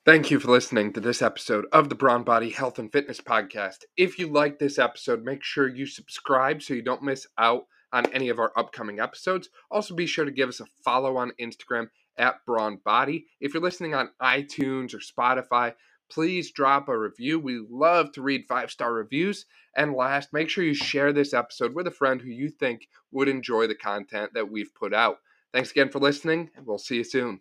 Thank 0.06 0.30
you 0.30 0.38
for 0.38 0.52
listening 0.52 0.92
to 0.92 1.00
this 1.00 1.20
episode 1.20 1.66
of 1.72 1.88
the 1.88 1.96
Brawn 1.96 2.22
Body 2.22 2.50
Health 2.50 2.78
and 2.78 2.92
Fitness 2.92 3.20
Podcast. 3.20 3.78
If 3.96 4.20
you 4.20 4.28
like 4.28 4.60
this 4.60 4.78
episode, 4.78 5.24
make 5.24 5.42
sure 5.42 5.66
you 5.66 5.84
subscribe 5.84 6.62
so 6.62 6.74
you 6.74 6.82
don't 6.82 7.02
miss 7.02 7.26
out 7.38 7.64
on 7.92 8.06
any 8.12 8.28
of 8.28 8.38
our 8.38 8.52
upcoming 8.56 9.00
episodes. 9.00 9.48
Also, 9.68 9.96
be 9.96 10.06
sure 10.06 10.24
to 10.24 10.30
give 10.30 10.48
us 10.48 10.60
a 10.60 10.66
follow 10.84 11.16
on 11.16 11.32
Instagram 11.40 11.88
at 12.16 12.36
Brawn 12.46 12.78
Body. 12.84 13.26
If 13.40 13.52
you're 13.52 13.62
listening 13.64 13.96
on 13.96 14.10
iTunes 14.22 14.94
or 14.94 14.98
Spotify, 14.98 15.74
please 16.08 16.52
drop 16.52 16.88
a 16.88 16.96
review. 16.96 17.40
We 17.40 17.66
love 17.68 18.12
to 18.12 18.22
read 18.22 18.46
five 18.48 18.70
star 18.70 18.94
reviews. 18.94 19.46
And 19.76 19.92
last, 19.92 20.32
make 20.32 20.48
sure 20.48 20.62
you 20.62 20.74
share 20.74 21.12
this 21.12 21.34
episode 21.34 21.74
with 21.74 21.88
a 21.88 21.90
friend 21.90 22.20
who 22.20 22.30
you 22.30 22.48
think 22.48 22.86
would 23.10 23.26
enjoy 23.28 23.66
the 23.66 23.74
content 23.74 24.34
that 24.34 24.52
we've 24.52 24.72
put 24.72 24.94
out. 24.94 25.18
Thanks 25.52 25.72
again 25.72 25.88
for 25.88 25.98
listening, 25.98 26.50
and 26.54 26.64
we'll 26.64 26.78
see 26.78 26.98
you 26.98 27.04
soon. 27.04 27.40